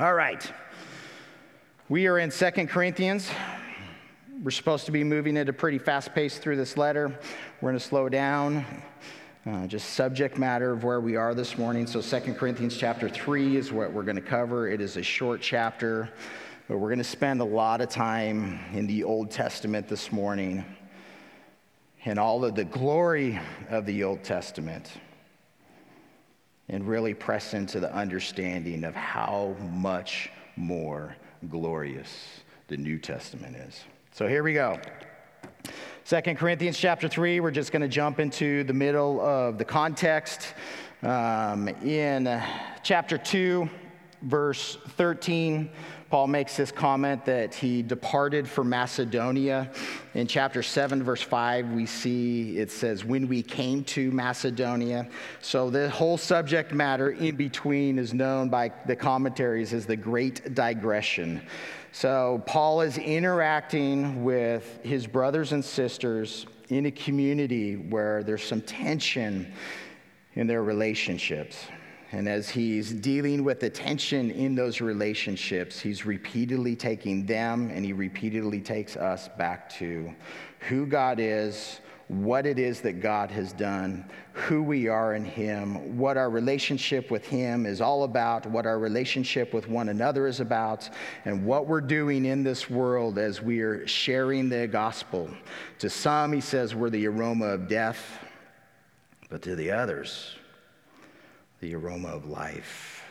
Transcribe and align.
All 0.00 0.14
right. 0.14 0.48
We 1.88 2.06
are 2.06 2.20
in 2.20 2.30
Second 2.30 2.68
Corinthians. 2.68 3.28
We're 4.44 4.52
supposed 4.52 4.86
to 4.86 4.92
be 4.92 5.02
moving 5.02 5.36
at 5.36 5.48
a 5.48 5.52
pretty 5.52 5.78
fast 5.78 6.14
pace 6.14 6.38
through 6.38 6.54
this 6.54 6.76
letter. 6.76 7.18
We're 7.60 7.70
going 7.70 7.80
to 7.80 7.84
slow 7.84 8.08
down. 8.08 8.64
Uh, 9.44 9.66
just 9.66 9.94
subject 9.94 10.38
matter 10.38 10.70
of 10.70 10.84
where 10.84 11.00
we 11.00 11.16
are 11.16 11.34
this 11.34 11.58
morning. 11.58 11.84
So 11.84 12.00
Second 12.00 12.36
Corinthians 12.36 12.76
chapter 12.76 13.08
3 13.08 13.56
is 13.56 13.72
what 13.72 13.92
we're 13.92 14.04
going 14.04 14.14
to 14.14 14.22
cover. 14.22 14.68
It 14.68 14.80
is 14.80 14.96
a 14.96 15.02
short 15.02 15.40
chapter, 15.40 16.08
but 16.68 16.78
we're 16.78 16.90
going 16.90 16.98
to 16.98 17.02
spend 17.02 17.40
a 17.40 17.44
lot 17.44 17.80
of 17.80 17.88
time 17.88 18.60
in 18.72 18.86
the 18.86 19.02
Old 19.02 19.32
Testament 19.32 19.88
this 19.88 20.12
morning 20.12 20.64
and 22.04 22.20
all 22.20 22.44
of 22.44 22.54
the 22.54 22.64
glory 22.64 23.40
of 23.68 23.84
the 23.84 24.04
Old 24.04 24.22
Testament 24.22 24.92
and 26.68 26.86
really 26.86 27.14
press 27.14 27.54
into 27.54 27.80
the 27.80 27.92
understanding 27.94 28.84
of 28.84 28.94
how 28.94 29.56
much 29.72 30.30
more 30.56 31.16
glorious 31.48 32.40
the 32.68 32.76
New 32.76 32.98
Testament 32.98 33.56
is. 33.56 33.80
So 34.12 34.26
here 34.28 34.42
we 34.42 34.52
go. 34.52 34.78
Second 36.04 36.36
Corinthians 36.36 36.78
chapter 36.78 37.08
3, 37.08 37.40
we're 37.40 37.50
just 37.50 37.70
going 37.70 37.82
to 37.82 37.88
jump 37.88 38.18
into 38.18 38.64
the 38.64 38.72
middle 38.72 39.20
of 39.20 39.58
the 39.58 39.64
context. 39.64 40.54
Um, 41.02 41.68
in 41.68 42.42
chapter 42.82 43.18
2, 43.18 43.68
verse 44.22 44.78
13, 44.96 45.70
Paul 46.10 46.26
makes 46.26 46.56
this 46.56 46.72
comment 46.72 47.26
that 47.26 47.54
he 47.54 47.82
departed 47.82 48.48
for 48.48 48.64
Macedonia. 48.64 49.70
In 50.14 50.26
chapter 50.26 50.62
7, 50.62 51.02
verse 51.02 51.20
5, 51.20 51.72
we 51.72 51.84
see 51.84 52.56
it 52.56 52.70
says, 52.70 53.04
when 53.04 53.28
we 53.28 53.42
came 53.42 53.84
to 53.84 54.10
Macedonia. 54.10 55.06
So 55.42 55.68
the 55.68 55.90
whole 55.90 56.16
subject 56.16 56.72
matter 56.72 57.10
in 57.10 57.36
between 57.36 57.98
is 57.98 58.14
known 58.14 58.48
by 58.48 58.72
the 58.86 58.96
commentaries 58.96 59.74
as 59.74 59.84
the 59.84 59.96
Great 59.96 60.54
Digression. 60.54 61.42
So 61.92 62.42
Paul 62.46 62.80
is 62.80 62.96
interacting 62.96 64.24
with 64.24 64.80
his 64.82 65.06
brothers 65.06 65.52
and 65.52 65.62
sisters 65.62 66.46
in 66.70 66.86
a 66.86 66.90
community 66.90 67.76
where 67.76 68.22
there's 68.22 68.44
some 68.44 68.62
tension 68.62 69.52
in 70.34 70.46
their 70.46 70.62
relationships. 70.62 71.66
And 72.10 72.28
as 72.28 72.48
he's 72.48 72.90
dealing 72.90 73.44
with 73.44 73.60
the 73.60 73.68
tension 73.68 74.30
in 74.30 74.54
those 74.54 74.80
relationships, 74.80 75.78
he's 75.78 76.06
repeatedly 76.06 76.74
taking 76.74 77.26
them 77.26 77.70
and 77.70 77.84
he 77.84 77.92
repeatedly 77.92 78.60
takes 78.60 78.96
us 78.96 79.28
back 79.36 79.68
to 79.74 80.14
who 80.68 80.86
God 80.86 81.20
is, 81.20 81.80
what 82.08 82.46
it 82.46 82.58
is 82.58 82.80
that 82.80 83.00
God 83.00 83.30
has 83.30 83.52
done, 83.52 84.08
who 84.32 84.62
we 84.62 84.88
are 84.88 85.14
in 85.14 85.24
Him, 85.24 85.98
what 85.98 86.16
our 86.16 86.30
relationship 86.30 87.10
with 87.10 87.26
Him 87.26 87.66
is 87.66 87.82
all 87.82 88.04
about, 88.04 88.46
what 88.46 88.64
our 88.64 88.78
relationship 88.78 89.52
with 89.52 89.68
one 89.68 89.90
another 89.90 90.26
is 90.26 90.40
about, 90.40 90.88
and 91.26 91.44
what 91.44 91.66
we're 91.66 91.82
doing 91.82 92.24
in 92.24 92.42
this 92.42 92.70
world 92.70 93.18
as 93.18 93.42
we 93.42 93.60
are 93.60 93.86
sharing 93.86 94.48
the 94.48 94.66
gospel. 94.66 95.28
To 95.80 95.90
some, 95.90 96.32
He 96.32 96.40
says, 96.40 96.74
we're 96.74 96.88
the 96.88 97.06
aroma 97.06 97.46
of 97.46 97.68
death, 97.68 98.00
but 99.28 99.42
to 99.42 99.54
the 99.54 99.70
others, 99.70 100.34
the 101.60 101.74
aroma 101.74 102.08
of 102.08 102.26
life. 102.26 103.04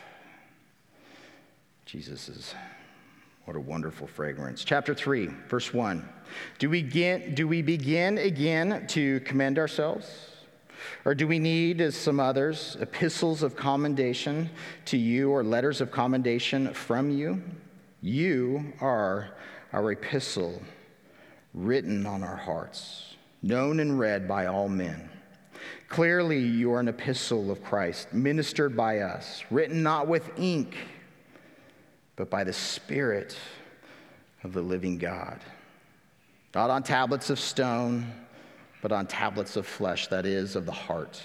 Jesus 1.84 2.28
is, 2.28 2.54
what 3.44 3.56
a 3.56 3.60
wonderful 3.60 4.06
fragrance. 4.06 4.64
Chapter 4.64 4.94
3, 4.94 5.28
verse 5.48 5.72
1. 5.72 6.06
Do 6.58 6.68
we, 6.68 6.82
get, 6.82 7.34
do 7.34 7.48
we 7.48 7.62
begin 7.62 8.18
again 8.18 8.86
to 8.88 9.20
commend 9.20 9.58
ourselves? 9.58 10.06
Or 11.04 11.14
do 11.14 11.26
we 11.26 11.38
need, 11.38 11.80
as 11.80 11.96
some 11.96 12.20
others, 12.20 12.76
epistles 12.80 13.42
of 13.42 13.56
commendation 13.56 14.50
to 14.86 14.96
you 14.96 15.30
or 15.30 15.42
letters 15.42 15.80
of 15.80 15.90
commendation 15.90 16.72
from 16.72 17.10
you? 17.10 17.42
You 18.00 18.72
are 18.80 19.30
our 19.72 19.92
epistle 19.92 20.62
written 21.54 22.06
on 22.06 22.22
our 22.22 22.36
hearts, 22.36 23.16
known 23.42 23.80
and 23.80 23.98
read 23.98 24.28
by 24.28 24.46
all 24.46 24.68
men. 24.68 25.10
Clearly, 25.88 26.38
you 26.38 26.72
are 26.72 26.80
an 26.80 26.88
epistle 26.88 27.50
of 27.50 27.64
Christ, 27.64 28.12
ministered 28.12 28.76
by 28.76 29.00
us, 29.00 29.42
written 29.50 29.82
not 29.82 30.06
with 30.06 30.30
ink, 30.38 30.76
but 32.14 32.28
by 32.28 32.44
the 32.44 32.52
Spirit 32.52 33.36
of 34.44 34.52
the 34.52 34.60
living 34.60 34.98
God. 34.98 35.40
Not 36.54 36.68
on 36.68 36.82
tablets 36.82 37.30
of 37.30 37.40
stone, 37.40 38.12
but 38.82 38.92
on 38.92 39.06
tablets 39.06 39.56
of 39.56 39.66
flesh, 39.66 40.08
that 40.08 40.26
is, 40.26 40.56
of 40.56 40.66
the 40.66 40.72
heart. 40.72 41.22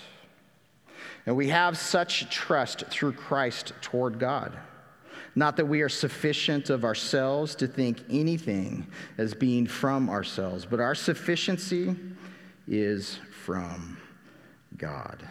And 1.26 1.36
we 1.36 1.50
have 1.50 1.78
such 1.78 2.30
trust 2.30 2.86
through 2.88 3.14
Christ 3.14 3.74
toward 3.82 4.18
God. 4.18 4.58
Not 5.36 5.58
that 5.58 5.66
we 5.66 5.82
are 5.82 5.90
sufficient 5.90 6.70
of 6.70 6.86
ourselves 6.86 7.56
to 7.56 7.68
think 7.68 8.02
anything 8.10 8.88
as 9.18 9.34
being 9.34 9.68
from 9.68 10.10
ourselves, 10.10 10.66
but 10.66 10.80
our 10.80 10.96
sufficiency 10.96 11.96
is 12.68 13.20
from 13.44 13.98
God, 14.78 15.28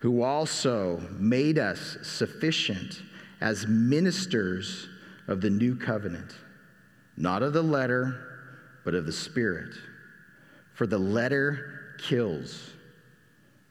who 0.00 0.22
also 0.22 1.00
made 1.18 1.58
us 1.58 1.98
sufficient 2.02 3.02
as 3.40 3.66
ministers 3.66 4.88
of 5.28 5.40
the 5.40 5.50
new 5.50 5.76
covenant, 5.76 6.34
not 7.16 7.42
of 7.42 7.52
the 7.52 7.62
letter, 7.62 8.16
but 8.84 8.94
of 8.94 9.06
the 9.06 9.12
Spirit. 9.12 9.74
For 10.74 10.86
the 10.86 10.98
letter 10.98 11.96
kills, 11.98 12.70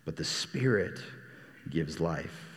but 0.05 0.15
the 0.15 0.23
Spirit 0.23 0.99
gives 1.69 1.99
life. 1.99 2.49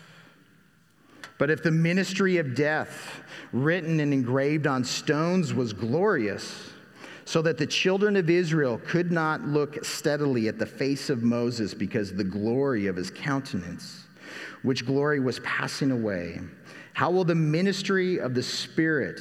But 1.38 1.50
if 1.50 1.62
the 1.62 1.70
ministry 1.70 2.38
of 2.38 2.54
death, 2.54 3.20
written 3.52 4.00
and 4.00 4.12
engraved 4.12 4.66
on 4.66 4.84
stones, 4.84 5.52
was 5.52 5.72
glorious, 5.72 6.70
so 7.26 7.42
that 7.42 7.58
the 7.58 7.66
children 7.66 8.14
of 8.14 8.30
Israel 8.30 8.80
could 8.86 9.10
not 9.10 9.42
look 9.42 9.84
steadily 9.84 10.46
at 10.46 10.60
the 10.60 10.64
face 10.64 11.10
of 11.10 11.24
Moses 11.24 11.74
because 11.74 12.14
the 12.14 12.22
glory 12.22 12.86
of 12.86 12.94
his 12.94 13.10
countenance, 13.10 14.06
which 14.62 14.86
glory 14.86 15.18
was 15.18 15.40
passing 15.40 15.90
away. 15.90 16.38
How 16.94 17.10
will 17.10 17.24
the 17.24 17.34
ministry 17.34 18.20
of 18.20 18.32
the 18.32 18.44
Spirit 18.44 19.20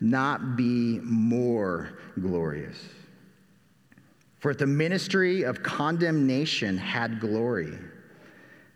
not 0.00 0.56
be 0.56 1.00
more 1.02 1.98
glorious? 2.20 2.78
For 4.38 4.52
if 4.52 4.58
the 4.58 4.66
ministry 4.66 5.42
of 5.42 5.64
condemnation 5.64 6.78
had 6.78 7.18
glory, 7.18 7.76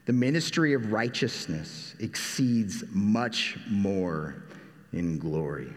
the 0.06 0.12
ministry 0.12 0.74
of 0.74 0.90
righteousness 0.90 1.94
exceeds 2.00 2.82
much 2.90 3.58
more 3.70 4.42
in 4.92 5.18
glory. 5.18 5.72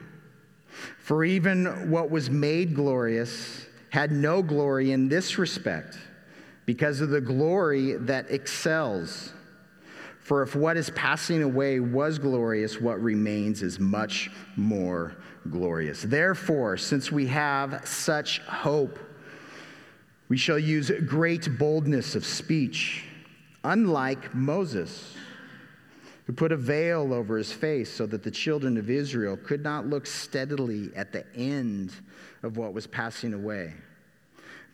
For 0.99 1.23
even 1.23 1.89
what 1.89 2.09
was 2.09 2.29
made 2.29 2.75
glorious 2.75 3.65
had 3.89 4.11
no 4.11 4.41
glory 4.43 4.91
in 4.91 5.09
this 5.09 5.37
respect, 5.37 5.97
because 6.65 7.01
of 7.01 7.09
the 7.09 7.21
glory 7.21 7.93
that 7.93 8.29
excels. 8.29 9.33
For 10.19 10.43
if 10.43 10.55
what 10.55 10.77
is 10.77 10.91
passing 10.91 11.41
away 11.41 11.79
was 11.79 12.19
glorious, 12.19 12.79
what 12.79 13.01
remains 13.01 13.63
is 13.63 13.79
much 13.79 14.29
more 14.55 15.15
glorious. 15.49 16.03
Therefore, 16.03 16.77
since 16.77 17.11
we 17.11 17.25
have 17.27 17.81
such 17.87 18.39
hope, 18.41 18.99
we 20.27 20.37
shall 20.37 20.59
use 20.59 20.91
great 21.07 21.57
boldness 21.57 22.13
of 22.13 22.23
speech, 22.23 23.05
unlike 23.63 24.35
Moses 24.35 25.15
who 26.29 26.33
put 26.33 26.51
a 26.51 26.55
veil 26.55 27.11
over 27.11 27.39
his 27.39 27.51
face 27.51 27.91
so 27.91 28.05
that 28.05 28.21
the 28.21 28.29
children 28.29 28.77
of 28.77 28.87
Israel 28.87 29.35
could 29.35 29.63
not 29.63 29.87
look 29.87 30.05
steadily 30.05 30.91
at 30.95 31.11
the 31.11 31.25
end 31.35 31.91
of 32.43 32.55
what 32.55 32.71
was 32.71 32.85
passing 32.85 33.33
away. 33.33 33.73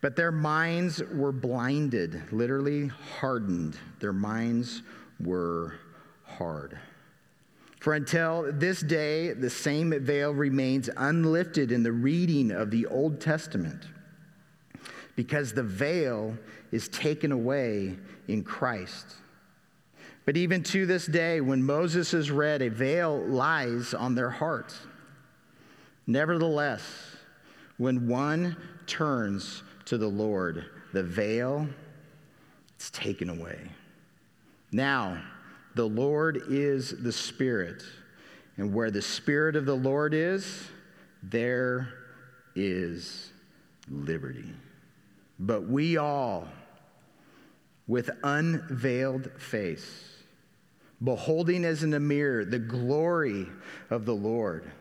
But 0.02 0.18
their 0.18 0.34
minds 0.34 1.02
were 1.14 1.32
blinded, 1.32 2.22
literally 2.34 2.88
hardened. 2.88 3.78
Their 4.02 4.12
minds 4.12 4.82
were 5.22 5.76
hard. 6.26 6.78
For 7.80 7.94
until 7.94 8.52
this 8.52 8.82
day, 8.82 9.31
the 9.31 9.50
same 9.50 9.98
veil 10.04 10.34
remains 10.34 10.90
unlifted 10.98 11.72
in 11.72 11.84
the 11.84 11.94
reading 11.94 12.51
of 12.51 12.69
the 12.69 12.86
Old 12.88 13.22
Testament, 13.22 13.81
because 15.16 15.54
the 15.54 15.63
veil 15.63 16.38
is 16.74 16.90
taken 16.90 17.31
away 17.31 17.96
in 18.28 18.44
Christ. 18.44 19.06
But 20.25 20.38
even 20.38 20.63
to 20.63 20.88
this 20.88 21.06
day, 21.06 21.39
when 21.39 21.63
Moses 21.63 22.13
is 22.13 22.31
read, 22.31 22.63
a 22.63 22.69
veil 22.69 23.24
lies 23.25 23.94
on 23.94 24.16
their 24.16 24.31
hearts. 24.31 24.80
Nevertheless, 26.07 26.81
when 27.77 28.07
one 28.07 28.57
turns 28.88 29.62
to 29.86 29.98
the 30.00 30.07
Lord, 30.07 30.66
the 30.94 31.04
veil 31.04 31.68
is 32.80 32.89
taken 32.89 33.30
away. 33.30 33.69
Now, 34.72 35.22
the 35.75 35.88
Lord 35.88 36.42
is 36.50 37.04
the 37.04 37.12
Spirit, 37.12 37.83
and 38.57 38.74
where 38.74 38.89
the 38.89 39.01
Spirit 39.01 39.56
of 39.56 39.66
the 39.66 39.75
Lord 39.75 40.13
is, 40.13 40.69
there 41.22 41.89
is 42.56 43.31
liberty. 43.89 44.50
But 45.38 45.68
we 45.68 45.98
all, 45.98 46.48
with 47.88 48.10
unveiled 48.24 49.30
face, 49.38 50.14
beholding 51.03 51.65
as 51.65 51.83
in 51.83 51.94
a 51.94 52.00
mirror 52.00 52.45
the 52.45 52.59
glory 52.59 53.47
of 53.89 54.06
the 54.06 54.15
Lord, 54.15 54.71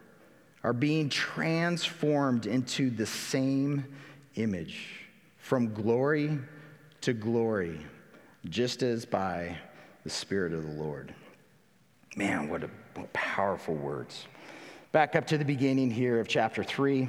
are 0.63 0.73
being 0.73 1.09
transformed 1.09 2.47
into 2.47 2.89
the 2.91 3.07
same 3.07 3.85
image 4.37 5.05
from 5.39 5.75
glory 5.75 6.39
to 7.03 7.13
glory, 7.13 7.79
just 8.49 8.83
as 8.83 9.05
by 9.05 9.59
the 10.05 10.11
Spirit 10.11 10.55
of 10.55 10.63
the 10.63 10.83
Lord. 10.83 11.15
Man, 12.17 12.49
what, 12.49 12.65
a, 12.65 12.71
what 12.95 13.13
powerful 13.13 13.75
words. 13.75 14.27
Back 14.93 15.17
up 15.17 15.27
to 15.27 15.37
the 15.37 15.45
beginning 15.45 15.91
here 15.91 16.19
of 16.19 16.29
chapter 16.29 16.65
3. 16.65 17.09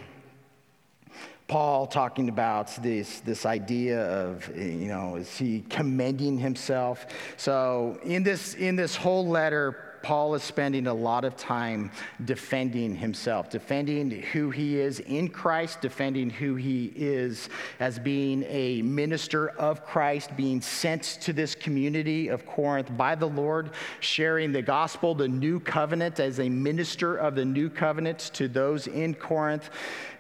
Paul 1.48 1.86
talking 1.86 2.30
about 2.30 2.76
this, 2.82 3.20
this 3.20 3.46
idea 3.46 4.02
of, 4.02 4.48
you 4.58 4.88
know, 4.88 5.18
is 5.18 5.38
he 5.38 5.64
commending 5.70 6.40
himself? 6.40 7.06
So 7.38 8.00
in 8.04 8.24
this, 8.24 8.56
in 8.56 8.76
this 8.76 8.96
whole 8.96 9.28
letter, 9.28 9.85
Paul 10.06 10.36
is 10.36 10.44
spending 10.44 10.86
a 10.86 10.94
lot 10.94 11.26
of 11.26 11.36
time 11.36 11.90
defending 12.26 12.96
himself, 12.96 13.50
defending 13.50 14.12
who 14.12 14.52
he 14.52 14.80
is 14.80 15.00
in 15.00 15.30
Christ, 15.30 15.82
defending 15.82 16.30
who 16.30 16.54
he 16.54 16.94
is 16.96 17.50
as 17.80 17.98
being 17.98 18.44
a 18.48 18.84
minister 18.84 19.50
of 19.58 19.84
Christ, 19.84 20.38
being 20.38 20.62
sent 20.62 21.02
to 21.22 21.34
this 21.34 21.56
community 21.56 22.28
of 22.28 22.46
Corinth 22.46 22.96
by 22.96 23.16
the 23.16 23.26
Lord, 23.26 23.72
sharing 24.00 24.52
the 24.52 24.62
gospel, 24.62 25.16
the 25.16 25.28
new 25.28 25.60
covenant, 25.60 26.20
as 26.20 26.40
a 26.40 26.50
minister 26.50 27.18
of 27.18 27.34
the 27.34 27.46
new 27.46 27.68
covenant 27.68 28.20
to 28.36 28.48
those 28.48 28.86
in 28.86 29.16
Corinth. 29.16 29.72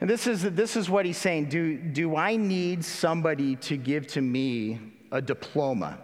And 0.01 0.09
this 0.09 0.25
is, 0.25 0.41
this 0.41 0.75
is 0.75 0.89
what 0.89 1.05
he's 1.05 1.19
saying 1.19 1.49
do, 1.49 1.77
do 1.77 2.15
I 2.15 2.37
need 2.37 2.83
somebody 2.83 3.55
to 3.57 3.77
give 3.77 4.07
to 4.07 4.21
me 4.21 4.79
a 5.11 5.21
diploma? 5.21 5.99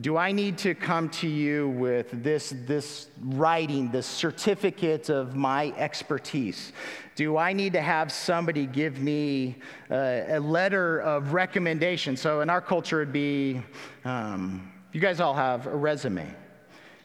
Do 0.00 0.16
I 0.16 0.32
need 0.32 0.56
to 0.58 0.74
come 0.74 1.10
to 1.10 1.28
you 1.28 1.68
with 1.68 2.22
this, 2.22 2.54
this 2.66 3.08
writing, 3.20 3.90
this 3.90 4.06
certificate 4.06 5.10
of 5.10 5.36
my 5.36 5.72
expertise? 5.76 6.72
Do 7.14 7.36
I 7.36 7.52
need 7.52 7.74
to 7.74 7.82
have 7.82 8.10
somebody 8.10 8.64
give 8.64 9.00
me 9.00 9.56
a, 9.90 10.36
a 10.36 10.40
letter 10.40 11.00
of 11.00 11.34
recommendation? 11.34 12.16
So 12.16 12.40
in 12.40 12.48
our 12.48 12.62
culture, 12.62 13.02
it'd 13.02 13.12
be 13.12 13.60
um, 14.06 14.72
you 14.92 15.00
guys 15.00 15.20
all 15.20 15.34
have 15.34 15.66
a 15.66 15.76
resume. 15.76 16.26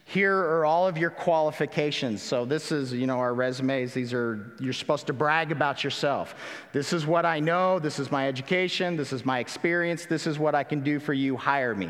Here 0.05 0.33
are 0.33 0.63
all 0.63 0.87
of 0.87 0.97
your 0.97 1.09
qualifications. 1.09 2.21
So 2.21 2.45
this 2.45 2.71
is, 2.71 2.93
you 2.93 3.05
know, 3.05 3.19
our 3.19 3.33
resumes. 3.33 3.93
These 3.93 4.13
are 4.13 4.53
you're 4.61 4.71
supposed 4.71 5.07
to 5.07 5.13
brag 5.13 5.51
about 5.51 5.83
yourself. 5.83 6.35
This 6.71 6.93
is 6.93 7.05
what 7.05 7.25
I 7.25 7.41
know, 7.41 7.79
this 7.79 7.99
is 7.99 8.09
my 8.09 8.29
education, 8.29 8.95
this 8.95 9.11
is 9.11 9.25
my 9.25 9.39
experience, 9.39 10.05
this 10.05 10.25
is 10.25 10.39
what 10.39 10.55
I 10.55 10.63
can 10.63 10.79
do 10.79 11.01
for 11.01 11.13
you. 11.13 11.35
Hire 11.35 11.75
me. 11.75 11.89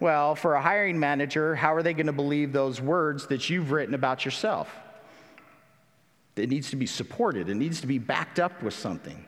Well, 0.00 0.36
for 0.36 0.54
a 0.54 0.62
hiring 0.62 1.00
manager, 1.00 1.56
how 1.56 1.74
are 1.74 1.82
they 1.82 1.92
going 1.92 2.06
to 2.06 2.12
believe 2.12 2.52
those 2.52 2.80
words 2.80 3.26
that 3.28 3.50
you've 3.50 3.72
written 3.72 3.94
about 3.94 4.24
yourself? 4.24 4.72
It 6.36 6.48
needs 6.48 6.70
to 6.70 6.76
be 6.76 6.86
supported, 6.86 7.48
it 7.48 7.56
needs 7.56 7.80
to 7.80 7.86
be 7.86 7.98
backed 7.98 8.38
up 8.38 8.62
with 8.62 8.74
something. 8.74 9.24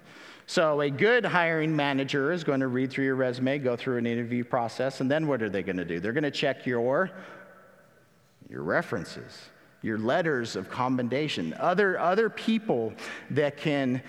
So, 0.46 0.80
a 0.80 0.90
good 0.90 1.24
hiring 1.24 1.74
manager 1.76 2.32
is 2.32 2.42
going 2.42 2.60
to 2.60 2.66
read 2.66 2.90
through 2.90 3.04
your 3.04 3.14
resume, 3.14 3.58
go 3.58 3.76
through 3.76 3.98
an 3.98 4.06
interview 4.06 4.42
process, 4.42 5.00
and 5.00 5.10
then 5.10 5.28
what 5.28 5.42
are 5.42 5.48
they 5.48 5.62
going 5.62 5.76
to 5.76 5.84
do? 5.84 6.00
They're 6.00 6.12
going 6.12 6.24
to 6.24 6.30
check 6.30 6.66
your, 6.66 7.10
your 8.48 8.62
references, 8.62 9.40
your 9.82 9.98
letters 9.98 10.56
of 10.56 10.68
commendation, 10.68 11.54
other, 11.58 11.98
other 12.00 12.28
people 12.28 12.92
that 13.30 13.58
can 13.58 14.02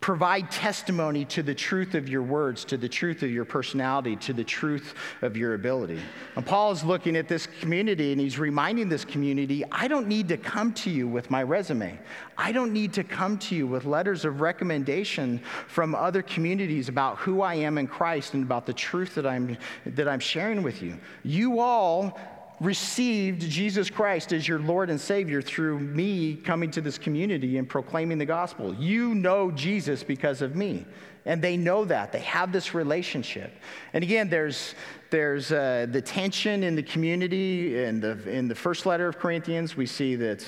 provide 0.00 0.48
testimony 0.50 1.24
to 1.24 1.42
the 1.42 1.54
truth 1.54 1.94
of 1.94 2.08
your 2.08 2.22
words, 2.22 2.64
to 2.64 2.76
the 2.76 2.88
truth 2.88 3.22
of 3.24 3.30
your 3.30 3.44
personality, 3.44 4.14
to 4.14 4.32
the 4.32 4.44
truth 4.44 4.94
of 5.22 5.36
your 5.36 5.54
ability. 5.54 6.00
And 6.36 6.46
Paul 6.46 6.70
is 6.70 6.84
looking 6.84 7.16
at 7.16 7.26
this 7.26 7.46
community 7.60 8.12
and 8.12 8.20
he's 8.20 8.38
reminding 8.38 8.88
this 8.88 9.04
community 9.04 9.64
I 9.72 9.88
don't 9.88 10.06
need 10.06 10.28
to 10.28 10.36
come 10.36 10.72
to 10.74 10.90
you 10.90 11.08
with 11.08 11.30
my 11.30 11.42
resume. 11.42 11.98
I 12.36 12.52
don't 12.52 12.72
need 12.72 12.92
to 12.94 13.04
come 13.04 13.38
to 13.38 13.56
you 13.56 13.66
with 13.66 13.84
letters 13.86 14.24
of 14.24 14.40
recommendation 14.40 15.40
from 15.66 15.94
other 15.96 16.22
communities 16.22 16.88
about 16.88 17.18
who 17.18 17.42
I 17.42 17.54
am 17.54 17.76
in 17.76 17.88
Christ 17.88 18.34
and 18.34 18.44
about 18.44 18.66
the 18.66 18.72
truth 18.72 19.16
that 19.16 19.26
I'm, 19.26 19.58
that 19.84 20.06
I'm 20.06 20.20
sharing 20.20 20.62
with 20.62 20.80
you. 20.80 20.96
You 21.24 21.58
all 21.58 22.18
received 22.60 23.42
Jesus 23.42 23.88
Christ 23.90 24.32
as 24.32 24.48
your 24.48 24.58
Lord 24.58 24.90
and 24.90 25.00
Savior 25.00 25.40
through 25.40 25.78
me 25.78 26.34
coming 26.34 26.70
to 26.72 26.80
this 26.80 26.98
community 26.98 27.58
and 27.58 27.68
proclaiming 27.68 28.18
the 28.18 28.26
gospel. 28.26 28.74
You 28.74 29.14
know 29.14 29.50
Jesus 29.50 30.02
because 30.02 30.42
of 30.42 30.56
me. 30.56 30.84
And 31.24 31.42
they 31.42 31.56
know 31.56 31.84
that. 31.84 32.10
They 32.10 32.20
have 32.20 32.52
this 32.52 32.74
relationship. 32.74 33.52
And 33.92 34.02
again, 34.02 34.30
there's, 34.30 34.74
there's 35.10 35.52
uh, 35.52 35.86
the 35.90 36.00
tension 36.00 36.62
in 36.62 36.74
the 36.74 36.82
community. 36.82 37.82
In 37.84 38.00
the, 38.00 38.28
in 38.28 38.48
the 38.48 38.54
first 38.54 38.86
letter 38.86 39.08
of 39.08 39.18
Corinthians, 39.18 39.76
we 39.76 39.84
see 39.84 40.14
that 40.16 40.44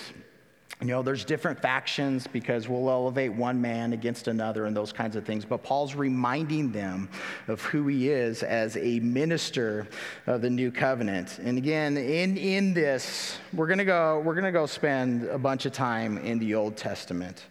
you 0.81 0.87
know, 0.87 1.03
there's 1.03 1.25
different 1.25 1.61
factions 1.61 2.27
because 2.27 2.67
we'll 2.67 2.89
elevate 2.89 3.35
one 3.35 3.61
man 3.61 3.93
against 3.93 4.29
another 4.29 4.65
and 4.65 4.75
those 4.75 4.93
kinds 4.93 5.15
of 5.15 5.27
things. 5.27 5.45
But 5.45 5.63
Paul's 5.63 5.95
reminding 5.95 6.73
them 6.73 7.11
of 7.49 7.61
who 7.61 7.87
he 7.89 8.09
is 8.09 8.43
as 8.43 8.79
a 8.79 8.99
minister 9.01 9.87
of 10.27 10.41
the 10.41 10.49
new 10.49 10.71
covenant. 10.71 11.39
And 11.39 11.59
again, 11.59 11.99
in, 11.99 12.39
in 12.39 12.73
this, 12.73 13.37
we're 13.53 13.67
gonna 13.67 13.85
go, 13.85 14.23
we're 14.25 14.35
gonna 14.35 14.53
go 14.53 14.65
spend 14.65 15.25
a 15.25 15.39
bunch 15.39 15.67
of 15.67 15.73
time 15.73 16.17
in 16.19 16.39
the 16.39 16.55
Old 16.55 16.79
Testament. 16.79 17.45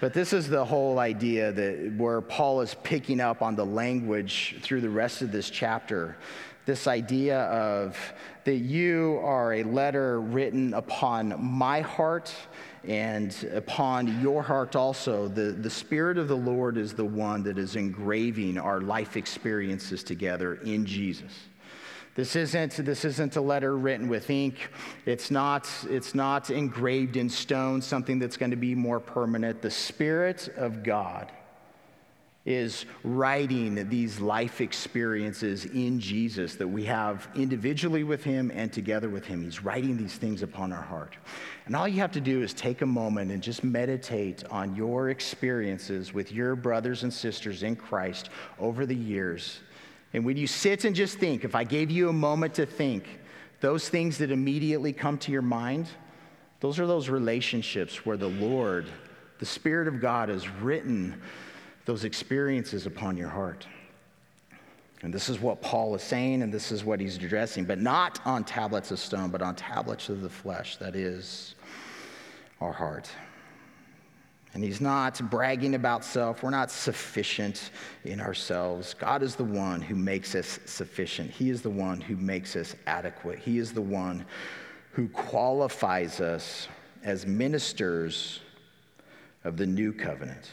But 0.00 0.14
this 0.14 0.32
is 0.32 0.48
the 0.48 0.64
whole 0.64 0.98
idea 0.98 1.52
that 1.52 1.94
where 1.96 2.22
Paul 2.22 2.62
is 2.62 2.74
picking 2.82 3.20
up 3.20 3.42
on 3.42 3.56
the 3.56 3.66
language 3.66 4.56
through 4.62 4.80
the 4.80 4.90
rest 4.90 5.20
of 5.20 5.32
this 5.32 5.50
chapter 5.50 6.16
this 6.66 6.86
idea 6.86 7.40
of 7.42 7.96
that 8.44 8.56
you 8.56 9.20
are 9.22 9.54
a 9.54 9.62
letter 9.62 10.20
written 10.20 10.74
upon 10.74 11.42
my 11.42 11.80
heart 11.80 12.32
and 12.84 13.34
upon 13.54 14.20
your 14.20 14.42
heart 14.42 14.76
also. 14.76 15.28
The, 15.28 15.52
the 15.52 15.70
Spirit 15.70 16.18
of 16.18 16.28
the 16.28 16.36
Lord 16.36 16.76
is 16.76 16.92
the 16.92 17.04
one 17.04 17.42
that 17.44 17.58
is 17.58 17.76
engraving 17.76 18.58
our 18.58 18.80
life 18.80 19.16
experiences 19.16 20.02
together 20.02 20.56
in 20.56 20.84
Jesus. 20.84 21.32
This 22.14 22.36
isn't, 22.36 22.76
this 22.76 23.04
isn't 23.04 23.34
a 23.36 23.40
letter 23.40 23.76
written 23.76 24.08
with 24.08 24.30
ink. 24.30 24.70
It's 25.04 25.30
not, 25.30 25.68
it's 25.90 26.14
not 26.14 26.50
engraved 26.50 27.16
in 27.16 27.28
stone, 27.28 27.82
something 27.82 28.18
that's 28.20 28.36
going 28.36 28.52
to 28.52 28.56
be 28.56 28.74
more 28.74 29.00
permanent. 29.00 29.62
The 29.62 29.70
Spirit 29.70 30.48
of 30.56 30.84
God 30.84 31.32
is 32.44 32.84
writing 33.02 33.88
these 33.88 34.20
life 34.20 34.60
experiences 34.60 35.64
in 35.64 35.98
Jesus 35.98 36.56
that 36.56 36.68
we 36.68 36.84
have 36.84 37.26
individually 37.34 38.04
with 38.04 38.22
Him 38.22 38.50
and 38.54 38.70
together 38.70 39.08
with 39.08 39.24
Him. 39.24 39.42
He's 39.42 39.64
writing 39.64 39.96
these 39.96 40.16
things 40.16 40.42
upon 40.42 40.70
our 40.70 40.82
heart. 40.82 41.16
And 41.64 41.74
all 41.74 41.88
you 41.88 42.00
have 42.00 42.12
to 42.12 42.20
do 42.20 42.42
is 42.42 42.52
take 42.52 42.82
a 42.82 42.86
moment 42.86 43.30
and 43.30 43.42
just 43.42 43.64
meditate 43.64 44.44
on 44.50 44.76
your 44.76 45.08
experiences 45.08 46.12
with 46.12 46.32
your 46.32 46.54
brothers 46.54 47.02
and 47.02 47.12
sisters 47.12 47.62
in 47.62 47.76
Christ 47.76 48.28
over 48.58 48.84
the 48.84 48.94
years. 48.94 49.60
And 50.12 50.24
when 50.24 50.36
you 50.36 50.46
sit 50.46 50.84
and 50.84 50.94
just 50.94 51.18
think, 51.18 51.44
if 51.44 51.54
I 51.54 51.64
gave 51.64 51.90
you 51.90 52.10
a 52.10 52.12
moment 52.12 52.54
to 52.54 52.66
think, 52.66 53.20
those 53.60 53.88
things 53.88 54.18
that 54.18 54.30
immediately 54.30 54.92
come 54.92 55.16
to 55.18 55.32
your 55.32 55.42
mind, 55.42 55.88
those 56.60 56.78
are 56.78 56.86
those 56.86 57.08
relationships 57.08 58.04
where 58.04 58.18
the 58.18 58.28
Lord, 58.28 58.86
the 59.38 59.46
Spirit 59.46 59.88
of 59.88 60.00
God, 60.00 60.28
has 60.28 60.46
written 60.48 61.20
those 61.84 62.04
experiences 62.04 62.86
upon 62.86 63.16
your 63.16 63.28
heart. 63.28 63.66
And 65.02 65.12
this 65.12 65.28
is 65.28 65.38
what 65.38 65.60
Paul 65.60 65.94
is 65.94 66.02
saying, 66.02 66.42
and 66.42 66.52
this 66.52 66.72
is 66.72 66.82
what 66.82 66.98
he's 66.98 67.16
addressing, 67.16 67.66
but 67.66 67.78
not 67.78 68.20
on 68.24 68.42
tablets 68.42 68.90
of 68.90 68.98
stone, 68.98 69.28
but 69.28 69.42
on 69.42 69.54
tablets 69.54 70.08
of 70.08 70.22
the 70.22 70.30
flesh, 70.30 70.76
that 70.78 70.96
is 70.96 71.54
our 72.60 72.72
heart. 72.72 73.10
And 74.54 74.64
he's 74.64 74.80
not 74.80 75.20
bragging 75.30 75.74
about 75.74 76.04
self. 76.04 76.42
We're 76.42 76.50
not 76.50 76.70
sufficient 76.70 77.70
in 78.04 78.20
ourselves. 78.20 78.94
God 78.94 79.22
is 79.22 79.34
the 79.34 79.44
one 79.44 79.82
who 79.82 79.96
makes 79.96 80.34
us 80.34 80.60
sufficient. 80.64 81.30
He 81.30 81.50
is 81.50 81.60
the 81.60 81.70
one 81.70 82.00
who 82.00 82.16
makes 82.16 82.54
us 82.54 82.74
adequate. 82.86 83.40
He 83.40 83.58
is 83.58 83.72
the 83.72 83.82
one 83.82 84.24
who 84.92 85.08
qualifies 85.08 86.20
us 86.20 86.68
as 87.02 87.26
ministers 87.26 88.40
of 89.42 89.56
the 89.56 89.66
new 89.66 89.92
covenant 89.92 90.52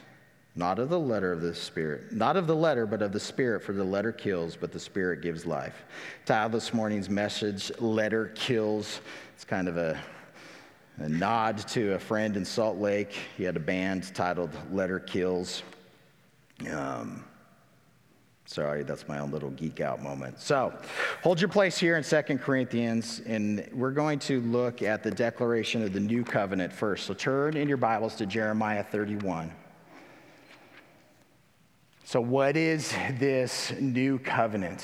not 0.55 0.79
of 0.79 0.89
the 0.89 0.99
letter 0.99 1.31
of 1.31 1.41
the 1.41 1.55
Spirit, 1.55 2.11
not 2.11 2.35
of 2.35 2.45
the 2.45 2.55
letter, 2.55 2.85
but 2.85 3.01
of 3.01 3.13
the 3.13 3.19
Spirit, 3.19 3.63
for 3.63 3.71
the 3.71 3.83
letter 3.83 4.11
kills, 4.11 4.57
but 4.57 4.71
the 4.71 4.79
Spirit 4.79 5.21
gives 5.21 5.45
life. 5.45 5.85
Title 6.25 6.49
this 6.49 6.73
morning's 6.73 7.09
message, 7.09 7.71
Letter 7.79 8.33
Kills. 8.35 8.99
It's 9.33 9.45
kind 9.45 9.69
of 9.69 9.77
a, 9.77 9.97
a 10.97 11.07
nod 11.07 11.57
to 11.69 11.93
a 11.93 11.99
friend 11.99 12.35
in 12.35 12.43
Salt 12.43 12.77
Lake. 12.77 13.17
He 13.37 13.45
had 13.45 13.55
a 13.55 13.61
band 13.61 14.13
titled 14.13 14.51
Letter 14.73 14.99
Kills. 14.99 15.63
Um, 16.69 17.23
sorry, 18.45 18.83
that's 18.83 19.07
my 19.07 19.19
own 19.19 19.31
little 19.31 19.51
geek 19.51 19.79
out 19.79 20.03
moment. 20.03 20.37
So 20.37 20.77
hold 21.23 21.39
your 21.39 21.49
place 21.49 21.77
here 21.77 21.95
in 21.95 22.03
Second 22.03 22.39
Corinthians, 22.39 23.21
and 23.25 23.69
we're 23.73 23.91
going 23.91 24.19
to 24.19 24.41
look 24.41 24.81
at 24.81 25.01
the 25.01 25.11
declaration 25.11 25.81
of 25.81 25.93
the 25.93 26.01
new 26.01 26.25
covenant 26.25 26.73
first. 26.73 27.05
So 27.05 27.13
turn 27.13 27.55
in 27.55 27.69
your 27.69 27.77
Bibles 27.77 28.15
to 28.15 28.25
Jeremiah 28.25 28.83
31. 28.83 29.49
So, 32.11 32.19
what 32.19 32.57
is 32.57 32.93
this 33.19 33.71
new 33.79 34.19
covenant? 34.19 34.83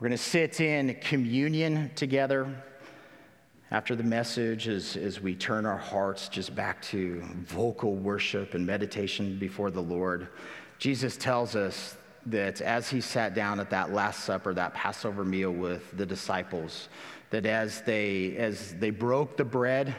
We're 0.00 0.08
going 0.08 0.18
to 0.18 0.18
sit 0.18 0.60
in 0.60 0.96
communion 1.00 1.92
together 1.94 2.60
after 3.70 3.94
the 3.94 4.02
message 4.02 4.66
as, 4.66 4.96
as 4.96 5.20
we 5.20 5.36
turn 5.36 5.64
our 5.64 5.78
hearts 5.78 6.28
just 6.28 6.56
back 6.56 6.82
to 6.86 7.22
vocal 7.44 7.94
worship 7.94 8.54
and 8.54 8.66
meditation 8.66 9.38
before 9.38 9.70
the 9.70 9.80
Lord. 9.80 10.26
Jesus 10.80 11.16
tells 11.16 11.54
us 11.54 11.96
that 12.26 12.60
as 12.60 12.90
he 12.90 13.00
sat 13.00 13.32
down 13.32 13.60
at 13.60 13.70
that 13.70 13.92
Last 13.92 14.24
Supper, 14.24 14.52
that 14.54 14.74
Passover 14.74 15.24
meal 15.24 15.52
with 15.52 15.96
the 15.96 16.04
disciples, 16.04 16.88
that 17.30 17.46
as 17.46 17.80
they, 17.82 18.36
as 18.38 18.74
they 18.80 18.90
broke 18.90 19.36
the 19.36 19.44
bread, 19.44 19.94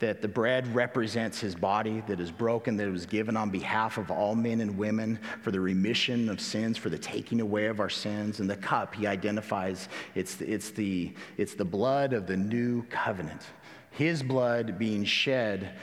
that 0.00 0.22
the 0.22 0.28
bread 0.28 0.74
represents 0.74 1.38
his 1.38 1.54
body 1.54 2.02
that 2.08 2.20
is 2.20 2.30
broken, 2.30 2.76
that 2.78 2.90
was 2.90 3.06
given 3.06 3.36
on 3.36 3.50
behalf 3.50 3.98
of 3.98 4.10
all 4.10 4.34
men 4.34 4.60
and 4.60 4.76
women 4.76 5.18
for 5.42 5.50
the 5.50 5.60
remission 5.60 6.28
of 6.28 6.40
sins, 6.40 6.76
for 6.76 6.88
the 6.88 6.98
taking 6.98 7.40
away 7.40 7.66
of 7.66 7.80
our 7.80 7.90
sins. 7.90 8.40
And 8.40 8.50
the 8.50 8.56
cup, 8.56 8.94
he 8.94 9.06
identifies 9.06 9.88
it's, 10.14 10.40
it's, 10.40 10.70
the, 10.70 11.14
it's 11.36 11.54
the 11.54 11.64
blood 11.64 12.12
of 12.12 12.26
the 12.26 12.36
new 12.36 12.82
covenant, 12.84 13.42
his 13.90 14.22
blood 14.22 14.78
being 14.78 15.04
shed 15.04 15.74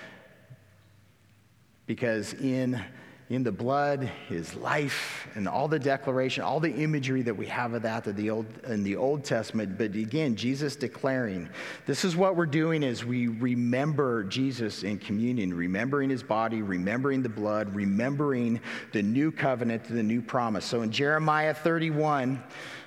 because 1.88 2.34
in 2.34 2.84
in 3.30 3.44
the 3.44 3.52
blood, 3.52 4.10
his 4.30 4.56
life, 4.56 5.28
and 5.36 5.50
all 5.50 5.68
the 5.68 5.80
declaration, 5.80 6.44
all 6.44 6.62
the 6.62 6.72
imagery 6.72 7.22
that 7.22 7.36
we 7.36 7.46
have 7.46 7.74
of 7.74 7.82
that 7.82 8.08
in 8.08 8.16
the 8.16 8.30
Old, 8.30 8.46
in 8.68 8.84
the 8.84 8.96
Old 8.96 9.26
Testament. 9.26 9.78
But 9.78 9.96
again, 9.96 10.38
Jesus 10.38 10.78
declaring, 10.78 11.50
this 11.86 12.06
is 12.06 12.16
what 12.16 12.38
we're 12.38 12.46
doing 12.46 12.86
as 12.86 13.04
we 13.04 13.28
remember 13.28 14.24
Jesus 14.24 14.84
in 14.84 14.98
communion, 14.98 15.54
remembering 15.54 16.10
his 16.10 16.24
body, 16.24 16.62
remembering 16.62 17.22
the 17.22 17.28
blood, 17.28 17.76
remembering 17.76 18.62
the 18.94 19.04
new 19.04 19.30
covenant, 19.32 19.84
the 19.84 20.04
new 20.04 20.22
promise. 20.22 20.64
So 20.64 20.84
in 20.84 20.92
Jeremiah 20.92 21.54
31, 21.54 22.42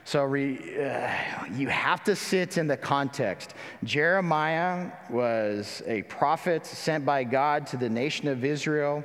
so 0.04 0.24
re, 0.24 0.56
uh, 0.82 1.12
you 1.54 1.68
have 1.68 2.02
to 2.04 2.16
sit 2.16 2.56
in 2.56 2.66
the 2.66 2.78
context. 2.78 3.52
Jeremiah 3.84 4.90
was 5.10 5.82
a 5.86 6.00
prophet 6.04 6.64
sent 6.64 7.04
by 7.04 7.24
God 7.24 7.66
to 7.68 7.76
the 7.76 7.90
nation 7.90 8.26
of 8.26 8.42
Israel 8.42 9.04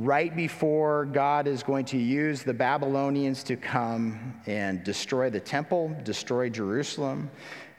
right 0.00 0.34
before 0.34 1.04
God 1.04 1.46
is 1.46 1.62
going 1.62 1.84
to 1.84 1.98
use 1.98 2.42
the 2.42 2.54
Babylonians 2.54 3.42
to 3.42 3.54
come 3.54 4.34
and 4.46 4.82
destroy 4.82 5.28
the 5.28 5.40
temple, 5.40 5.94
destroy 6.04 6.48
Jerusalem, 6.48 7.30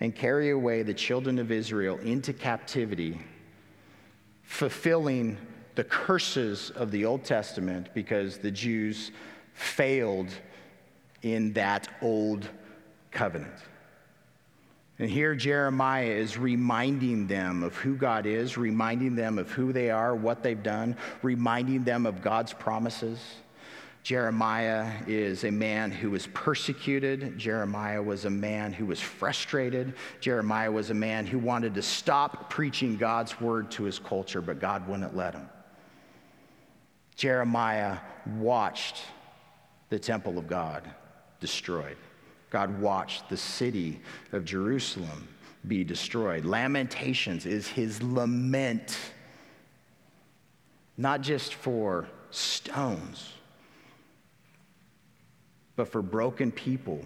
and 0.02 0.16
carry 0.16 0.52
away 0.52 0.84
the 0.84 0.94
children 0.94 1.40
of 1.40 1.52
Israel 1.52 1.98
into 1.98 2.32
captivity, 2.32 3.20
fulfilling 4.44 5.36
the 5.74 5.84
curses 5.84 6.70
of 6.76 6.92
the 6.92 7.06
Old 7.06 7.24
Testament 7.24 7.90
because 7.96 8.38
the 8.38 8.52
Jews 8.52 9.10
failed 9.56 10.30
in 11.24 11.54
that 11.54 11.88
old 12.04 12.48
covenant. 13.10 13.56
And 15.02 15.10
here 15.10 15.34
Jeremiah 15.34 16.06
is 16.06 16.38
reminding 16.38 17.26
them 17.26 17.64
of 17.64 17.76
who 17.76 17.96
God 17.96 18.28
is, 18.28 18.56
reminding 18.56 19.16
them 19.16 19.40
of 19.40 19.50
who 19.50 19.74
they 19.74 19.90
are, 19.90 20.16
what 20.16 20.44
they've 20.44 20.62
done, 20.62 20.96
reminding 21.24 21.84
them 21.84 22.06
of 22.06 22.22
God's 22.22 22.54
promises. 22.54 23.20
Jeremiah 24.04 24.92
is 25.08 25.44
a 25.44 25.50
man 25.50 25.90
who 25.90 26.12
was 26.12 26.28
persecuted. 26.28 27.36
Jeremiah 27.40 28.02
was 28.04 28.26
a 28.26 28.30
man 28.30 28.74
who 28.74 28.86
was 28.86 29.00
frustrated. 29.00 29.96
Jeremiah 30.20 30.72
was 30.72 30.92
a 30.92 30.96
man 30.96 31.26
who 31.26 31.40
wanted 31.40 31.74
to 31.74 31.82
stop 31.82 32.52
preaching 32.52 32.96
God's 32.96 33.42
word 33.42 33.72
to 33.72 33.84
his 33.86 33.98
culture, 33.98 34.40
but 34.40 34.60
God 34.60 34.88
wouldn't 34.88 35.16
let 35.16 35.34
him. 35.34 35.50
Jeremiah 37.16 37.98
watched 38.38 39.02
the 39.90 39.98
temple 39.98 40.38
of 40.38 40.48
God 40.48 40.88
destroyed. 41.40 41.98
God 42.52 42.80
watched 42.80 43.30
the 43.30 43.38
city 43.38 44.00
of 44.34 44.46
Jerusalem 44.46 45.28
be 45.68 45.84
destroyed. 45.84 46.46
Lamentations 46.46 47.46
is 47.46 47.68
his 47.68 48.04
lament, 48.04 48.98
not 50.98 51.22
just 51.22 51.54
for 51.56 52.08
stones, 52.30 53.32
but 55.76 55.88
for 55.88 56.02
broken 56.02 56.52
people 56.52 57.04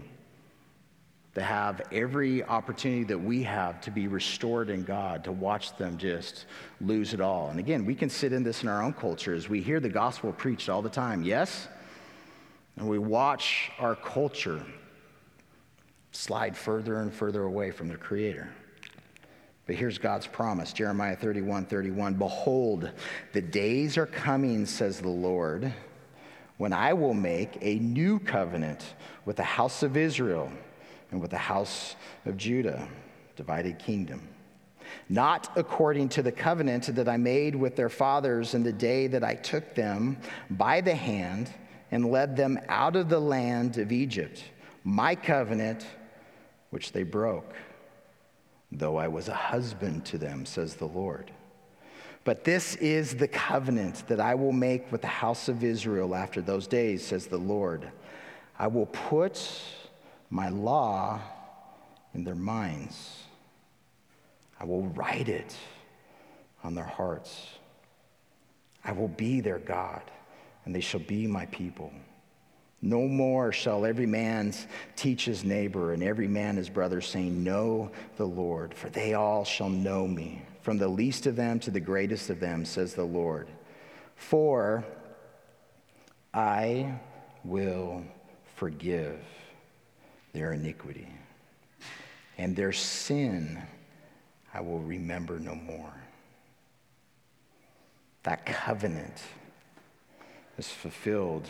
to 1.35 1.43
have 1.43 1.81
every 1.91 2.43
opportunity 2.43 3.03
that 3.03 3.19
we 3.19 3.43
have 3.43 3.81
to 3.81 3.91
be 3.91 4.07
restored 4.07 4.69
in 4.69 4.83
God, 4.83 5.25
to 5.25 5.31
watch 5.31 5.77
them 5.77 5.97
just 5.97 6.45
lose 6.81 7.13
it 7.13 7.19
all. 7.21 7.49
And 7.49 7.59
again, 7.59 7.85
we 7.85 7.93
can 7.93 8.09
sit 8.09 8.31
in 8.33 8.41
this 8.41 8.63
in 8.63 8.69
our 8.69 8.81
own 8.81 8.93
culture 8.93 9.35
as 9.35 9.47
we 9.47 9.61
hear 9.61 9.81
the 9.81 9.89
gospel 9.89 10.31
preached 10.31 10.69
all 10.69 10.81
the 10.81 10.89
time, 10.89 11.23
yes? 11.23 11.67
And 12.77 12.87
we 12.87 12.97
watch 12.97 13.69
our 13.79 13.95
culture 13.95 14.65
slide 16.15 16.55
further 16.55 17.01
and 17.01 17.13
further 17.13 17.43
away 17.43 17.71
from 17.71 17.89
the 17.89 17.97
Creator. 17.97 18.49
But 19.65 19.75
here's 19.75 19.97
God's 19.97 20.27
promise 20.27 20.71
Jeremiah 20.73 21.15
31 21.15 21.65
31. 21.65 22.13
Behold, 22.13 22.91
the 23.33 23.41
days 23.41 23.97
are 23.97 24.05
coming, 24.05 24.65
says 24.65 24.99
the 24.99 25.09
Lord, 25.09 25.73
when 26.57 26.71
I 26.71 26.93
will 26.93 27.13
make 27.13 27.57
a 27.61 27.75
new 27.79 28.19
covenant 28.19 28.95
with 29.25 29.35
the 29.35 29.43
house 29.43 29.83
of 29.83 29.97
Israel 29.97 30.51
and 31.11 31.19
with 31.19 31.31
the 31.31 31.37
house 31.37 31.95
of 32.25 32.37
Judah, 32.37 32.87
divided 33.35 33.79
kingdom. 33.79 34.27
Not 35.09 35.51
according 35.55 36.09
to 36.09 36.21
the 36.21 36.31
covenant 36.31 36.95
that 36.95 37.09
I 37.09 37.17
made 37.17 37.55
with 37.55 37.75
their 37.75 37.89
fathers 37.89 38.53
in 38.53 38.63
the 38.63 38.71
day 38.71 39.07
that 39.07 39.23
I 39.23 39.35
took 39.35 39.75
them 39.75 40.17
by 40.49 40.79
the 40.79 40.95
hand 40.95 41.51
and 41.91 42.11
led 42.11 42.37
them 42.37 42.59
out 42.69 42.95
of 42.95 43.09
the 43.09 43.19
land 43.19 43.77
of 43.77 43.91
Egypt. 43.91 44.43
My 44.83 45.15
covenant 45.15 45.85
which 46.75 46.91
they 46.91 47.03
broke, 47.03 47.53
though 48.69 48.97
I 48.97 49.07
was 49.07 49.29
a 49.29 49.33
husband 49.33 50.03
to 50.07 50.17
them, 50.17 50.45
says 50.45 50.75
the 50.75 50.89
Lord. 50.89 51.31
But 52.25 52.43
this 52.43 52.75
is 52.75 53.15
the 53.15 53.29
covenant 53.29 54.05
that 54.09 54.19
I 54.19 54.35
will 54.35 54.51
make 54.51 54.91
with 54.91 54.99
the 54.99 55.07
house 55.07 55.47
of 55.47 55.63
Israel 55.63 56.13
after 56.13 56.41
those 56.41 56.67
days, 56.67 57.01
says 57.01 57.27
the 57.27 57.37
Lord. 57.37 57.89
I 58.59 58.67
will 58.67 58.87
put 58.87 59.49
my 60.29 60.49
law 60.49 61.21
in 62.13 62.25
their 62.25 62.35
minds, 62.35 63.23
I 64.59 64.65
will 64.65 64.87
write 64.87 65.29
it 65.29 65.55
on 66.61 66.75
their 66.75 66.83
hearts. 66.83 67.47
I 68.83 68.91
will 68.91 69.07
be 69.07 69.39
their 69.39 69.59
God, 69.59 70.03
and 70.65 70.75
they 70.75 70.81
shall 70.81 70.99
be 70.99 71.25
my 71.25 71.45
people. 71.45 71.93
No 72.81 73.07
more 73.07 73.51
shall 73.51 73.85
every 73.85 74.05
man 74.05 74.53
teach 74.95 75.25
his 75.25 75.43
neighbor 75.43 75.93
and 75.93 76.03
every 76.03 76.27
man 76.27 76.57
his 76.57 76.69
brother, 76.69 77.01
saying, 77.01 77.43
Know 77.43 77.91
the 78.17 78.25
Lord, 78.25 78.73
for 78.73 78.89
they 78.89 79.13
all 79.13 79.43
shall 79.43 79.69
know 79.69 80.07
me, 80.07 80.43
from 80.61 80.77
the 80.77 80.87
least 80.87 81.25
of 81.25 81.35
them 81.35 81.59
to 81.61 81.71
the 81.71 81.79
greatest 81.79 82.29
of 82.29 82.39
them, 82.39 82.65
says 82.65 82.93
the 82.93 83.03
Lord. 83.03 83.47
For 84.15 84.83
I 86.33 86.99
will 87.43 88.03
forgive 88.55 89.19
their 90.33 90.53
iniquity, 90.53 91.07
and 92.37 92.55
their 92.55 92.73
sin 92.73 93.61
I 94.53 94.61
will 94.61 94.79
remember 94.79 95.39
no 95.39 95.55
more. 95.55 95.93
That 98.23 98.45
covenant 98.45 99.21
is 100.57 100.67
fulfilled 100.67 101.47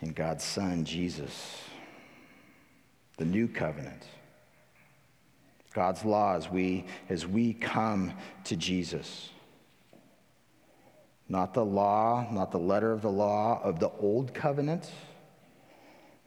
in 0.00 0.12
God's 0.12 0.44
Son, 0.44 0.84
Jesus. 0.84 1.58
The 3.18 3.24
new 3.24 3.48
covenant. 3.48 4.04
God's 5.72 6.04
law 6.04 6.34
as 6.34 6.50
we, 6.50 6.86
as 7.08 7.26
we 7.26 7.52
come 7.52 8.12
to 8.44 8.56
Jesus. 8.56 9.30
Not 11.28 11.54
the 11.54 11.64
law, 11.64 12.26
not 12.32 12.50
the 12.50 12.58
letter 12.58 12.90
of 12.92 13.02
the 13.02 13.10
law 13.10 13.60
of 13.62 13.78
the 13.78 13.90
old 14.00 14.34
covenant, 14.34 14.90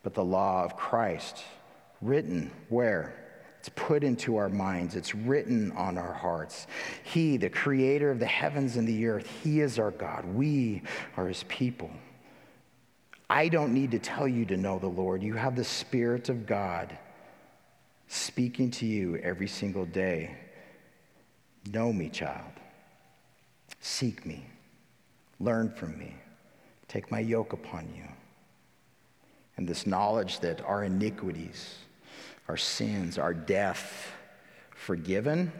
but 0.01 0.13
the 0.13 0.23
law 0.23 0.63
of 0.63 0.77
Christ, 0.77 1.43
written 2.01 2.51
where? 2.69 3.15
It's 3.59 3.69
put 3.75 4.03
into 4.03 4.37
our 4.37 4.49
minds, 4.49 4.95
it's 4.95 5.15
written 5.15 5.71
on 5.71 5.97
our 5.97 6.13
hearts. 6.13 6.67
He, 7.03 7.37
the 7.37 7.49
creator 7.49 8.11
of 8.11 8.19
the 8.19 8.25
heavens 8.25 8.77
and 8.77 8.87
the 8.87 9.07
earth, 9.07 9.29
He 9.43 9.61
is 9.61 9.79
our 9.79 9.91
God. 9.91 10.25
We 10.25 10.83
are 11.17 11.27
His 11.27 11.43
people. 11.43 11.89
I 13.29 13.47
don't 13.47 13.73
need 13.73 13.91
to 13.91 13.99
tell 13.99 14.27
you 14.27 14.45
to 14.45 14.57
know 14.57 14.79
the 14.79 14.87
Lord. 14.87 15.23
You 15.23 15.33
have 15.35 15.55
the 15.55 15.63
Spirit 15.63 16.29
of 16.29 16.45
God 16.45 16.97
speaking 18.07 18.69
to 18.71 18.85
you 18.85 19.17
every 19.17 19.47
single 19.47 19.85
day. 19.85 20.35
Know 21.71 21.91
me, 21.91 22.09
child. 22.09 22.51
Seek 23.79 24.25
me. 24.25 24.45
Learn 25.39 25.71
from 25.71 25.97
me. 25.97 26.15
Take 26.87 27.11
my 27.11 27.19
yoke 27.19 27.53
upon 27.53 27.91
you. 27.95 28.03
And 29.57 29.67
this 29.67 29.87
knowledge 29.87 30.39
that 30.41 30.61
our 30.61 30.83
iniquities, 30.83 31.75
our 32.47 32.57
sins, 32.57 33.17
our 33.17 33.33
death, 33.33 34.11
forgiven 34.71 35.51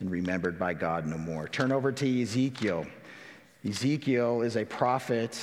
and 0.00 0.10
remembered 0.10 0.58
by 0.58 0.74
God 0.74 1.06
no 1.06 1.16
more. 1.18 1.48
Turn 1.48 1.72
over 1.72 1.92
to 1.92 2.22
Ezekiel. 2.22 2.86
Ezekiel 3.66 4.42
is 4.42 4.56
a 4.56 4.64
prophet 4.64 5.38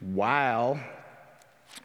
while 0.00 0.78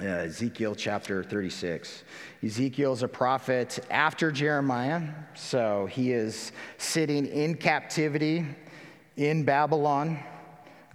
uh, 0.02 0.06
Ezekiel 0.06 0.76
chapter 0.76 1.24
36. 1.24 2.04
Ezekiel 2.44 2.94
is 2.94 3.04
a 3.04 3.08
prophet 3.08 3.80
after 3.90 4.32
Jeremiah, 4.32 5.02
so 5.36 5.88
he 5.88 6.12
is 6.12 6.52
sitting 6.78 7.26
in 7.26 7.56
captivity 7.56 8.46
in 9.18 9.44
Babylon. 9.44 10.20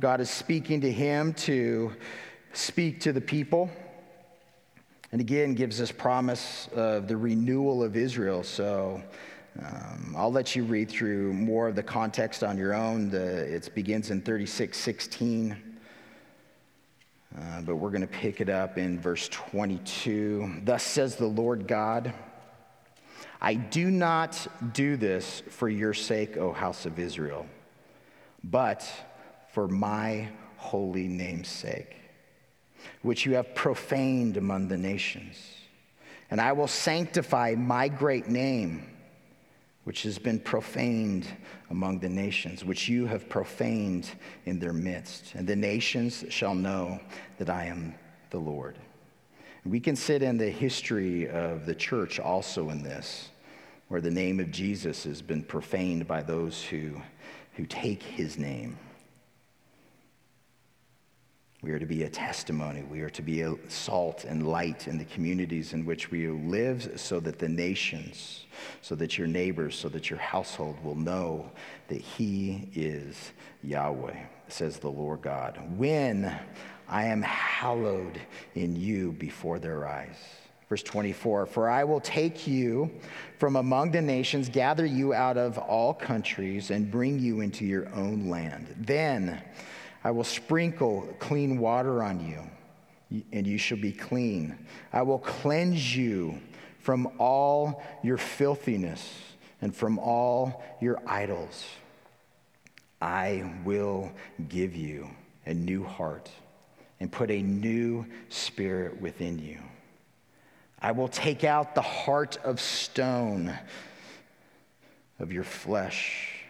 God 0.01 0.21
is 0.21 0.31
speaking 0.31 0.81
to 0.83 0.93
him 0.93 1.33
to 1.35 1.93
speak 2.53 3.01
to 3.01 3.13
the 3.13 3.21
people. 3.21 3.71
And 5.11 5.21
again, 5.21 5.55
gives 5.55 5.81
us 5.81 5.91
promise 5.91 6.69
of 6.75 7.09
the 7.09 7.17
renewal 7.17 7.83
of 7.83 7.97
Israel. 7.97 8.43
So 8.43 9.03
um, 9.61 10.15
I'll 10.17 10.31
let 10.31 10.55
you 10.55 10.65
read 10.65 10.91
through 10.91 11.33
more 11.33 11.69
of 11.69 11.75
the 11.75 11.83
context 11.83 12.45
on 12.45 12.59
your 12.59 12.75
own. 12.75 13.11
The, 13.11 13.55
it 13.55 13.75
begins 13.75 14.11
in 14.11 14.21
36 14.21 14.77
16. 14.77 15.68
Uh, 17.37 17.61
but 17.61 17.77
we're 17.77 17.91
going 17.91 18.01
to 18.01 18.07
pick 18.07 18.41
it 18.41 18.49
up 18.49 18.79
in 18.79 18.99
verse 19.01 19.29
22. 19.29 20.63
Thus 20.65 20.83
says 20.83 21.17
the 21.17 21.27
Lord 21.27 21.67
God 21.67 22.15
I 23.41 23.55
do 23.55 23.91
not 23.91 24.47
do 24.75 24.97
this 24.97 25.43
for 25.49 25.69
your 25.69 25.95
sake, 25.95 26.37
O 26.37 26.53
house 26.53 26.87
of 26.87 26.99
Israel, 26.99 27.47
but 28.43 28.89
for 29.53 29.69
my 29.69 30.29
holy 30.57 31.07
name's 31.07 31.49
sake, 31.49 31.97
which 33.03 33.25
you 33.25 33.35
have 33.35 33.55
profaned 33.55 34.37
among 34.37 34.67
the 34.67 34.77
nations. 34.77 35.37
And 36.31 36.41
I 36.41 36.53
will 36.53 36.67
sanctify 36.67 37.55
my 37.57 37.89
great 37.89 38.29
name 38.29 38.87
which 39.89 40.03
has 40.03 40.19
been 40.19 40.39
profaned 40.39 41.27
among 41.71 41.99
the 41.99 42.09
nations, 42.11 42.63
which 42.63 42.91
you 42.91 43.07
have 43.07 43.27
profaned 43.27 44.11
in 44.45 44.59
their 44.59 44.75
midst. 44.75 45.35
And 45.35 45.49
the 45.49 45.57
nations 45.57 46.27
shall 46.29 46.55
know 46.55 47.01
that 47.39 47.49
I 47.49 47.65
am 47.65 47.95
the 48.29 48.39
Lord. 48.39 48.77
We 49.65 49.81
can 49.81 49.97
sit 49.97 50.23
in 50.23 50.37
the 50.37 50.51
history 50.51 51.27
of 51.31 51.65
the 51.65 51.75
church 51.75 52.21
also 52.21 52.69
in 52.69 52.83
this, 52.83 53.31
where 53.89 54.03
the 54.03 54.11
name 54.11 54.41
of 54.41 54.51
Jesus 54.51 55.05
has 55.05 55.23
been 55.23 55.43
profaned 55.43 56.07
by 56.07 56.21
those 56.21 56.63
who, 56.63 57.01
who 57.55 57.65
take 57.65 58.03
his 58.03 58.37
name. 58.37 58.77
We 61.61 61.73
are 61.73 61.79
to 61.81 61.87
be 61.87 62.05
a 62.05 62.09
testimony. 62.09 62.83
We 62.83 63.01
are 63.01 63.11
to 63.11 63.23
be 63.23 63.43
a 63.43 63.55
salt 63.69 64.25
and 64.25 64.47
light 64.47 64.87
in 64.87 64.97
the 64.97 65.05
communities 65.07 65.73
in 65.73 65.85
which 65.85 66.09
we 66.09 66.29
live 66.29 66.93
so 66.95 67.19
that 67.21 67.41
the 67.41 67.49
nations, 67.49 68.47
so 68.81 68.95
that 68.95 69.19
your 69.19 69.27
neighbors, 69.27 69.77
so 69.77 69.89
that 69.89 70.09
your 70.09 70.21
household 70.21 70.83
will 70.85 70.95
know 70.95 71.51
that 71.89 72.01
He 72.01 72.69
is 72.75 73.33
Yahweh, 73.65 74.17
says 74.47 74.79
the 74.79 74.91
Lord 74.91 75.23
God. 75.23 75.61
When 75.77 76.39
I 76.89 77.07
am 77.07 77.23
hallowed 77.23 78.21
in 78.55 78.77
you 78.77 79.13
before 79.13 79.59
their 79.59 79.87
eyes. 79.87 80.17
Verse 80.69 80.83
24, 80.83 81.47
for 81.47 81.69
I 81.69 81.83
will 81.83 82.01
take 82.01 82.47
you 82.47 82.91
from 83.39 83.57
among 83.57 83.91
the 83.91 84.03
nations, 84.03 84.49
gather 84.49 84.87
you 84.87 85.13
out 85.13 85.37
of 85.37 85.59
all 85.59 85.93
countries, 85.95 86.71
and 86.71 86.91
bring 86.91 87.19
you 87.19 87.41
into 87.41 87.65
your 87.65 87.93
own 87.95 88.29
land. 88.29 88.75
Then, 88.79 89.43
I 90.05 90.11
will 90.11 90.25
sprinkle 90.25 91.09
clean 91.19 91.59
water 91.59 92.03
on 92.03 92.21
you, 92.21 93.23
and 93.33 93.47
you 93.47 93.59
shall 93.59 93.79
be 93.79 93.93
clean. 93.93 94.59
I 94.93 95.03
will 95.03 95.19
cleanse 95.19 95.97
you 95.97 96.41
from 96.81 97.09
all 97.19 97.83
your 98.03 98.19
filthiness 98.19 99.13
and 99.61 99.75
from 99.75 99.99
all 99.99 100.65
your 100.81 101.01
idols. 101.07 101.65
I 103.01 103.53
will 103.65 104.13
give 104.49 104.75
you 104.75 105.11
a 105.47 105.55
new 105.55 105.85
heart 105.85 106.31
and 107.01 107.11
put 107.11 107.31
a 107.31 107.43
new 107.43 108.07
spirit 108.29 109.01
within 109.01 109.39
you. 109.39 109.59
I 110.81 110.93
will 110.93 111.09
take 111.09 111.45
out 111.45 111.75
the 111.75 111.83
heart 111.83 112.39
of 112.45 112.61
stone 112.61 113.57
of 115.19 115.33
your 115.33 115.45
flesh 115.45 116.41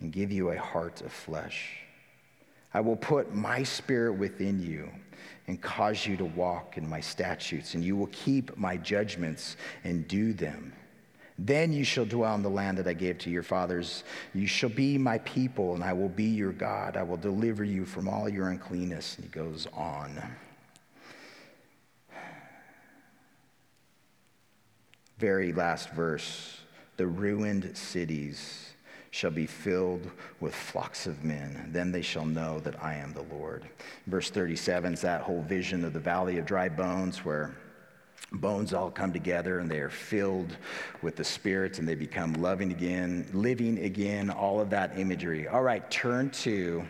and 0.00 0.12
give 0.12 0.30
you 0.30 0.50
a 0.50 0.58
heart 0.58 1.00
of 1.02 1.12
flesh. 1.12 1.79
I 2.72 2.80
will 2.80 2.96
put 2.96 3.34
my 3.34 3.62
spirit 3.62 4.12
within 4.12 4.60
you 4.60 4.88
and 5.46 5.60
cause 5.60 6.06
you 6.06 6.16
to 6.16 6.24
walk 6.24 6.76
in 6.76 6.88
my 6.88 7.00
statutes, 7.00 7.74
and 7.74 7.82
you 7.82 7.96
will 7.96 8.08
keep 8.12 8.56
my 8.56 8.76
judgments 8.76 9.56
and 9.82 10.06
do 10.06 10.32
them. 10.32 10.72
Then 11.38 11.72
you 11.72 11.84
shall 11.84 12.04
dwell 12.04 12.34
in 12.34 12.42
the 12.42 12.50
land 12.50 12.78
that 12.78 12.86
I 12.86 12.92
gave 12.92 13.18
to 13.18 13.30
your 13.30 13.42
fathers. 13.42 14.04
You 14.34 14.46
shall 14.46 14.68
be 14.68 14.98
my 14.98 15.18
people, 15.18 15.74
and 15.74 15.82
I 15.82 15.92
will 15.94 16.10
be 16.10 16.24
your 16.24 16.52
God. 16.52 16.96
I 16.96 17.02
will 17.02 17.16
deliver 17.16 17.64
you 17.64 17.86
from 17.86 18.08
all 18.08 18.28
your 18.28 18.50
uncleanness. 18.50 19.16
And 19.16 19.24
he 19.24 19.30
goes 19.30 19.66
on. 19.74 20.22
Very 25.18 25.52
last 25.52 25.90
verse 25.90 26.58
the 26.96 27.06
ruined 27.06 27.76
cities 27.76 28.69
shall 29.10 29.30
be 29.30 29.46
filled 29.46 30.10
with 30.38 30.54
flocks 30.54 31.06
of 31.06 31.24
men. 31.24 31.68
Then 31.72 31.90
they 31.90 32.02
shall 32.02 32.24
know 32.24 32.60
that 32.60 32.82
I 32.82 32.94
am 32.94 33.12
the 33.12 33.34
Lord. 33.34 33.64
Verse 34.06 34.30
37 34.30 34.94
is 34.94 35.00
that 35.00 35.22
whole 35.22 35.42
vision 35.42 35.84
of 35.84 35.92
the 35.92 36.00
valley 36.00 36.38
of 36.38 36.46
dry 36.46 36.68
bones 36.68 37.24
where 37.24 37.54
bones 38.32 38.72
all 38.72 38.90
come 38.90 39.12
together 39.12 39.58
and 39.58 39.68
they 39.68 39.80
are 39.80 39.90
filled 39.90 40.56
with 41.02 41.16
the 41.16 41.24
spirits 41.24 41.80
and 41.80 41.88
they 41.88 41.96
become 41.96 42.34
loving 42.34 42.70
again, 42.70 43.28
living 43.32 43.78
again, 43.84 44.30
all 44.30 44.60
of 44.60 44.70
that 44.70 44.96
imagery. 44.98 45.48
All 45.48 45.62
right, 45.62 45.88
turn 45.90 46.30
to 46.30 46.84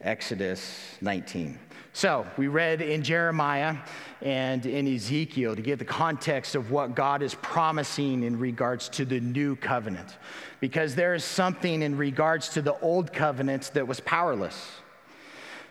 Exodus 0.00 0.96
19. 1.00 1.58
So, 1.96 2.26
we 2.36 2.48
read 2.48 2.82
in 2.82 3.04
Jeremiah 3.04 3.76
and 4.20 4.66
in 4.66 4.92
Ezekiel 4.92 5.54
to 5.54 5.62
get 5.62 5.78
the 5.78 5.84
context 5.84 6.56
of 6.56 6.72
what 6.72 6.96
God 6.96 7.22
is 7.22 7.36
promising 7.36 8.24
in 8.24 8.36
regards 8.36 8.88
to 8.90 9.04
the 9.04 9.20
new 9.20 9.54
covenant. 9.54 10.16
Because 10.58 10.96
there 10.96 11.14
is 11.14 11.22
something 11.22 11.82
in 11.82 11.96
regards 11.96 12.48
to 12.50 12.62
the 12.62 12.76
old 12.80 13.12
covenant 13.12 13.70
that 13.74 13.86
was 13.86 14.00
powerless. 14.00 14.72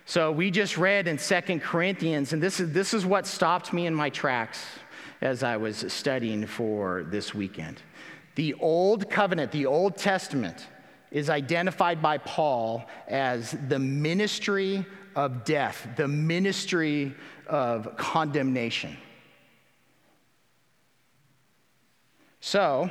So, 0.05 0.31
we 0.31 0.49
just 0.49 0.77
read 0.77 1.09
in 1.09 1.17
Second 1.17 1.61
Corinthians, 1.61 2.31
and 2.31 2.41
this 2.41 2.61
is, 2.61 2.71
this 2.71 2.93
is 2.93 3.05
what 3.05 3.27
stopped 3.27 3.73
me 3.73 3.85
in 3.85 3.93
my 3.93 4.09
tracks 4.09 4.65
as 5.19 5.43
I 5.43 5.57
was 5.57 5.91
studying 5.91 6.45
for 6.45 7.03
this 7.03 7.35
weekend. 7.35 7.81
The 8.35 8.53
old 8.61 9.09
covenant, 9.09 9.51
the 9.51 9.65
Old 9.65 9.97
Testament, 9.97 10.67
is 11.11 11.29
identified 11.29 12.01
by 12.01 12.17
Paul 12.17 12.85
as 13.09 13.57
the 13.67 13.77
ministry 13.77 14.85
of 15.15 15.43
death, 15.43 15.87
the 15.95 16.07
ministry 16.07 17.13
of 17.47 17.97
condemnation. 17.97 18.97
So, 22.39 22.89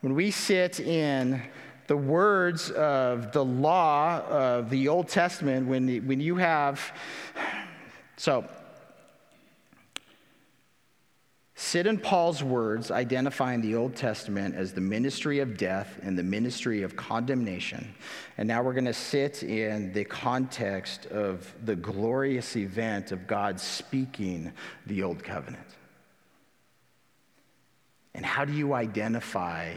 when 0.00 0.14
we 0.14 0.30
sit 0.30 0.80
in 0.80 1.42
the 1.86 1.96
words 1.96 2.70
of 2.70 3.32
the 3.32 3.44
law 3.44 4.20
of 4.28 4.70
the 4.70 4.88
Old 4.88 5.08
Testament, 5.08 5.66
when, 5.66 6.06
when 6.06 6.20
you 6.20 6.36
have, 6.36 6.92
so 8.16 8.44
Sit 11.58 11.86
in 11.86 11.98
Paul's 11.98 12.42
words, 12.42 12.90
identifying 12.90 13.62
the 13.62 13.76
Old 13.76 13.96
Testament 13.96 14.54
as 14.54 14.74
the 14.74 14.82
ministry 14.82 15.38
of 15.38 15.56
death 15.56 15.98
and 16.02 16.16
the 16.16 16.22
ministry 16.22 16.82
of 16.82 16.96
condemnation. 16.96 17.94
And 18.36 18.46
now 18.46 18.62
we're 18.62 18.74
going 18.74 18.84
to 18.84 18.92
sit 18.92 19.42
in 19.42 19.90
the 19.94 20.04
context 20.04 21.06
of 21.06 21.50
the 21.64 21.74
glorious 21.74 22.56
event 22.56 23.10
of 23.10 23.26
God 23.26 23.58
speaking 23.58 24.52
the 24.86 25.02
Old 25.02 25.24
Covenant. 25.24 25.66
And 28.14 28.24
how 28.24 28.44
do 28.44 28.52
you 28.52 28.74
identify 28.74 29.76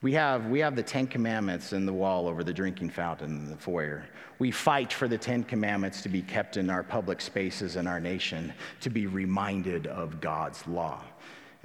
we 0.00 0.12
have, 0.12 0.46
we 0.46 0.60
have 0.60 0.76
the 0.76 0.82
Ten 0.82 1.08
Commandments 1.08 1.72
in 1.72 1.84
the 1.84 1.92
wall 1.92 2.28
over 2.28 2.44
the 2.44 2.52
drinking 2.52 2.90
fountain 2.90 3.30
in 3.30 3.50
the 3.50 3.56
foyer. 3.56 4.04
We 4.38 4.52
fight 4.52 4.92
for 4.92 5.08
the 5.08 5.18
Ten 5.18 5.42
Commandments 5.42 6.02
to 6.02 6.08
be 6.08 6.22
kept 6.22 6.56
in 6.56 6.70
our 6.70 6.84
public 6.84 7.20
spaces 7.20 7.74
in 7.74 7.88
our 7.88 7.98
nation, 7.98 8.52
to 8.80 8.90
be 8.90 9.06
reminded 9.06 9.88
of 9.88 10.20
God's 10.20 10.64
law. 10.68 11.02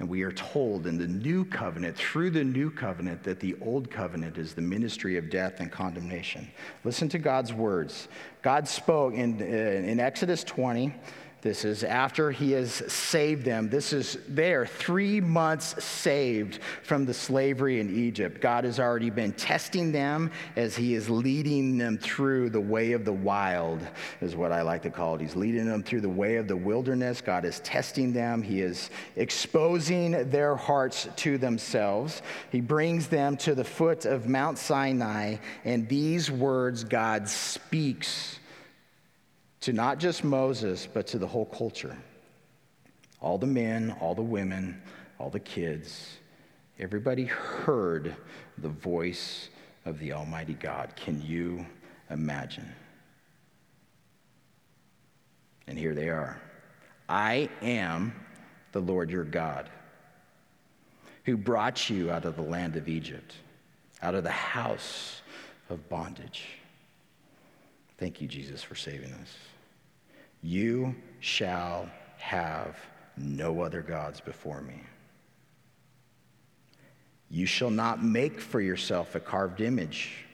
And 0.00 0.08
we 0.08 0.22
are 0.22 0.32
told 0.32 0.88
in 0.88 0.98
the 0.98 1.06
new 1.06 1.44
covenant, 1.44 1.96
through 1.96 2.30
the 2.30 2.42
new 2.42 2.68
covenant, 2.68 3.22
that 3.22 3.38
the 3.38 3.54
old 3.62 3.88
covenant 3.92 4.36
is 4.38 4.52
the 4.52 4.60
ministry 4.60 5.16
of 5.16 5.30
death 5.30 5.60
and 5.60 5.70
condemnation. 5.70 6.50
Listen 6.82 7.08
to 7.10 7.18
God's 7.20 7.52
words. 7.52 8.08
God 8.42 8.66
spoke 8.66 9.14
in, 9.14 9.40
uh, 9.40 9.44
in 9.44 10.00
Exodus 10.00 10.42
20. 10.42 10.92
This 11.44 11.66
is 11.66 11.84
after 11.84 12.30
he 12.30 12.52
has 12.52 12.72
saved 12.90 13.44
them. 13.44 13.68
This 13.68 13.92
is 13.92 14.16
they 14.26 14.54
are 14.54 14.64
three 14.64 15.20
months 15.20 15.84
saved 15.84 16.58
from 16.82 17.04
the 17.04 17.12
slavery 17.12 17.80
in 17.80 17.94
Egypt. 17.94 18.40
God 18.40 18.64
has 18.64 18.80
already 18.80 19.10
been 19.10 19.34
testing 19.34 19.92
them 19.92 20.30
as 20.56 20.74
he 20.74 20.94
is 20.94 21.10
leading 21.10 21.76
them 21.76 21.98
through 21.98 22.48
the 22.48 22.62
way 22.62 22.92
of 22.92 23.04
the 23.04 23.12
wild, 23.12 23.86
is 24.22 24.34
what 24.34 24.52
I 24.52 24.62
like 24.62 24.80
to 24.84 24.90
call 24.90 25.16
it. 25.16 25.20
He's 25.20 25.36
leading 25.36 25.66
them 25.66 25.82
through 25.82 26.00
the 26.00 26.08
way 26.08 26.36
of 26.36 26.48
the 26.48 26.56
wilderness. 26.56 27.20
God 27.20 27.44
is 27.44 27.60
testing 27.60 28.14
them. 28.14 28.40
He 28.40 28.62
is 28.62 28.88
exposing 29.16 30.30
their 30.30 30.56
hearts 30.56 31.08
to 31.16 31.36
themselves. 31.36 32.22
He 32.52 32.62
brings 32.62 33.08
them 33.08 33.36
to 33.38 33.54
the 33.54 33.64
foot 33.64 34.06
of 34.06 34.26
Mount 34.26 34.56
Sinai, 34.56 35.36
and 35.66 35.86
these 35.90 36.30
words 36.30 36.84
God 36.84 37.28
speaks 37.28 38.38
to 39.64 39.72
not 39.72 39.98
just 39.98 40.24
Moses, 40.24 40.86
but 40.92 41.06
to 41.06 41.18
the 41.18 41.26
whole 41.26 41.46
culture. 41.46 41.96
All 43.22 43.38
the 43.38 43.46
men, 43.46 43.96
all 43.98 44.14
the 44.14 44.20
women, 44.20 44.82
all 45.18 45.30
the 45.30 45.40
kids, 45.40 46.18
everybody 46.78 47.24
heard 47.24 48.14
the 48.58 48.68
voice 48.68 49.48
of 49.86 49.98
the 50.00 50.12
Almighty 50.12 50.52
God. 50.52 50.92
Can 50.96 51.22
you 51.22 51.64
imagine? 52.10 52.70
And 55.66 55.78
here 55.78 55.94
they 55.94 56.10
are 56.10 56.38
I 57.08 57.48
am 57.62 58.12
the 58.72 58.80
Lord 58.80 59.10
your 59.10 59.24
God, 59.24 59.70
who 61.24 61.38
brought 61.38 61.88
you 61.88 62.10
out 62.10 62.26
of 62.26 62.36
the 62.36 62.42
land 62.42 62.76
of 62.76 62.86
Egypt, 62.86 63.34
out 64.02 64.14
of 64.14 64.24
the 64.24 64.30
house 64.30 65.22
of 65.70 65.88
bondage. 65.88 66.48
Thank 67.96 68.20
you, 68.20 68.28
Jesus, 68.28 68.62
for 68.62 68.74
saving 68.74 69.14
us. 69.14 69.34
You 70.44 70.94
shall 71.20 71.88
have 72.18 72.76
no 73.16 73.62
other 73.62 73.80
gods 73.80 74.20
before 74.20 74.60
me. 74.60 74.78
You 77.30 77.46
shall 77.46 77.70
not 77.70 78.04
make 78.04 78.42
for 78.42 78.60
yourself 78.60 79.14
a 79.14 79.20
carved 79.20 79.62
image, 79.62 80.26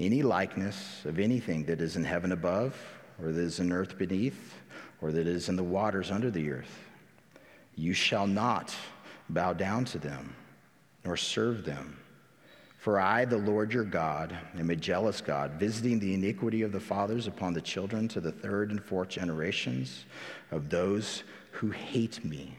any 0.00 0.24
likeness 0.24 1.04
of 1.04 1.20
anything 1.20 1.64
that 1.66 1.80
is 1.80 1.94
in 1.94 2.02
heaven 2.02 2.32
above, 2.32 2.76
or 3.22 3.30
that 3.30 3.40
is 3.40 3.60
in 3.60 3.70
earth 3.70 3.96
beneath, 3.96 4.54
or 5.00 5.12
that 5.12 5.28
is 5.28 5.48
in 5.48 5.54
the 5.54 5.62
waters 5.62 6.10
under 6.10 6.32
the 6.32 6.50
earth. 6.50 6.88
You 7.76 7.92
shall 7.92 8.26
not 8.26 8.74
bow 9.28 9.52
down 9.52 9.84
to 9.86 9.98
them, 9.98 10.34
nor 11.04 11.16
serve 11.16 11.64
them. 11.64 11.98
For 12.86 13.00
I, 13.00 13.24
the 13.24 13.36
Lord 13.36 13.74
your 13.74 13.82
God, 13.82 14.38
am 14.56 14.70
a 14.70 14.76
jealous 14.76 15.20
God, 15.20 15.54
visiting 15.54 15.98
the 15.98 16.14
iniquity 16.14 16.62
of 16.62 16.70
the 16.70 16.78
fathers 16.78 17.26
upon 17.26 17.52
the 17.52 17.60
children 17.60 18.06
to 18.06 18.20
the 18.20 18.30
third 18.30 18.70
and 18.70 18.80
fourth 18.80 19.08
generations 19.08 20.04
of 20.52 20.70
those 20.70 21.24
who 21.50 21.70
hate 21.70 22.24
me, 22.24 22.56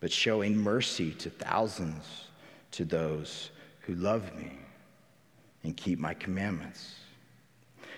but 0.00 0.10
showing 0.10 0.56
mercy 0.56 1.10
to 1.10 1.28
thousands 1.28 2.28
to 2.70 2.86
those 2.86 3.50
who 3.80 3.94
love 3.94 4.34
me 4.34 4.52
and 5.64 5.76
keep 5.76 5.98
my 5.98 6.14
commandments. 6.14 6.94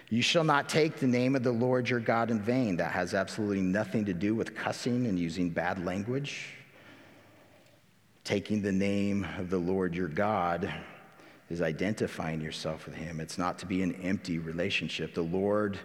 You 0.08 0.22
shall 0.22 0.42
not 0.42 0.68
take 0.68 0.96
the 0.96 1.06
name 1.06 1.36
of 1.36 1.44
the 1.44 1.52
Lord 1.52 1.88
your 1.88 2.00
God 2.00 2.32
in 2.32 2.40
vain. 2.40 2.74
That 2.78 2.90
has 2.90 3.14
absolutely 3.14 3.60
nothing 3.60 4.06
to 4.06 4.12
do 4.12 4.34
with 4.34 4.56
cussing 4.56 5.06
and 5.06 5.20
using 5.20 5.50
bad 5.50 5.84
language. 5.84 6.56
Taking 8.24 8.62
the 8.62 8.72
name 8.72 9.26
of 9.38 9.50
the 9.50 9.58
Lord 9.58 9.94
your 9.94 10.08
God 10.08 10.72
is 11.48 11.62
identifying 11.62 12.40
yourself 12.40 12.86
with 12.86 12.94
him. 12.94 13.18
It's 13.18 13.38
not 13.38 13.58
to 13.60 13.66
be 13.66 13.82
an 13.82 13.94
empty 14.02 14.38
relationship. 14.38 15.14
The 15.14 15.22
Lord 15.22 15.78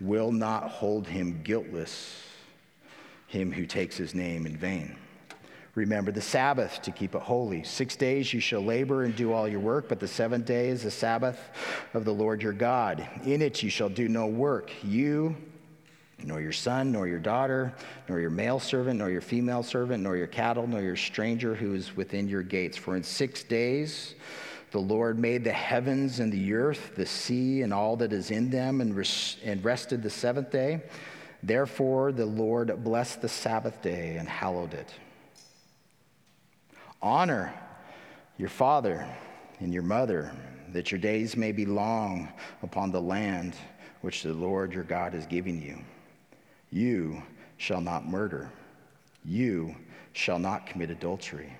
will 0.00 0.32
not 0.32 0.70
hold 0.70 1.06
him 1.06 1.42
guiltless, 1.42 2.22
him 3.26 3.52
who 3.52 3.66
takes 3.66 3.96
his 3.96 4.14
name 4.14 4.46
in 4.46 4.56
vain. 4.56 4.96
Remember 5.74 6.12
the 6.12 6.20
Sabbath 6.20 6.82
to 6.82 6.90
keep 6.90 7.14
it 7.14 7.22
holy. 7.22 7.64
Six 7.64 7.96
days 7.96 8.32
you 8.32 8.40
shall 8.40 8.62
labor 8.62 9.04
and 9.04 9.16
do 9.16 9.32
all 9.32 9.48
your 9.48 9.60
work, 9.60 9.88
but 9.88 10.00
the 10.00 10.08
seventh 10.08 10.44
day 10.44 10.68
is 10.68 10.82
the 10.82 10.90
Sabbath 10.90 11.38
of 11.94 12.04
the 12.04 12.12
Lord 12.12 12.42
your 12.42 12.52
God. 12.52 13.06
In 13.24 13.40
it 13.40 13.62
you 13.62 13.70
shall 13.70 13.88
do 13.88 14.08
no 14.08 14.26
work, 14.26 14.70
you, 14.82 15.36
nor 16.24 16.40
your 16.40 16.52
son, 16.52 16.92
nor 16.92 17.06
your 17.06 17.18
daughter, 17.18 17.74
nor 18.08 18.20
your 18.20 18.30
male 18.30 18.58
servant, 18.58 18.98
nor 18.98 19.10
your 19.10 19.20
female 19.20 19.62
servant, 19.62 20.02
nor 20.02 20.16
your 20.16 20.26
cattle, 20.26 20.66
nor 20.66 20.80
your 20.80 20.96
stranger 20.96 21.54
who 21.54 21.74
is 21.74 21.96
within 21.96 22.28
your 22.28 22.42
gates. 22.42 22.76
For 22.76 22.96
in 22.96 23.02
six 23.02 23.42
days 23.42 24.14
the 24.70 24.80
Lord 24.80 25.18
made 25.18 25.44
the 25.44 25.52
heavens 25.52 26.20
and 26.20 26.32
the 26.32 26.54
earth, 26.54 26.92
the 26.96 27.06
sea, 27.06 27.62
and 27.62 27.72
all 27.74 27.96
that 27.96 28.12
is 28.12 28.30
in 28.30 28.50
them, 28.50 28.80
and, 28.80 28.96
res- 28.96 29.36
and 29.44 29.64
rested 29.64 30.02
the 30.02 30.10
seventh 30.10 30.50
day. 30.50 30.80
Therefore 31.42 32.12
the 32.12 32.26
Lord 32.26 32.82
blessed 32.82 33.20
the 33.20 33.28
Sabbath 33.28 33.82
day 33.82 34.16
and 34.16 34.28
hallowed 34.28 34.74
it. 34.74 34.92
Honor 37.02 37.52
your 38.38 38.48
father 38.48 39.06
and 39.58 39.74
your 39.74 39.82
mother, 39.82 40.32
that 40.72 40.90
your 40.90 41.00
days 41.00 41.36
may 41.36 41.52
be 41.52 41.66
long 41.66 42.28
upon 42.62 42.92
the 42.92 43.00
land 43.00 43.54
which 44.00 44.22
the 44.22 44.32
Lord 44.32 44.72
your 44.72 44.84
God 44.84 45.14
is 45.14 45.26
giving 45.26 45.60
you. 45.60 45.78
You 46.72 47.22
shall 47.58 47.80
not 47.80 48.08
murder. 48.08 48.50
You 49.24 49.76
shall 50.14 50.40
not 50.40 50.66
commit 50.66 50.90
adultery. 50.90 51.52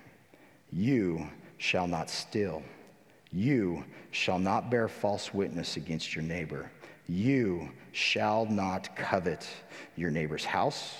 You 0.73 1.29
shall 1.57 1.87
not 1.87 2.09
steal. 2.09 2.61
You 3.31 3.85
shall 4.11 4.39
not 4.39 4.69
bear 4.69 4.89
false 4.89 5.33
witness 5.33 5.77
against 5.77 6.13
your 6.13 6.23
neighbor. 6.23 6.69
You 7.07 7.69
shall 7.93 8.45
not 8.45 8.93
covet 8.97 9.47
your 9.95 10.11
neighbor's 10.11 10.43
house 10.43 10.97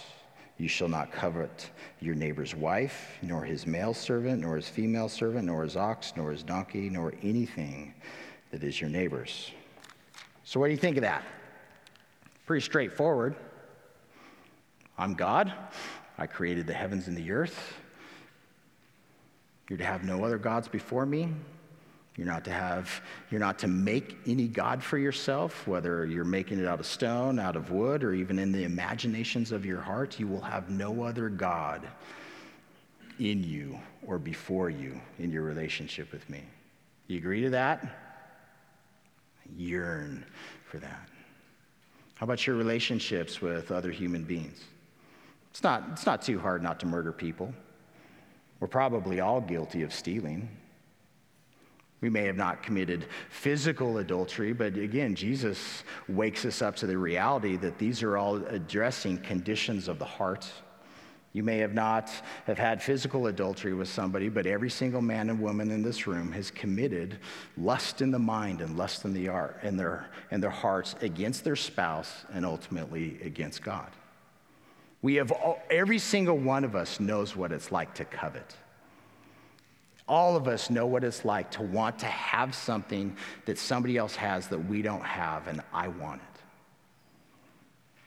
you 0.58 0.68
shall 0.68 0.88
not 0.88 1.12
covet 1.12 1.70
your 2.00 2.16
neighbor's 2.16 2.56
wife, 2.56 3.18
nor 3.22 3.44
his 3.44 3.66
male 3.66 3.94
servant, 3.94 4.42
nor 4.42 4.56
his 4.56 4.70
female 4.70 5.10
servant, 5.10 5.46
nor 5.46 5.64
his 5.64 5.76
ox, 5.76 6.14
nor 6.16 6.32
his 6.32 6.44
donkey, 6.44 6.90
nor 6.90 7.14
anything 7.24 7.94
that 8.52 8.64
is 8.64 8.80
your 8.80 8.90
neighbor's. 8.90 9.52
So, 10.44 10.60
what 10.60 10.68
do 10.68 10.72
you 10.72 10.78
think 10.78 10.98
of 10.98 11.02
that? 11.02 11.24
Pretty 12.46 12.64
straightforward. 12.64 13.36
I'm 14.98 15.14
God. 15.14 15.54
I 16.18 16.28
created 16.28 16.68
the 16.68 16.74
heavens 16.74 17.08
and 17.08 17.18
the 17.18 17.32
earth. 17.32 17.74
You're 19.70 19.78
to 19.78 19.86
have 19.86 20.04
no 20.04 20.24
other 20.24 20.38
gods 20.38 20.68
before 20.68 21.06
me. 21.06 21.30
You're 22.16 22.28
not 22.28 22.46
to 22.46 22.52
have, 22.52 23.02
you're 23.32 23.40
not 23.40 23.58
to 23.60 23.68
make 23.68 24.18
any 24.28 24.48
God 24.48 24.84
for 24.84 25.00
yourself, 25.00 25.66
whether 25.68 26.06
you're 26.06 26.24
making 26.24 26.60
it 26.60 26.68
out 26.68 26.80
of 26.80 26.86
stone, 26.86 27.40
out 27.40 27.56
of 27.56 27.72
wood, 27.72 28.04
or 28.04 28.14
even 28.14 28.38
in 28.38 28.52
the 28.52 28.66
imaginations 28.66 29.52
of 29.52 29.66
your 29.66 29.82
heart. 29.82 30.20
You 30.20 30.28
will 30.28 30.42
have 30.42 30.70
no 30.70 31.04
other 31.04 31.30
God 31.30 31.88
in 33.20 33.44
you 33.44 33.80
or 34.06 34.20
before 34.20 34.70
you 34.70 35.00
in 35.18 35.32
your 35.32 35.42
relationship 35.42 36.12
with 36.12 36.30
me. 36.30 36.44
You 37.08 37.18
agree 37.18 37.42
to 37.42 37.50
that? 37.52 37.84
Yearn 39.58 40.24
for 40.66 40.78
that. 40.78 41.10
How 42.16 42.26
about 42.26 42.46
your 42.46 42.56
relationships 42.56 43.42
with 43.42 43.72
other 43.72 43.92
human 43.92 44.24
beings? 44.24 44.64
It's 45.54 45.62
not, 45.62 45.84
it's 45.92 46.08
not 46.08 46.24
too 46.24 46.40
hard 46.40 46.64
not 46.64 46.80
to 46.80 46.88
murder 46.88 47.12
people. 47.12 47.54
We're 48.60 48.68
probably 48.68 49.20
all 49.20 49.40
guilty 49.40 49.84
of 49.84 49.94
stealing. 49.94 50.50
We 52.02 52.10
may 52.10 52.26
have 52.26 52.36
not 52.36 52.64
committed 52.64 53.06
physical 53.30 54.00
adultery, 54.00 54.52
but 54.52 54.76
again, 54.76 55.14
Jesus 55.14 55.84
wakes 56.10 56.44
us 56.44 56.64
up 56.64 56.76
to 56.78 56.88
the 56.88 56.98
reality 56.98 57.56
that 57.58 57.78
these 57.78 58.02
are 58.02 58.18
all 58.18 58.38
addressing 58.48 59.20
conditions 59.20 59.88
of 59.88 60.00
the 60.00 60.06
heart. 60.06 60.50
You 61.34 61.44
may 61.44 61.60
have 61.60 61.76
not 61.76 62.10
have 62.46 62.58
had 62.58 62.82
physical 62.82 63.28
adultery 63.28 63.76
with 63.76 63.90
somebody, 63.90 64.30
but 64.30 64.48
every 64.48 64.72
single 64.72 65.04
man 65.04 65.30
and 65.30 65.40
woman 65.40 65.70
in 65.70 65.84
this 65.84 66.08
room 66.08 66.32
has 66.32 66.50
committed 66.50 67.20
lust 67.58 68.02
in 68.02 68.10
the 68.10 68.18
mind 68.18 68.60
and 68.60 68.76
lust 68.76 69.06
in 69.06 69.14
the 69.14 69.28
art 69.28 69.60
in 69.62 69.78
their 69.78 70.10
in 70.32 70.42
their 70.42 70.50
hearts 70.50 70.96
against 71.02 71.44
their 71.44 71.56
spouse 71.56 72.26
and 72.34 72.44
ultimately 72.44 73.20
against 73.22 73.62
God. 73.62 73.92
We 75.04 75.16
have 75.16 75.32
all, 75.32 75.62
every 75.70 76.00
single 76.00 76.38
one 76.38 76.64
of 76.64 76.76
us 76.76 77.00
knows 77.00 77.36
what 77.36 77.52
it's 77.52 77.72
like 77.72 77.94
to 77.96 78.06
covet. 78.06 78.56
All 80.08 80.36
of 80.36 80.48
us 80.48 80.70
know 80.70 80.88
what 80.88 81.04
it's 81.04 81.24
like 81.24 81.52
to 81.52 81.62
want 81.62 82.00
to 82.00 82.08
have 82.08 82.56
something 82.56 83.16
that 83.46 83.60
somebody 83.60 83.98
else 83.98 84.16
has 84.16 84.48
that 84.48 84.60
we 84.60 84.82
don't 84.82 85.04
have, 85.04 85.48
and 85.48 85.62
I 85.72 85.90
want 85.90 86.22
it. 86.22 86.34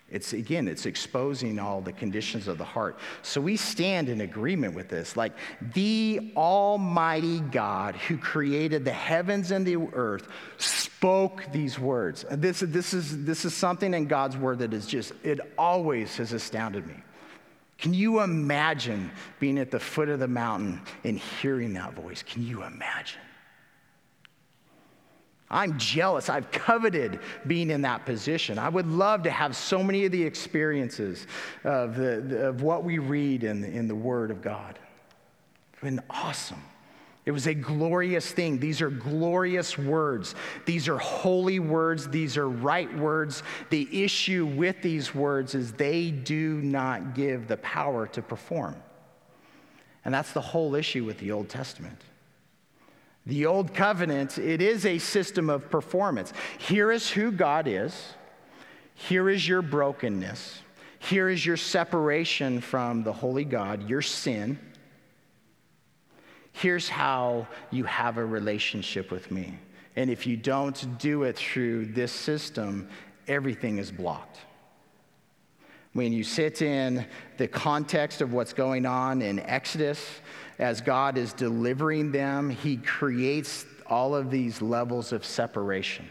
It's 0.09 0.33
again, 0.33 0.69
it's 0.69 0.87
exposing 0.87 1.59
all 1.59 1.81
the 1.81 1.93
conditions 1.93 2.47
of 2.49 2.59
the 2.59 2.65
heart. 2.65 2.99
So 3.23 3.41
we 3.41 3.57
stand 3.57 4.09
in 4.09 4.21
agreement 4.21 4.75
with 4.75 4.89
this. 4.89 5.17
Like 5.17 5.33
the 5.75 6.33
Almighty 6.37 7.41
God 7.41 7.97
who 7.97 8.17
created 8.17 8.85
the 8.85 8.93
heavens 8.93 9.51
and 9.51 9.67
the 9.67 9.77
earth 9.77 10.29
spoke 10.97 11.45
these 11.53 11.79
words. 11.79 12.25
This, 12.31 12.61
this, 12.61 12.95
is, 12.95 13.25
this 13.25 13.45
is 13.45 13.53
something 13.53 13.93
in 13.93 14.07
God's 14.07 14.37
word 14.37 14.61
that 14.61 14.73
is 14.73 14.87
just, 14.87 15.13
it 15.23 15.41
always 15.59 16.17
has 16.17 16.33
astounded 16.33 16.87
me. 16.87 16.95
Can 17.77 17.93
you 17.93 18.21
imagine 18.23 19.11
being 19.39 19.59
at 19.59 19.71
the 19.71 19.79
foot 19.79 20.09
of 20.09 20.21
the 20.21 20.29
mountain 20.29 20.81
and 21.05 21.19
hearing 21.19 21.75
that 21.75 21.93
voice? 21.93 22.23
Can 22.23 22.47
you 22.47 22.63
imagine? 22.63 23.21
I'm 25.51 25.79
jealous. 25.79 26.31
I've 26.31 26.51
coveted 26.51 27.21
being 27.47 27.71
in 27.71 27.83
that 27.83 28.07
position. 28.07 28.59
I 28.59 28.71
would 28.71 28.87
love 28.87 29.23
to 29.25 29.31
have 29.31 29.55
so 29.55 29.83
many 29.83 30.07
of 30.07 30.13
the 30.13 30.23
experiences 30.23 31.27
of, 31.63 31.97
the, 31.97 32.49
of 32.49 32.63
what 32.63 32.85
we 32.85 32.99
read 32.99 33.45
in, 33.45 33.65
in 33.65 33.87
the 33.87 33.95
Word 33.95 34.31
of 34.31 34.41
God. 34.41 34.79
It's 35.75 35.83
been 35.83 36.01
awesome. 36.09 36.63
It 37.27 37.33
was 37.33 37.49
a 37.49 37.55
glorious 37.55 38.31
thing. 38.31 38.61
These 38.61 38.81
are 38.81 38.89
glorious 38.89 39.77
words. 39.77 40.37
These 40.65 40.89
are 40.89 40.97
holy 40.97 41.59
words. 41.59 42.09
These 42.09 42.37
are 42.37 42.49
right 42.49 42.97
words. 42.97 43.43
The 43.71 44.05
issue 44.05 44.47
with 44.47 44.81
these 44.81 45.13
words 45.13 45.57
is 45.57 45.73
they 45.73 46.13
do 46.13 46.63
not 46.63 47.17
give 47.17 47.49
the 47.49 47.57
power 47.59 48.07
to 48.07 48.23
perform. 48.23 48.77
And 50.05 50.15
that's 50.15 50.33
the 50.33 50.41
whole 50.41 50.77
issue 50.77 51.05
with 51.05 51.19
the 51.19 51.33
Old 51.33 51.49
Testament. 51.49 52.01
The 53.27 53.45
Old 53.47 53.75
Covenant, 53.75 54.39
it 54.39 54.63
is 54.63 54.87
a 54.87 54.99
system 54.99 55.51
of 55.51 55.69
performance. 55.69 56.33
Here 56.59 56.93
is 56.93 57.11
who 57.11 57.33
God 57.33 57.67
is. 57.67 58.15
Here 58.95 59.29
is 59.29 59.49
your 59.49 59.63
brokenness. 59.63 60.61
Here 61.01 61.29
is 61.29 61.45
your 61.45 61.57
separation 61.57 62.61
from 62.61 63.03
the 63.03 63.13
holy 63.13 63.45
God, 63.45 63.89
your 63.89 64.01
sin. 64.01 64.61
Here's 66.59 66.89
how 66.89 67.47
you 67.71 67.85
have 67.85 68.17
a 68.17 68.25
relationship 68.25 69.11
with 69.11 69.31
me. 69.31 69.59
And 69.95 70.09
if 70.09 70.27
you 70.27 70.39
don't 70.39 70.99
do 70.99 71.25
it 71.25 71.37
through 71.37 71.85
this 71.85 72.11
system, 72.11 72.89
everything 73.29 73.77
is 73.77 73.93
blocked. 73.93 74.39
When 75.93 76.15
you 76.15 76.25
sit 76.25 76.63
in 76.63 77.05
the 77.37 77.47
context 77.47 78.23
of 78.23 78.33
what's 78.33 78.55
going 78.55 78.87
on 78.87 79.21
in 79.21 79.39
Exodus, 79.41 80.03
as 80.59 80.81
God 80.81 81.19
is 81.19 81.35
delivering 81.35 82.11
them, 82.11 82.49
He 82.49 82.79
creates 82.79 83.67
all 83.87 84.15
of 84.15 84.31
these 84.31 84.63
levels 84.63 85.13
of 85.13 85.27
separation. 85.27 86.09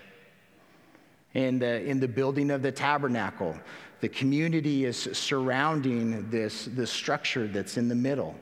In 1.33 1.57
the, 1.57 1.83
in 1.83 1.99
the 1.99 2.07
building 2.07 2.51
of 2.51 2.61
the 2.61 2.71
tabernacle, 2.71 3.57
the 3.99 4.09
community 4.09 4.85
is 4.85 5.09
surrounding 5.13 6.29
this, 6.29 6.65
this 6.65 6.91
structure 6.91 7.47
that's 7.47 7.77
in 7.77 7.87
the 7.87 7.95
middle. 7.95 8.35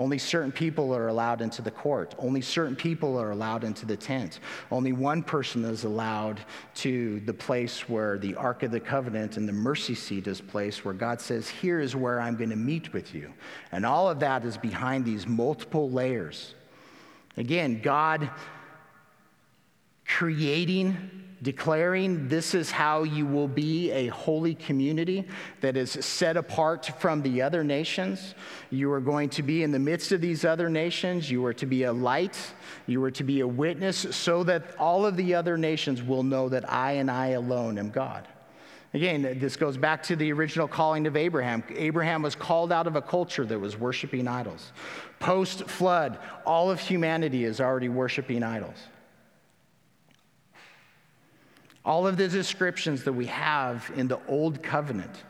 Only 0.00 0.16
certain 0.16 0.50
people 0.50 0.96
are 0.96 1.08
allowed 1.08 1.42
into 1.42 1.60
the 1.60 1.70
court. 1.70 2.14
Only 2.18 2.40
certain 2.40 2.74
people 2.74 3.20
are 3.20 3.32
allowed 3.32 3.64
into 3.64 3.84
the 3.84 3.98
tent. 3.98 4.40
Only 4.70 4.94
one 4.94 5.22
person 5.22 5.62
is 5.62 5.84
allowed 5.84 6.40
to 6.76 7.20
the 7.20 7.34
place 7.34 7.86
where 7.86 8.16
the 8.16 8.34
Ark 8.34 8.62
of 8.62 8.70
the 8.70 8.80
Covenant 8.80 9.36
and 9.36 9.46
the 9.46 9.52
mercy 9.52 9.94
seat 9.94 10.26
is 10.26 10.40
placed, 10.40 10.86
where 10.86 10.94
God 10.94 11.20
says, 11.20 11.50
Here 11.50 11.80
is 11.80 11.94
where 11.94 12.18
I'm 12.18 12.36
going 12.36 12.48
to 12.48 12.56
meet 12.56 12.94
with 12.94 13.14
you. 13.14 13.30
And 13.72 13.84
all 13.84 14.08
of 14.08 14.20
that 14.20 14.42
is 14.46 14.56
behind 14.56 15.04
these 15.04 15.26
multiple 15.26 15.90
layers. 15.90 16.54
Again, 17.36 17.82
God 17.82 18.30
creating 20.06 20.96
declaring 21.42 22.28
this 22.28 22.54
is 22.54 22.70
how 22.70 23.02
you 23.02 23.26
will 23.26 23.48
be 23.48 23.90
a 23.92 24.08
holy 24.08 24.54
community 24.54 25.26
that 25.60 25.76
is 25.76 25.90
set 25.90 26.36
apart 26.36 26.86
from 27.00 27.22
the 27.22 27.40
other 27.40 27.64
nations. 27.64 28.34
You 28.70 28.92
are 28.92 29.00
going 29.00 29.30
to 29.30 29.42
be 29.42 29.62
in 29.62 29.70
the 29.70 29.78
midst 29.78 30.12
of 30.12 30.20
these 30.20 30.44
other 30.44 30.68
nations. 30.68 31.30
You 31.30 31.44
are 31.46 31.54
to 31.54 31.66
be 31.66 31.84
a 31.84 31.92
light. 31.92 32.38
You 32.86 33.02
are 33.04 33.10
to 33.12 33.24
be 33.24 33.40
a 33.40 33.48
witness 33.48 34.06
so 34.10 34.44
that 34.44 34.76
all 34.78 35.06
of 35.06 35.16
the 35.16 35.34
other 35.34 35.56
nations 35.56 36.02
will 36.02 36.22
know 36.22 36.48
that 36.50 36.70
I 36.70 36.92
and 36.92 37.10
I 37.10 37.28
alone 37.28 37.78
am 37.78 37.90
God. 37.90 38.28
Again, 38.92 39.38
this 39.38 39.56
goes 39.56 39.76
back 39.76 40.02
to 40.04 40.16
the 40.16 40.32
original 40.32 40.66
calling 40.66 41.06
of 41.06 41.16
Abraham. 41.16 41.62
Abraham 41.76 42.22
was 42.22 42.34
called 42.34 42.72
out 42.72 42.88
of 42.88 42.96
a 42.96 43.02
culture 43.02 43.46
that 43.46 43.58
was 43.58 43.78
worshiping 43.78 44.26
idols. 44.26 44.72
Post 45.20 45.68
flood, 45.68 46.18
all 46.44 46.72
of 46.72 46.80
humanity 46.80 47.44
is 47.44 47.60
already 47.60 47.88
worshiping 47.88 48.42
idols. 48.42 48.74
All 51.84 52.06
of 52.06 52.16
the 52.16 52.28
descriptions 52.28 53.04
that 53.04 53.12
we 53.12 53.26
have 53.26 53.90
in 53.96 54.08
the 54.08 54.20
Old 54.28 54.62
Covenant, 54.62 55.24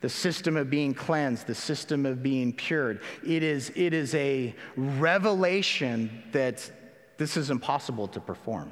the 0.00 0.08
system 0.08 0.56
of 0.56 0.68
being 0.68 0.92
cleansed, 0.92 1.46
the 1.46 1.54
system 1.54 2.04
of 2.04 2.22
being 2.22 2.52
cured, 2.52 3.00
it 3.26 3.42
is, 3.42 3.72
it 3.74 3.94
is 3.94 4.14
a 4.14 4.54
revelation 4.76 6.22
that 6.32 6.70
this 7.16 7.36
is 7.36 7.50
impossible 7.50 8.08
to 8.08 8.20
perform. 8.20 8.70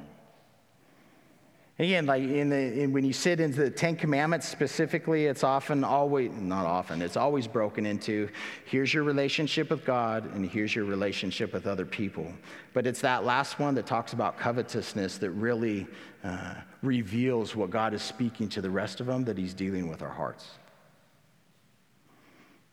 Again, 1.79 2.05
like 2.05 2.21
in 2.21 2.49
the, 2.49 2.81
in, 2.81 2.93
when 2.93 3.03
you 3.03 3.13
sit 3.13 3.39
into 3.39 3.61
the 3.61 3.69
Ten 3.71 3.95
Commandments 3.95 4.47
specifically, 4.47 5.25
it's 5.25 5.43
often 5.43 5.83
always, 5.83 6.31
not 6.31 6.67
often, 6.67 7.01
it's 7.01 7.17
always 7.17 7.47
broken 7.47 7.87
into 7.87 8.29
here's 8.65 8.93
your 8.93 9.03
relationship 9.03 9.71
with 9.71 9.83
God 9.83 10.31
and 10.35 10.47
here's 10.47 10.75
your 10.75 10.85
relationship 10.85 11.51
with 11.51 11.65
other 11.65 11.85
people. 11.85 12.31
But 12.73 12.85
it's 12.85 13.01
that 13.01 13.25
last 13.25 13.57
one 13.57 13.73
that 13.73 13.87
talks 13.87 14.13
about 14.13 14.37
covetousness 14.37 15.17
that 15.17 15.31
really 15.31 15.87
uh, 16.23 16.53
reveals 16.83 17.55
what 17.55 17.71
God 17.71 17.93
is 17.93 18.03
speaking 18.03 18.47
to 18.49 18.61
the 18.61 18.69
rest 18.69 18.99
of 18.99 19.07
them, 19.07 19.23
that 19.25 19.37
He's 19.37 19.53
dealing 19.53 19.89
with 19.89 20.03
our 20.03 20.09
hearts. 20.09 20.47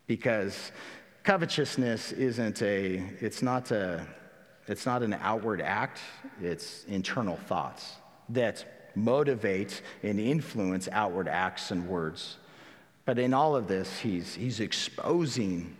Because 0.06 0.72
covetousness 1.22 2.12
isn't 2.12 2.60
a, 2.60 2.96
it's 3.20 3.40
not 3.40 3.70
a, 3.70 4.04
it's 4.66 4.84
not 4.84 5.02
an 5.02 5.14
outward 5.14 5.60
act, 5.60 6.00
it's 6.42 6.84
internal 6.84 7.36
thoughts 7.36 7.94
that 8.28 8.90
motivate 8.94 9.82
and 10.02 10.18
influence 10.18 10.88
outward 10.90 11.28
acts 11.28 11.70
and 11.70 11.88
words. 11.88 12.36
But 13.04 13.18
in 13.18 13.32
all 13.32 13.56
of 13.56 13.68
this, 13.68 14.00
he's, 14.00 14.34
he's 14.34 14.60
exposing 14.60 15.76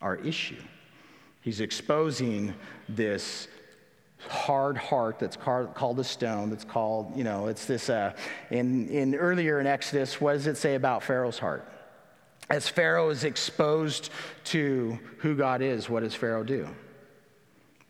our 0.00 0.16
issue. 0.16 0.62
He's 1.40 1.60
exposing 1.60 2.54
this 2.88 3.48
hard 4.28 4.76
heart 4.76 5.18
that's 5.18 5.36
called 5.36 5.98
a 5.98 6.04
stone, 6.04 6.50
that's 6.50 6.64
called, 6.64 7.16
you 7.16 7.24
know, 7.24 7.46
it's 7.46 7.66
this, 7.66 7.88
uh, 7.88 8.12
in, 8.50 8.88
in 8.88 9.14
earlier 9.14 9.60
in 9.60 9.66
Exodus, 9.66 10.20
what 10.20 10.34
does 10.34 10.46
it 10.46 10.56
say 10.56 10.74
about 10.74 11.02
Pharaoh's 11.02 11.38
heart? 11.38 11.68
As 12.50 12.68
Pharaoh 12.68 13.10
is 13.10 13.24
exposed 13.24 14.10
to 14.44 14.98
who 15.18 15.34
God 15.34 15.62
is, 15.62 15.88
what 15.88 16.02
does 16.02 16.14
Pharaoh 16.14 16.44
do? 16.44 16.68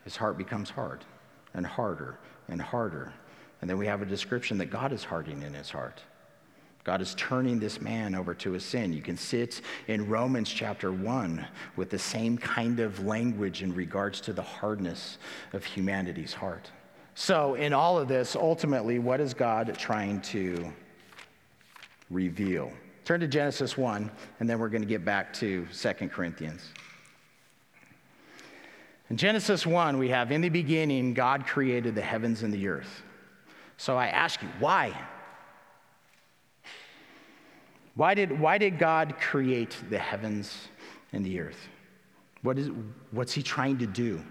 His 0.04 0.16
heart 0.16 0.38
becomes 0.38 0.70
hard 0.70 1.04
and 1.54 1.66
harder 1.66 2.18
and 2.48 2.60
harder 2.60 3.12
and 3.64 3.70
then 3.70 3.78
we 3.78 3.86
have 3.86 4.02
a 4.02 4.04
description 4.04 4.58
that 4.58 4.66
God 4.66 4.92
is 4.92 5.04
hardening 5.04 5.40
in 5.40 5.54
his 5.54 5.70
heart. 5.70 6.02
God 6.84 7.00
is 7.00 7.14
turning 7.14 7.58
this 7.58 7.80
man 7.80 8.14
over 8.14 8.34
to 8.34 8.52
his 8.52 8.62
sin. 8.62 8.92
You 8.92 9.00
can 9.00 9.16
sit 9.16 9.62
in 9.88 10.06
Romans 10.06 10.50
chapter 10.50 10.92
1 10.92 11.46
with 11.76 11.88
the 11.88 11.98
same 11.98 12.36
kind 12.36 12.78
of 12.78 13.04
language 13.06 13.62
in 13.62 13.74
regards 13.74 14.20
to 14.22 14.34
the 14.34 14.42
hardness 14.42 15.16
of 15.54 15.64
humanity's 15.64 16.34
heart. 16.34 16.70
So, 17.14 17.54
in 17.54 17.72
all 17.72 17.98
of 17.98 18.08
this, 18.08 18.36
ultimately, 18.36 18.98
what 18.98 19.20
is 19.20 19.32
God 19.32 19.74
trying 19.78 20.20
to 20.22 20.72
reveal? 22.10 22.70
Turn 23.04 23.20
to 23.20 23.28
Genesis 23.28 23.78
1, 23.78 24.10
and 24.40 24.50
then 24.50 24.58
we're 24.58 24.68
going 24.68 24.82
to 24.82 24.88
get 24.88 25.04
back 25.04 25.32
to 25.34 25.66
2 25.66 25.92
Corinthians. 26.08 26.68
In 29.08 29.16
Genesis 29.16 29.66
1, 29.66 29.96
we 29.96 30.08
have 30.08 30.32
in 30.32 30.40
the 30.40 30.48
beginning, 30.48 31.14
God 31.14 31.46
created 31.46 31.94
the 31.94 32.02
heavens 32.02 32.42
and 32.42 32.52
the 32.52 32.68
earth. 32.68 33.02
So 33.76 33.96
I 33.96 34.08
ask 34.08 34.42
you, 34.42 34.48
why? 34.58 34.94
Why 37.96 38.14
did, 38.14 38.38
why 38.38 38.58
did 38.58 38.78
God 38.78 39.16
create 39.20 39.76
the 39.88 39.98
heavens 39.98 40.68
and 41.12 41.24
the 41.24 41.40
earth? 41.40 41.68
What 42.42 42.58
is, 42.58 42.70
what's 43.12 43.32
he 43.32 43.42
trying 43.42 43.78
to 43.78 43.86
do? 43.86 44.22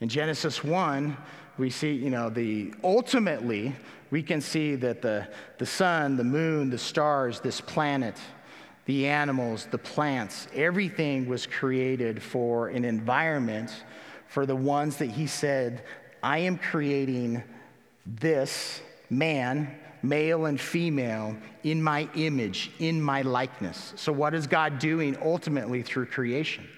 In 0.00 0.08
Genesis 0.08 0.62
1, 0.64 1.16
we 1.56 1.70
see, 1.70 1.92
you 1.92 2.10
know, 2.10 2.28
the 2.28 2.74
ultimately, 2.82 3.74
we 4.10 4.22
can 4.22 4.40
see 4.40 4.74
that 4.74 5.02
the, 5.02 5.28
the 5.58 5.66
sun, 5.66 6.16
the 6.16 6.24
moon, 6.24 6.68
the 6.68 6.78
stars, 6.78 7.40
this 7.40 7.60
planet, 7.60 8.16
the 8.86 9.06
animals, 9.06 9.68
the 9.70 9.78
plants, 9.78 10.48
everything 10.52 11.28
was 11.28 11.46
created 11.46 12.22
for 12.22 12.68
an 12.68 12.84
environment 12.84 13.70
for 14.26 14.46
the 14.46 14.56
ones 14.56 14.96
that 14.96 15.10
he 15.10 15.26
said 15.26 15.84
I 16.22 16.38
am 16.38 16.58
creating 16.58 17.42
this 18.04 18.80
man, 19.18 19.78
male 20.02 20.46
and 20.46 20.60
female, 20.60 21.36
in 21.62 21.82
my 21.82 22.08
image, 22.14 22.70
in 22.78 23.00
my 23.00 23.22
likeness. 23.22 23.92
So, 23.96 24.12
what 24.12 24.34
is 24.34 24.46
God 24.46 24.78
doing 24.78 25.16
ultimately 25.22 25.82
through 25.82 26.06
creation? 26.06 26.68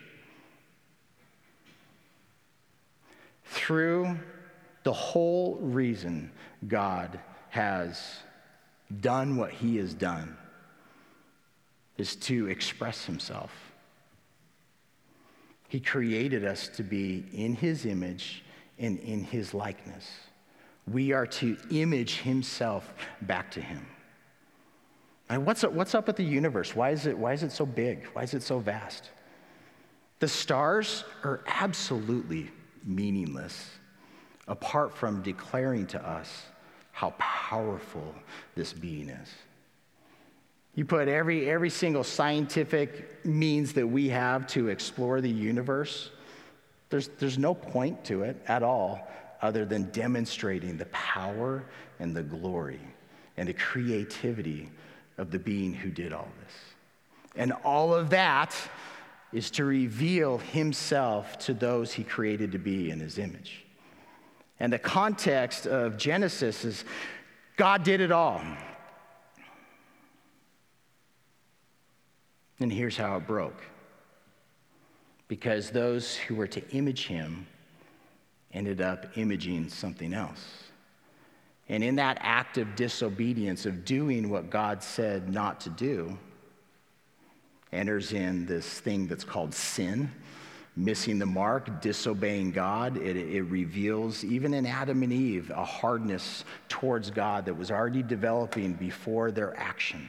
Through 3.44 4.18
the 4.82 4.92
whole 4.92 5.56
reason 5.56 6.30
God 6.66 7.18
has 7.50 8.20
done 9.00 9.36
what 9.36 9.50
he 9.50 9.76
has 9.78 9.94
done 9.94 10.36
is 11.98 12.14
to 12.16 12.48
express 12.48 13.04
himself. 13.04 13.50
He 15.68 15.80
created 15.80 16.44
us 16.44 16.68
to 16.68 16.82
be 16.82 17.24
in 17.32 17.56
his 17.56 17.86
image 17.86 18.44
and 18.78 18.98
in 19.00 19.24
his 19.24 19.54
likeness. 19.54 20.08
We 20.90 21.12
are 21.12 21.26
to 21.26 21.56
image 21.70 22.20
himself 22.20 22.92
back 23.22 23.50
to 23.52 23.60
him. 23.60 23.86
And 25.28 25.44
what's 25.44 25.64
up, 25.64 25.72
what's 25.72 25.94
up 25.94 26.06
with 26.06 26.16
the 26.16 26.24
universe? 26.24 26.76
Why 26.76 26.90
is, 26.90 27.06
it, 27.06 27.18
why 27.18 27.32
is 27.32 27.42
it 27.42 27.50
so 27.50 27.66
big? 27.66 28.06
Why 28.12 28.22
is 28.22 28.34
it 28.34 28.42
so 28.42 28.58
vast? 28.60 29.10
The 30.20 30.28
stars 30.28 31.04
are 31.24 31.42
absolutely 31.46 32.50
meaningless 32.84 33.70
apart 34.46 34.96
from 34.96 35.22
declaring 35.22 35.86
to 35.88 36.08
us 36.08 36.44
how 36.92 37.10
powerful 37.18 38.14
this 38.54 38.72
being 38.72 39.08
is. 39.08 39.28
You 40.76 40.84
put 40.84 41.08
every, 41.08 41.50
every 41.50 41.70
single 41.70 42.04
scientific 42.04 43.24
means 43.24 43.72
that 43.72 43.86
we 43.86 44.08
have 44.10 44.46
to 44.48 44.68
explore 44.68 45.20
the 45.20 45.30
universe 45.30 46.10
there's, 46.88 47.08
there's 47.18 47.38
no 47.38 47.54
point 47.54 48.04
to 48.04 48.22
it 48.22 48.40
at 48.46 48.62
all 48.62 49.08
other 49.46 49.64
than 49.64 49.84
demonstrating 49.92 50.76
the 50.76 50.86
power 50.86 51.64
and 52.00 52.16
the 52.16 52.22
glory 52.22 52.80
and 53.36 53.48
the 53.48 53.54
creativity 53.54 54.68
of 55.18 55.30
the 55.30 55.38
being 55.38 55.72
who 55.72 55.88
did 55.88 56.12
all 56.12 56.28
this. 56.42 56.54
And 57.36 57.52
all 57.64 57.94
of 57.94 58.10
that 58.10 58.56
is 59.32 59.52
to 59.52 59.64
reveal 59.64 60.38
himself 60.38 61.38
to 61.38 61.54
those 61.54 61.92
he 61.92 62.02
created 62.02 62.50
to 62.52 62.58
be 62.58 62.90
in 62.90 62.98
his 62.98 63.18
image. 63.18 63.64
And 64.58 64.72
the 64.72 64.80
context 64.80 65.68
of 65.68 65.96
Genesis 65.96 66.64
is 66.64 66.84
God 67.56 67.84
did 67.84 68.00
it 68.00 68.10
all. 68.10 68.42
And 72.58 72.72
here's 72.72 72.96
how 72.96 73.16
it 73.16 73.28
broke 73.28 73.62
because 75.28 75.70
those 75.70 76.16
who 76.16 76.34
were 76.34 76.48
to 76.48 76.68
image 76.70 77.06
him 77.06 77.46
ended 78.56 78.80
up 78.80 79.16
imaging 79.16 79.68
something 79.68 80.14
else. 80.14 80.42
And 81.68 81.84
in 81.84 81.96
that 81.96 82.18
act 82.20 82.58
of 82.58 82.74
disobedience, 82.74 83.66
of 83.66 83.84
doing 83.84 84.30
what 84.30 84.50
God 84.50 84.82
said 84.82 85.32
not 85.32 85.60
to 85.60 85.70
do, 85.70 86.18
enters 87.72 88.12
in 88.12 88.46
this 88.46 88.80
thing 88.80 89.06
that's 89.06 89.24
called 89.24 89.52
sin, 89.52 90.10
missing 90.76 91.18
the 91.18 91.26
mark, 91.26 91.80
disobeying 91.82 92.52
God. 92.52 92.96
It, 92.96 93.16
it, 93.16 93.42
reveals, 93.42 94.24
even 94.24 94.54
in 94.54 94.64
Adam 94.64 95.02
and 95.02 95.12
Eve, 95.12 95.50
a 95.50 95.64
hardness 95.64 96.44
towards 96.68 97.10
God 97.10 97.46
that 97.46 97.54
was 97.54 97.70
already 97.70 98.02
developing 98.02 98.74
before 98.74 99.30
their 99.30 99.58
action. 99.58 100.08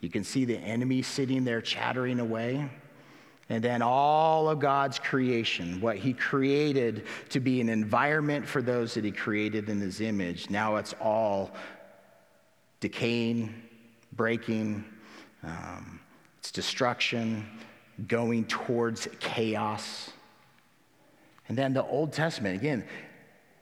You 0.00 0.10
can 0.10 0.22
see 0.22 0.44
the 0.44 0.58
enemy 0.58 1.02
sitting 1.02 1.44
there 1.44 1.60
chattering 1.60 2.20
away. 2.20 2.68
And 3.50 3.64
then 3.64 3.80
all 3.80 4.48
of 4.50 4.58
God's 4.58 4.98
creation, 4.98 5.80
what 5.80 5.96
He 5.96 6.12
created 6.12 7.06
to 7.30 7.40
be 7.40 7.60
an 7.60 7.68
environment 7.68 8.46
for 8.46 8.60
those 8.60 8.94
that 8.94 9.04
He 9.04 9.10
created 9.10 9.68
in 9.68 9.80
His 9.80 10.00
image, 10.00 10.50
now 10.50 10.76
it's 10.76 10.94
all 11.00 11.52
decaying, 12.80 13.54
breaking, 14.12 14.84
um, 15.42 16.00
it's 16.38 16.50
destruction, 16.50 17.46
going 18.06 18.44
towards 18.44 19.08
chaos. 19.18 20.10
And 21.48 21.56
then 21.56 21.72
the 21.72 21.84
Old 21.84 22.12
Testament, 22.12 22.54
again, 22.56 22.84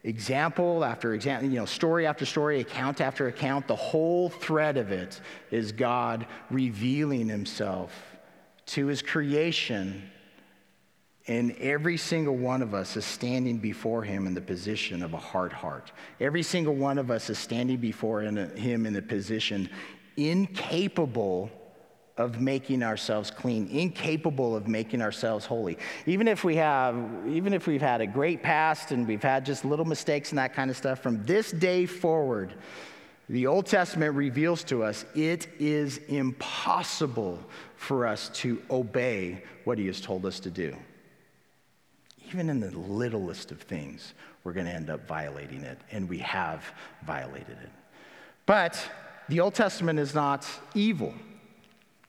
example 0.02 0.84
after 0.84 1.14
example, 1.14 1.48
you 1.48 1.58
know, 1.58 1.64
story 1.64 2.06
after 2.06 2.26
story, 2.26 2.60
account 2.60 3.00
after 3.00 3.28
account, 3.28 3.68
the 3.68 3.76
whole 3.76 4.28
thread 4.28 4.76
of 4.76 4.90
it 4.90 5.20
is 5.52 5.70
God 5.70 6.26
revealing 6.50 7.28
himself 7.28 8.15
to 8.66 8.86
his 8.86 9.02
creation. 9.02 10.10
And 11.28 11.56
every 11.58 11.96
single 11.96 12.36
one 12.36 12.62
of 12.62 12.72
us 12.72 12.96
is 12.96 13.04
standing 13.04 13.58
before 13.58 14.02
him 14.02 14.26
in 14.26 14.34
the 14.34 14.40
position 14.40 15.02
of 15.02 15.12
a 15.12 15.18
hard 15.18 15.52
heart. 15.52 15.90
Every 16.20 16.42
single 16.42 16.74
one 16.74 16.98
of 16.98 17.10
us 17.10 17.30
is 17.30 17.38
standing 17.38 17.78
before 17.78 18.22
him 18.22 18.86
in 18.86 18.92
the 18.92 19.02
position 19.02 19.68
incapable 20.16 21.50
of 22.16 22.40
making 22.40 22.82
ourselves 22.82 23.30
clean, 23.30 23.68
incapable 23.68 24.56
of 24.56 24.66
making 24.66 25.02
ourselves 25.02 25.44
holy. 25.44 25.76
Even 26.06 26.26
if 26.28 26.44
we 26.44 26.56
have, 26.56 26.96
even 27.28 27.52
if 27.52 27.66
we've 27.66 27.82
had 27.82 28.00
a 28.00 28.06
great 28.06 28.42
past 28.42 28.90
and 28.90 29.06
we've 29.06 29.22
had 29.22 29.44
just 29.44 29.64
little 29.64 29.84
mistakes 29.84 30.30
and 30.30 30.38
that 30.38 30.54
kind 30.54 30.70
of 30.70 30.76
stuff, 30.76 31.02
from 31.02 31.22
this 31.24 31.50
day 31.50 31.84
forward, 31.84 32.54
the 33.28 33.46
Old 33.46 33.66
Testament 33.66 34.14
reveals 34.14 34.64
to 34.64 34.82
us 34.82 35.04
it 35.14 35.48
is 35.58 35.98
impossible 36.08 37.38
for 37.76 38.06
us 38.06 38.28
to 38.30 38.60
obey 38.70 39.42
what 39.64 39.78
He 39.78 39.86
has 39.86 40.00
told 40.00 40.26
us 40.26 40.40
to 40.40 40.50
do. 40.50 40.74
Even 42.28 42.50
in 42.50 42.58
the 42.58 42.70
littlest 42.70 43.52
of 43.52 43.60
things, 43.60 44.14
we're 44.42 44.52
going 44.52 44.66
to 44.66 44.72
end 44.72 44.90
up 44.90 45.06
violating 45.06 45.62
it, 45.62 45.78
and 45.92 46.08
we 46.08 46.18
have 46.18 46.64
violated 47.06 47.58
it. 47.62 47.70
But 48.46 48.80
the 49.28 49.40
Old 49.40 49.54
Testament 49.54 49.98
is 49.98 50.14
not 50.14 50.46
evil. 50.74 51.14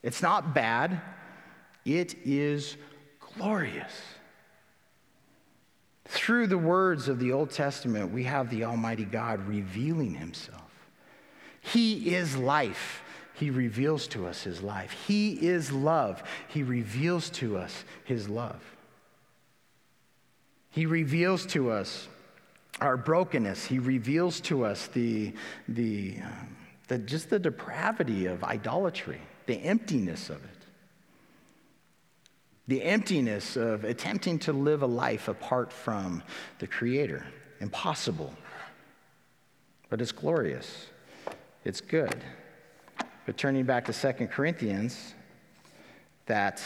It's 0.04 0.22
not 0.22 0.54
bad, 0.54 1.02
it 1.86 2.16
is 2.24 2.78
glorious. 3.36 3.92
Through 6.06 6.48
the 6.48 6.58
words 6.58 7.10
of 7.10 7.20
the 7.20 7.34
Old 7.34 7.50
Testament, 7.50 8.14
we 8.14 8.24
have 8.24 8.50
the 8.50 8.64
Almighty 8.64 9.04
God 9.04 9.46
revealing 9.48 10.16
Himself. 10.16 10.62
He 11.60 12.16
is 12.16 12.38
life. 12.38 13.04
He 13.38 13.50
reveals 13.50 14.08
to 14.10 14.28
us 14.28 14.44
His 14.44 14.62
life. 14.62 14.92
He 15.08 15.34
is 15.34 15.72
love. 15.72 16.24
He 16.48 16.64
reveals 16.64 17.30
to 17.32 17.58
us 17.58 17.84
His 18.04 18.28
love. 18.28 18.62
He 20.72 20.86
reveals 20.86 21.46
to 21.48 21.72
us 21.72 22.08
our 22.82 22.98
brokenness. 22.98 23.66
He 23.66 23.80
reveals 23.80 24.40
to 24.42 24.66
us 24.66 24.88
the, 24.88 25.34
the, 25.68 26.18
um, 26.24 26.56
the, 26.88 26.98
just 27.00 27.30
the 27.30 27.40
depravity 27.40 28.28
of 28.28 28.44
idolatry 28.44 29.22
the 29.48 29.64
emptiness 29.64 30.30
of 30.30 30.36
it. 30.44 30.52
The 32.68 32.84
emptiness 32.84 33.56
of 33.56 33.86
attempting 33.86 34.40
to 34.40 34.54
live 34.54 34.84
a 34.84 34.88
life 34.88 35.30
apart 35.30 35.72
from 35.72 36.22
the 36.60 36.68
Creator. 36.68 37.26
Impossible. 37.62 38.34
But 39.90 40.02
it's 40.02 40.12
glorious. 40.12 40.88
It's 41.64 41.80
good. 41.80 42.24
But 43.28 43.36
turning 43.36 43.66
back 43.66 43.84
to 43.86 43.94
Second 43.94 44.30
Corinthians, 44.30 45.14
that 46.28 46.64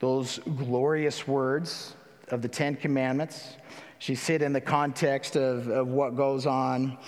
those 0.00 0.38
glorious 0.58 1.26
words 1.26 1.94
of 2.28 2.42
the 2.42 2.48
Ten 2.48 2.76
Commandments, 2.76 3.56
she 3.98 4.14
sit 4.14 4.42
in 4.42 4.52
the 4.52 4.60
context 4.60 5.34
of, 5.34 5.66
of 5.68 5.88
what 5.88 6.14
goes 6.14 6.44
on 6.44 6.98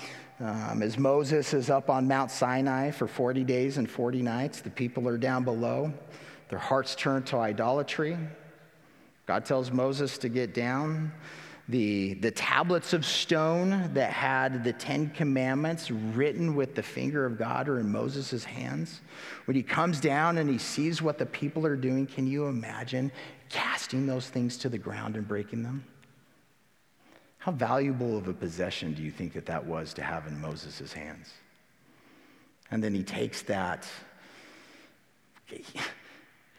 um, 0.41 0.83
as 0.83 0.97
Moses 0.97 1.53
is 1.53 1.69
up 1.69 1.91
on 1.91 2.09
Mount 2.09 2.31
Sinai 2.31 2.91
for 2.91 3.07
40 3.07 3.45
days 3.45 3.77
and 3.77 3.89
40 3.89 4.23
nights, 4.23 4.63
the 4.63 4.71
people 4.71 5.07
are 5.07 5.19
down 5.19 5.45
below. 5.45 5.93
Their 6.49 6.59
hearts 6.59 6.95
turn 6.95 7.23
to 7.25 7.37
idolatry. 7.37 8.17
God 9.27 9.45
tells 9.45 9.71
Moses 9.71 10.17
to 10.19 10.31
get 10.31 10.55
down. 10.55 11.13
The, 11.69 12.15
the 12.15 12.31
tablets 12.31 12.93
of 12.93 13.07
stone 13.07 13.95
that 13.95 14.13
had 14.13 14.65
the 14.65 14.73
Ten 14.73 15.11
Commandments 15.11 15.91
written 15.91 16.57
with 16.57 16.75
the 16.75 16.83
finger 16.83 17.25
of 17.25 17.39
God 17.39 17.69
are 17.69 17.79
in 17.79 17.91
Moses' 17.91 18.45
hands. 18.45 19.01
When 19.45 19.57
he 19.57 19.63
comes 19.63 20.01
down 20.01 20.39
and 20.39 20.51
he 20.51 20.59
sees 20.59 21.01
what 21.01 21.19
the 21.19 21.27
people 21.27 21.65
are 21.65 21.77
doing, 21.77 22.07
can 22.07 22.27
you 22.27 22.47
imagine 22.47 23.13
casting 23.49 24.07
those 24.07 24.29
things 24.29 24.57
to 24.59 24.69
the 24.69 24.79
ground 24.79 25.17
and 25.17 25.27
breaking 25.27 25.63
them? 25.63 25.85
How 27.39 27.53
valuable 27.53 28.19
of 28.19 28.29
a 28.29 28.33
possession 28.33 28.93
do 28.95 29.03
you 29.03 29.11
think 29.11 29.33
that 29.35 29.47
that 29.47 29.65
was 29.65 29.95
to 29.95 30.03
have 30.03 30.27
in 30.27 30.41
Moses' 30.41 30.93
hands? 30.93 31.33
And 32.71 32.83
then 32.83 32.95
he 32.95 33.03
takes 33.03 33.43
that. 33.43 33.87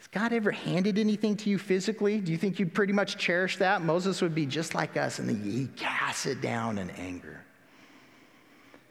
Has 0.04 0.10
God 0.10 0.34
ever 0.34 0.52
handed 0.52 1.00
anything 1.00 1.38
to 1.38 1.50
you 1.50 1.58
physically? 1.58 2.20
Do 2.20 2.34
you 2.34 2.38
think 2.38 2.60
you'd 2.60 2.74
pretty 2.74 2.92
much 2.92 3.18
cherish 3.18 3.56
that? 3.58 3.82
Moses 3.82 4.22
would 4.22 4.36
be 4.36 4.46
just 4.46 4.76
like 4.76 4.98
us, 4.98 5.20
and 5.20 5.30
he 5.30 5.68
casts 5.78 6.26
it 6.26 6.42
down 6.42 6.78
in 6.78 6.90
anger. 6.92 7.40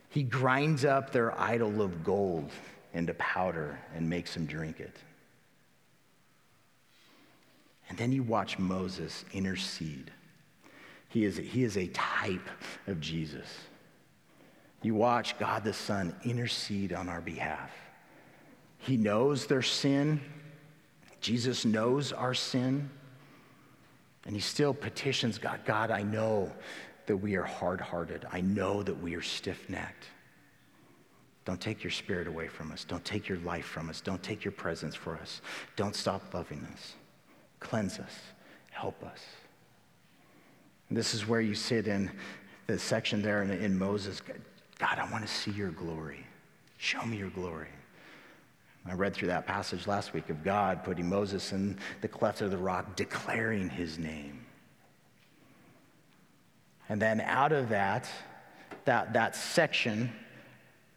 He 0.08 0.22
grinds 0.22 0.86
up 0.86 1.12
their 1.12 1.38
idol 1.38 1.82
of 1.82 2.02
gold 2.02 2.50
into 2.94 3.12
powder 3.14 3.78
and 3.94 4.08
makes 4.08 4.32
them 4.32 4.46
drink 4.46 4.80
it. 4.80 4.96
And 7.90 7.98
then 7.98 8.10
you 8.10 8.22
watch 8.22 8.58
Moses 8.58 9.26
intercede 9.32 10.10
he 11.12 11.26
is, 11.26 11.36
he 11.36 11.62
is 11.62 11.76
a 11.76 11.88
type 11.88 12.48
of 12.86 12.98
Jesus. 12.98 13.46
You 14.80 14.94
watch 14.94 15.38
God 15.38 15.62
the 15.62 15.74
Son 15.74 16.14
intercede 16.24 16.94
on 16.94 17.10
our 17.10 17.20
behalf. 17.20 17.70
He 18.78 18.96
knows 18.96 19.46
their 19.46 19.60
sin. 19.60 20.22
Jesus 21.22 21.64
knows 21.64 22.12
our 22.12 22.34
sin. 22.34 22.90
And 24.26 24.34
he 24.36 24.40
still 24.40 24.74
petitions 24.74 25.38
God 25.38 25.60
God, 25.64 25.90
I 25.90 26.02
know 26.02 26.52
that 27.06 27.16
we 27.16 27.36
are 27.36 27.42
hard 27.42 27.80
hearted. 27.80 28.26
I 28.30 28.40
know 28.40 28.82
that 28.82 29.00
we 29.00 29.14
are 29.14 29.22
stiff 29.22 29.68
necked. 29.68 30.04
Don't 31.44 31.60
take 31.60 31.82
your 31.82 31.90
spirit 31.90 32.28
away 32.28 32.46
from 32.46 32.70
us. 32.70 32.84
Don't 32.84 33.04
take 33.04 33.28
your 33.28 33.38
life 33.38 33.64
from 33.64 33.88
us. 33.88 34.00
Don't 34.00 34.22
take 34.22 34.44
your 34.44 34.52
presence 34.52 34.94
for 34.94 35.16
us. 35.16 35.40
Don't 35.74 35.96
stop 35.96 36.32
loving 36.32 36.64
us. 36.72 36.94
Cleanse 37.58 37.98
us. 37.98 38.12
Help 38.70 39.02
us. 39.02 39.20
This 40.88 41.14
is 41.14 41.26
where 41.26 41.40
you 41.40 41.54
sit 41.54 41.88
in 41.88 42.10
the 42.68 42.78
section 42.78 43.22
there 43.22 43.42
in, 43.42 43.50
in 43.50 43.76
Moses. 43.76 44.22
God, 44.78 44.98
I 44.98 45.10
want 45.10 45.26
to 45.26 45.32
see 45.32 45.50
your 45.50 45.70
glory. 45.70 46.24
Show 46.78 47.04
me 47.04 47.16
your 47.16 47.30
glory. 47.30 47.68
I 48.86 48.94
read 48.94 49.14
through 49.14 49.28
that 49.28 49.46
passage 49.46 49.86
last 49.86 50.12
week 50.12 50.28
of 50.28 50.42
God 50.42 50.82
putting 50.82 51.08
Moses 51.08 51.52
in 51.52 51.78
the 52.00 52.08
cleft 52.08 52.40
of 52.40 52.50
the 52.50 52.58
rock, 52.58 52.96
declaring 52.96 53.70
his 53.70 53.98
name. 53.98 54.44
And 56.88 57.00
then 57.00 57.20
out 57.20 57.52
of 57.52 57.68
that, 57.68 58.08
that, 58.84 59.12
that 59.12 59.36
section, 59.36 60.12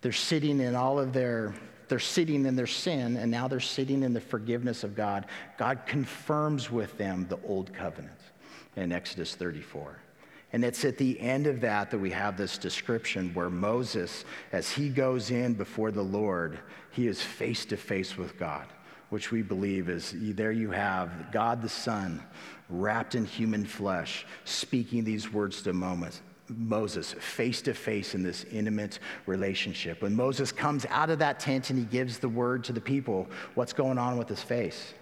they're 0.02 0.12
sitting 0.12 0.60
in 0.60 0.76
all 0.76 1.00
of 1.00 1.14
their, 1.14 1.54
they're 1.88 2.00
sitting 2.00 2.46
in 2.46 2.56
their 2.56 2.68
sin, 2.68 3.18
and 3.18 3.30
now 3.30 3.48
they're 3.48 3.60
sitting 3.60 4.02
in 4.02 4.14
the 4.14 4.22
forgiveness 4.22 4.84
of 4.84 4.96
God. 4.96 5.28
God 5.58 5.82
confirms 5.86 6.72
with 6.72 6.98
them 6.98 7.28
the 7.30 7.40
old 7.46 7.72
covenant 7.74 8.20
in 8.76 8.92
Exodus 8.92 9.36
34. 9.36 10.00
And 10.54 10.64
it's 10.64 10.86
at 10.86 10.98
the 10.98 11.20
end 11.20 11.48
of 11.48 11.62
that 11.62 11.92
that 11.92 11.98
we 11.98 12.12
have 12.12 12.38
this 12.38 12.58
description 12.58 13.34
where 13.34 13.50
Moses, 13.50 14.24
as 14.52 14.72
he 14.72 14.90
goes 14.90 15.32
in 15.32 15.54
before 15.54 15.92
the 15.92 16.02
Lord, 16.02 16.60
he 16.92 17.08
is 17.08 17.22
face 17.22 17.66
to 17.66 17.78
face 17.78 18.18
with 18.18 18.38
God, 18.38 18.68
which 19.10 19.32
we 19.32 19.42
believe 19.42 19.90
is 19.90 20.14
there 20.16 20.52
you 20.52 20.72
have 20.72 21.32
God 21.32 21.62
the 21.62 21.70
Son 21.70 22.24
wrapped 22.70 23.16
in 23.16 23.26
human 23.26 23.66
flesh, 23.66 24.26
speaking 24.46 25.04
these 25.04 25.32
words 25.32 25.62
to 25.64 25.74
Moses 25.74 26.22
Moses 26.50 27.14
face 27.14 27.62
to 27.64 27.74
face 27.74 28.14
in 28.14 28.24
this 28.24 28.46
intimate 28.52 29.00
relationship. 29.26 30.02
When 30.02 30.16
Moses 30.16 30.52
comes 30.52 30.86
out 30.90 31.10
of 31.10 31.20
that 31.20 31.40
tent 31.40 31.70
and 31.70 31.80
he 31.80 31.86
gives 31.86 32.20
the 32.20 32.30
word 32.30 32.64
to 32.66 32.74
the 32.74 32.82
people, 32.82 33.28
what's 33.56 33.74
going 33.74 33.98
on 33.98 34.18
with 34.18 34.30
his 34.30 34.42
face? 34.42 34.94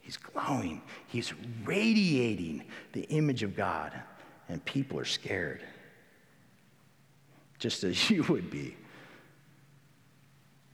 He's 0.00 0.16
glowing, 0.16 0.82
he's 1.06 1.32
radiating 1.64 2.64
the 2.92 3.02
image 3.02 3.42
of 3.42 3.56
God, 3.56 3.92
and 4.48 4.64
people 4.64 4.98
are 4.98 5.04
scared, 5.04 5.62
just 7.58 7.84
as 7.84 8.10
you 8.10 8.22
would 8.24 8.50
be. 8.50 8.76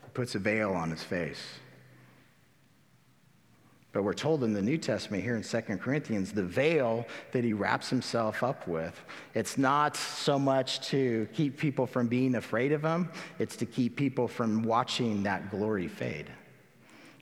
He 0.03 0.11
puts 0.14 0.35
a 0.35 0.39
veil 0.39 0.73
on 0.73 0.91
his 0.91 1.03
face. 1.03 1.43
But 3.93 4.05
we're 4.05 4.14
told 4.14 4.45
in 4.45 4.53
the 4.53 4.62
New 4.62 4.79
Testament 4.79 5.25
here 5.25 5.35
in 5.35 5.43
2 5.43 5.61
Corinthians, 5.79 6.33
the 6.33 6.45
veil 6.45 7.05
that 7.33 7.43
he 7.43 7.53
wraps 7.53 7.91
himself 7.91 8.45
up 8.45 8.68
with, 8.68 9.05
it's 9.35 9.59
not 9.59 9.97
so 9.97 10.39
much 10.39 10.81
to 10.91 11.27
keep 11.33 11.59
people 11.59 11.87
from 11.87 12.07
being 12.07 12.37
afraid 12.37 12.71
of 12.71 12.83
him, 12.83 13.09
it's 13.41 13.57
to 13.57 13.66
keep 13.66 13.97
people 13.97 14.29
from 14.29 14.62
watching 14.62 15.25
that 15.25 15.51
glory 15.51 15.89
fade. 15.89 16.31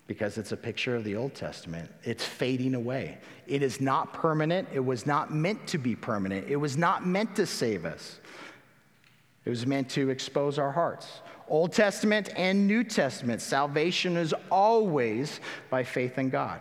Because 0.09 0.39
it's 0.39 0.51
a 0.51 0.57
picture 0.57 0.97
of 0.97 1.05
the 1.05 1.15
Old 1.15 1.35
Testament. 1.35 1.89
It's 2.03 2.25
fading 2.25 2.75
away. 2.75 3.19
It 3.47 3.63
is 3.63 3.81
not 3.81 4.13
permanent. 4.13 4.67
It 4.73 4.81
was 4.81 5.07
not 5.07 5.33
meant 5.33 5.65
to 5.69 5.79
be 5.79 5.95
permanent. 5.95 6.49
It 6.49 6.57
was 6.57 6.77
not 6.77 7.07
meant 7.07 7.37
to 7.37 7.47
save 7.47 7.85
us. 7.85 8.19
It 9.45 9.51
was 9.51 9.67
meant 9.67 9.89
to 9.91 10.11
expose 10.11 10.59
our 10.59 10.73
hearts. 10.73 11.21
Old 11.47 11.73
Testament 11.73 12.31
and 12.37 12.67
New 12.67 12.85
Testament, 12.85 13.41
salvation 13.41 14.17
is 14.17 14.35
always 14.51 15.41
by 15.71 15.85
faith 15.85 16.19
in 16.19 16.31
God. 16.31 16.61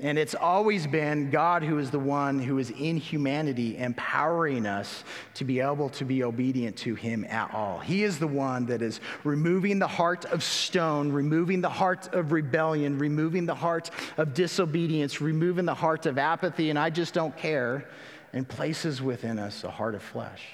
And 0.00 0.16
it's 0.16 0.36
always 0.36 0.86
been 0.86 1.28
God 1.28 1.64
who 1.64 1.78
is 1.78 1.90
the 1.90 1.98
one 1.98 2.38
who 2.38 2.58
is 2.58 2.70
in 2.70 2.98
humanity, 2.98 3.76
empowering 3.76 4.64
us 4.64 5.02
to 5.34 5.44
be 5.44 5.58
able 5.58 5.88
to 5.90 6.04
be 6.04 6.22
obedient 6.22 6.76
to 6.78 6.94
Him 6.94 7.24
at 7.24 7.52
all. 7.52 7.80
He 7.80 8.04
is 8.04 8.20
the 8.20 8.28
one 8.28 8.66
that 8.66 8.80
is 8.80 9.00
removing 9.24 9.80
the 9.80 9.88
heart 9.88 10.24
of 10.26 10.44
stone, 10.44 11.10
removing 11.10 11.60
the 11.60 11.68
heart 11.68 12.14
of 12.14 12.30
rebellion, 12.30 12.96
removing 12.96 13.44
the 13.44 13.56
heart 13.56 13.90
of 14.16 14.34
disobedience, 14.34 15.20
removing 15.20 15.64
the 15.64 15.74
heart 15.74 16.06
of 16.06 16.16
apathy, 16.16 16.70
and 16.70 16.78
I 16.78 16.90
just 16.90 17.12
don't 17.12 17.36
care, 17.36 17.88
and 18.32 18.48
places 18.48 19.02
within 19.02 19.40
us 19.40 19.64
a 19.64 19.70
heart 19.70 19.96
of 19.96 20.02
flesh. 20.02 20.44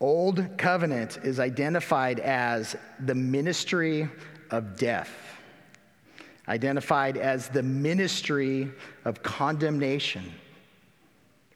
Old 0.00 0.58
covenant 0.58 1.18
is 1.22 1.38
identified 1.38 2.18
as 2.18 2.74
the 2.98 3.14
ministry 3.14 4.08
of 4.50 4.76
death, 4.76 5.10
identified 6.48 7.16
as 7.16 7.48
the 7.48 7.62
ministry 7.62 8.70
of 9.04 9.22
condemnation, 9.22 10.24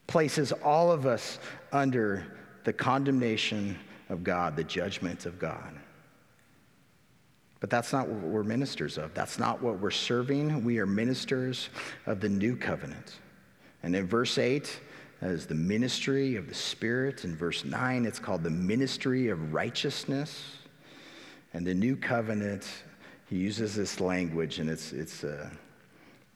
places 0.06 0.52
all 0.52 0.92
of 0.92 1.06
us 1.06 1.38
under 1.72 2.26
the 2.64 2.72
condemnation 2.72 3.78
of 4.08 4.22
God, 4.22 4.56
the 4.56 4.64
judgment 4.64 5.26
of 5.26 5.38
God. 5.38 5.74
But 7.60 7.70
that's 7.70 7.92
not 7.92 8.08
what 8.08 8.20
we're 8.20 8.42
ministers 8.42 8.98
of. 8.98 9.14
That's 9.14 9.38
not 9.38 9.62
what 9.62 9.78
we're 9.78 9.90
serving. 9.90 10.64
We 10.64 10.78
are 10.78 10.86
ministers 10.86 11.70
of 12.04 12.20
the 12.20 12.28
new 12.28 12.56
covenant. 12.56 13.18
And 13.82 13.96
in 13.96 14.06
verse 14.06 14.36
8, 14.36 14.80
as 15.24 15.46
the 15.46 15.54
ministry 15.54 16.36
of 16.36 16.48
the 16.48 16.54
Spirit. 16.54 17.24
In 17.24 17.34
verse 17.34 17.64
9, 17.64 18.04
it's 18.04 18.18
called 18.18 18.42
the 18.42 18.50
ministry 18.50 19.28
of 19.28 19.54
righteousness. 19.54 20.58
And 21.54 21.64
the 21.64 21.74
new 21.74 21.96
covenant, 21.96 22.66
he 23.26 23.36
uses 23.36 23.74
this 23.74 24.00
language, 24.00 24.58
and 24.58 24.68
it's, 24.68 24.92
it's 24.92 25.22
uh, 25.22 25.48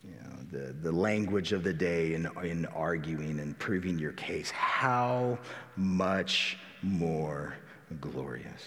you 0.04 0.14
know, 0.14 0.36
the, 0.52 0.72
the 0.72 0.92
language 0.92 1.52
of 1.52 1.64
the 1.64 1.72
day 1.72 2.14
in, 2.14 2.30
in 2.44 2.66
arguing 2.66 3.40
and 3.40 3.58
proving 3.58 3.98
your 3.98 4.12
case. 4.12 4.50
How 4.50 5.38
much 5.76 6.56
more 6.82 7.54
glorious? 8.00 8.62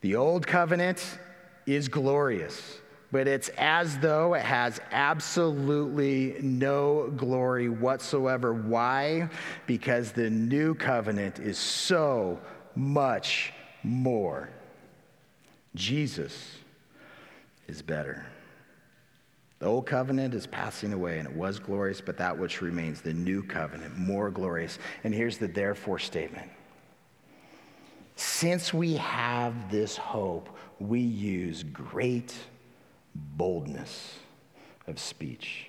The 0.00 0.16
old 0.16 0.46
covenant 0.46 1.18
is 1.64 1.88
glorious 1.88 2.80
but 3.12 3.28
it's 3.28 3.50
as 3.58 3.98
though 3.98 4.32
it 4.32 4.42
has 4.42 4.80
absolutely 4.90 6.34
no 6.40 7.12
glory 7.14 7.68
whatsoever. 7.68 8.54
Why? 8.54 9.28
Because 9.66 10.12
the 10.12 10.30
new 10.30 10.74
covenant 10.74 11.38
is 11.38 11.58
so 11.58 12.40
much 12.74 13.52
more. 13.82 14.48
Jesus 15.74 16.56
is 17.68 17.82
better. 17.82 18.26
The 19.58 19.66
old 19.66 19.86
covenant 19.86 20.34
is 20.34 20.46
passing 20.46 20.92
away 20.92 21.18
and 21.20 21.28
it 21.28 21.34
was 21.34 21.60
glorious, 21.60 22.00
but 22.00 22.16
that 22.18 22.36
which 22.36 22.60
remains, 22.60 23.00
the 23.00 23.14
new 23.14 23.42
covenant, 23.42 23.96
more 23.96 24.30
glorious. 24.30 24.78
And 25.04 25.14
here's 25.14 25.38
the 25.38 25.46
therefore 25.46 26.00
statement 26.00 26.50
Since 28.16 28.74
we 28.74 28.94
have 28.94 29.70
this 29.70 29.96
hope, 29.96 30.48
we 30.80 31.00
use 31.00 31.62
great 31.62 32.34
boldness 33.14 34.18
of 34.86 34.98
speech. 34.98 35.68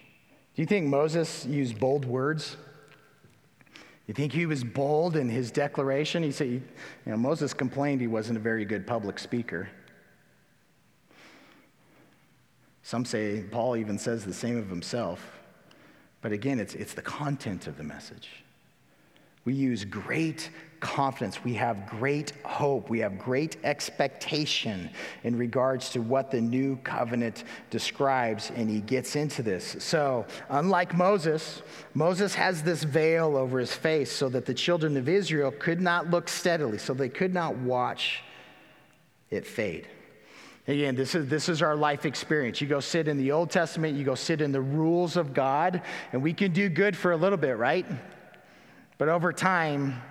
Do 0.55 0.61
you 0.61 0.65
think 0.65 0.87
Moses 0.87 1.45
used 1.45 1.79
bold 1.79 2.05
words? 2.05 2.57
You 4.07 4.13
think 4.13 4.33
he 4.33 4.45
was 4.45 4.63
bold 4.63 5.15
in 5.15 5.29
his 5.29 5.49
declaration? 5.49 6.23
He 6.23 6.31
said, 6.31 6.47
you 6.49 6.61
know, 7.05 7.17
Moses 7.17 7.53
complained 7.53 8.01
he 8.01 8.07
wasn't 8.07 8.37
a 8.37 8.41
very 8.41 8.65
good 8.65 8.85
public 8.85 9.17
speaker. 9.17 9.69
Some 12.83 13.05
say, 13.05 13.43
Paul 13.49 13.77
even 13.77 13.97
says 13.97 14.25
the 14.25 14.33
same 14.33 14.57
of 14.57 14.67
himself. 14.69 15.39
But 16.21 16.33
again, 16.33 16.59
it's, 16.59 16.75
it's 16.75 16.93
the 16.93 17.01
content 17.01 17.67
of 17.67 17.77
the 17.77 17.83
message. 17.83 18.43
We 19.45 19.53
use 19.53 19.83
great 19.83 20.49
confidence. 20.79 21.43
We 21.43 21.53
have 21.55 21.87
great 21.87 22.33
hope. 22.45 22.89
We 22.89 22.99
have 22.99 23.17
great 23.17 23.57
expectation 23.63 24.89
in 25.23 25.37
regards 25.37 25.89
to 25.91 26.01
what 26.01 26.29
the 26.29 26.41
new 26.41 26.75
covenant 26.77 27.45
describes, 27.69 28.51
and 28.55 28.69
he 28.69 28.81
gets 28.81 29.15
into 29.15 29.41
this. 29.41 29.77
So, 29.79 30.25
unlike 30.49 30.93
Moses, 30.93 31.61
Moses 31.93 32.35
has 32.35 32.63
this 32.63 32.83
veil 32.83 33.37
over 33.37 33.59
his 33.59 33.73
face 33.73 34.11
so 34.11 34.29
that 34.29 34.45
the 34.45 34.53
children 34.53 34.97
of 34.97 35.07
Israel 35.07 35.51
could 35.51 35.81
not 35.81 36.09
look 36.09 36.27
steadily, 36.27 36.77
so 36.77 36.93
they 36.93 37.09
could 37.09 37.33
not 37.33 37.55
watch 37.55 38.21
it 39.29 39.47
fade. 39.47 39.87
Again, 40.67 40.95
this 40.95 41.15
is, 41.15 41.27
this 41.27 41.49
is 41.49 41.61
our 41.61 41.75
life 41.75 42.05
experience. 42.05 42.61
You 42.61 42.67
go 42.67 42.79
sit 42.79 43.09
in 43.09 43.17
the 43.17 43.33
Old 43.33 43.49
Testament, 43.49 43.97
you 43.97 44.05
go 44.05 44.15
sit 44.15 44.39
in 44.39 44.53
the 44.53 44.61
rules 44.61 45.17
of 45.17 45.33
God, 45.33 45.81
and 46.13 46.21
we 46.21 46.33
can 46.33 46.53
do 46.53 46.69
good 46.69 46.95
for 46.95 47.11
a 47.11 47.17
little 47.17 47.37
bit, 47.37 47.57
right? 47.57 47.85
But 49.03 49.09
over 49.09 49.33
time, 49.33 50.01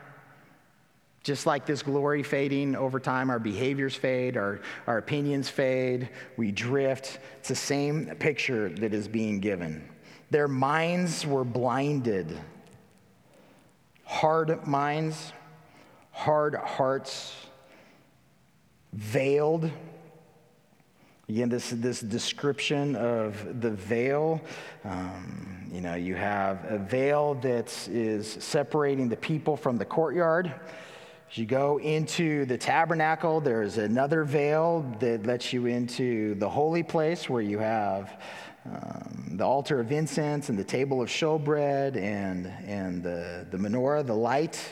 just 1.22 1.46
like 1.46 1.64
this 1.64 1.82
glory 1.82 2.22
fading 2.22 2.76
over 2.76 3.00
time, 3.00 3.30
our 3.30 3.38
behaviors 3.38 3.94
fade, 3.94 4.36
our, 4.36 4.60
our 4.86 4.98
opinions 4.98 5.48
fade, 5.48 6.10
we 6.36 6.52
drift. 6.52 7.18
It's 7.38 7.48
the 7.48 7.54
same 7.54 8.14
picture 8.16 8.68
that 8.68 8.92
is 8.92 9.08
being 9.08 9.40
given. 9.40 9.88
Their 10.30 10.46
minds 10.46 11.26
were 11.26 11.42
blinded. 11.42 12.38
Hard 14.04 14.66
minds, 14.66 15.32
hard 16.10 16.54
hearts, 16.56 17.34
veiled 18.92 19.70
Again, 21.32 21.48
this, 21.48 21.70
this 21.70 22.00
description 22.00 22.94
of 22.94 23.62
the 23.62 23.70
veil, 23.70 24.38
um, 24.84 25.66
you 25.72 25.80
know, 25.80 25.94
you 25.94 26.14
have 26.14 26.62
a 26.68 26.76
veil 26.76 27.32
that 27.36 27.72
is 27.88 28.30
separating 28.30 29.08
the 29.08 29.16
people 29.16 29.56
from 29.56 29.78
the 29.78 29.84
courtyard. 29.86 30.52
As 31.30 31.38
you 31.38 31.46
go 31.46 31.80
into 31.80 32.44
the 32.44 32.58
tabernacle, 32.58 33.40
there's 33.40 33.78
another 33.78 34.24
veil 34.24 34.84
that 35.00 35.24
lets 35.24 35.54
you 35.54 35.64
into 35.64 36.34
the 36.34 36.50
holy 36.50 36.82
place 36.82 37.30
where 37.30 37.40
you 37.40 37.58
have 37.60 38.20
um, 38.66 39.30
the 39.38 39.44
altar 39.44 39.80
of 39.80 39.90
incense 39.90 40.50
and 40.50 40.58
the 40.58 40.64
table 40.64 41.00
of 41.00 41.08
showbread 41.08 41.96
and, 41.96 42.46
and 42.66 43.02
the, 43.02 43.46
the 43.50 43.56
menorah, 43.56 44.06
the 44.06 44.14
light. 44.14 44.62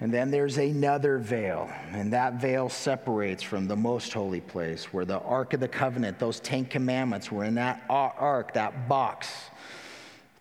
And 0.00 0.12
then 0.12 0.30
there's 0.30 0.58
another 0.58 1.18
veil, 1.18 1.70
and 1.92 2.12
that 2.12 2.34
veil 2.34 2.68
separates 2.68 3.42
from 3.42 3.68
the 3.68 3.76
most 3.76 4.12
holy 4.12 4.40
place 4.40 4.92
where 4.92 5.04
the 5.04 5.20
Ark 5.20 5.54
of 5.54 5.60
the 5.60 5.68
Covenant, 5.68 6.18
those 6.18 6.40
Ten 6.40 6.64
Commandments 6.64 7.30
were 7.30 7.44
in 7.44 7.54
that 7.54 7.84
ark, 7.88 8.54
that 8.54 8.88
box. 8.88 9.32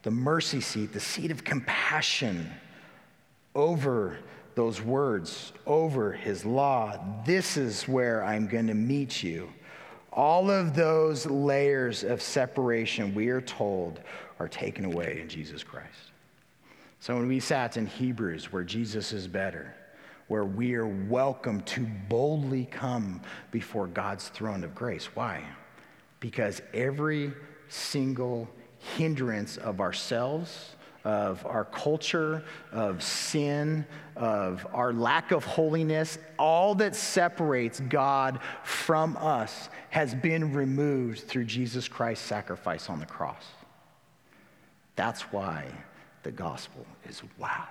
The 0.02 0.12
mercy 0.12 0.60
seat, 0.60 0.92
the 0.92 1.00
seat 1.00 1.32
of 1.32 1.44
compassion 1.44 2.52
over 3.56 4.18
those 4.56 4.82
words, 4.82 5.54
over 5.66 6.12
his 6.12 6.46
law. 6.46 7.00
This 7.26 7.56
is 7.56 7.88
where 7.88 8.24
I'm 8.24 8.48
going 8.48 8.68
to 8.68 8.74
meet 8.74 9.24
you. 9.24 9.54
All 10.12 10.52
of 10.52 10.76
those 10.76 11.26
layers 11.26 12.04
of 12.04 12.22
separation, 12.22 13.16
we 13.16 13.30
are 13.30 13.42
told, 13.42 14.00
are 14.40 14.48
taken 14.48 14.86
away 14.86 15.20
in 15.22 15.30
Jesus 15.30 15.64
Christ. 15.64 16.13
So 17.04 17.18
when 17.18 17.28
we 17.28 17.42
sat 17.42 17.76
in 17.76 17.86
Hebrews, 17.86 18.54
where 18.54 18.64
Jesus 18.64 19.12
is 19.12 19.28
better, 19.28 19.76
where 20.30 20.46
we 20.46 20.74
are 20.76 20.88
welcome 20.88 21.60
to 21.64 21.86
boldly 22.08 22.64
come 22.64 23.20
before 23.52 23.88
God's 23.88 24.30
throne 24.30 24.64
of 24.64 24.74
grace. 24.74 25.08
Why? 25.14 25.44
Because 26.22 26.62
every 26.74 27.34
single 27.68 28.48
hindrance 28.96 29.58
of 29.58 29.82
ourselves, 29.82 30.78
of 31.04 31.46
our 31.46 31.66
culture, 31.66 32.42
of 32.72 33.04
sin, 33.04 33.86
of 34.16 34.66
our 34.72 34.94
lack 34.94 35.34
of 35.34 35.44
holiness, 35.44 36.18
all 36.40 36.74
that 36.76 36.96
separates 36.96 37.82
God 37.82 38.40
from 38.64 39.18
us 39.18 39.68
has 39.90 40.16
been 40.16 40.54
removed 40.54 41.20
through 41.28 41.44
Jesus 41.44 41.90
Christ's 41.90 42.26
sacrifice 42.26 42.90
on 42.90 43.02
the 43.02 43.06
cross. 43.06 43.44
That's 44.96 45.24
why 45.34 45.66
the 46.24 46.32
gospel 46.32 46.86
is 47.08 47.22
wow. 47.38 47.68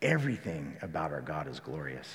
Everything 0.00 0.76
about 0.82 1.12
our 1.12 1.20
God 1.20 1.46
is 1.46 1.60
glorious. 1.60 2.08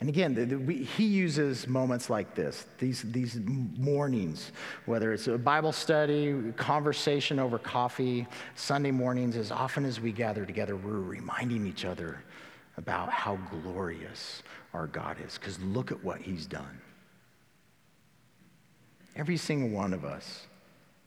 And 0.00 0.08
again, 0.10 0.34
the, 0.34 0.44
the, 0.44 0.58
we, 0.58 0.76
he 0.76 1.04
uses 1.04 1.66
moments 1.66 2.10
like 2.10 2.34
this, 2.34 2.66
these, 2.78 3.02
these 3.02 3.38
mornings, 3.78 4.52
whether 4.84 5.12
it's 5.12 5.26
a 5.26 5.38
Bible 5.38 5.72
study, 5.72 6.52
conversation 6.56 7.38
over 7.38 7.58
coffee, 7.58 8.26
Sunday 8.56 8.90
mornings, 8.90 9.36
as 9.36 9.50
often 9.50 9.86
as 9.86 9.98
we 10.00 10.12
gather 10.12 10.44
together, 10.44 10.76
we're 10.76 11.00
reminding 11.00 11.66
each 11.66 11.86
other 11.86 12.22
about 12.76 13.10
how 13.10 13.36
glorious 13.62 14.42
our 14.74 14.86
God 14.86 15.16
is. 15.26 15.38
Because 15.38 15.58
look 15.60 15.90
at 15.90 16.04
what 16.04 16.20
he's 16.20 16.44
done. 16.44 16.80
Every 19.16 19.36
single 19.36 19.70
one 19.70 19.92
of 19.92 20.04
us 20.04 20.46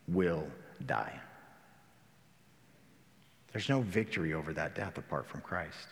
will 0.07 0.47
die. 0.85 1.19
There's 3.51 3.69
no 3.69 3.81
victory 3.81 4.33
over 4.33 4.53
that 4.53 4.75
death 4.75 4.97
apart 4.97 5.27
from 5.27 5.41
Christ. 5.41 5.87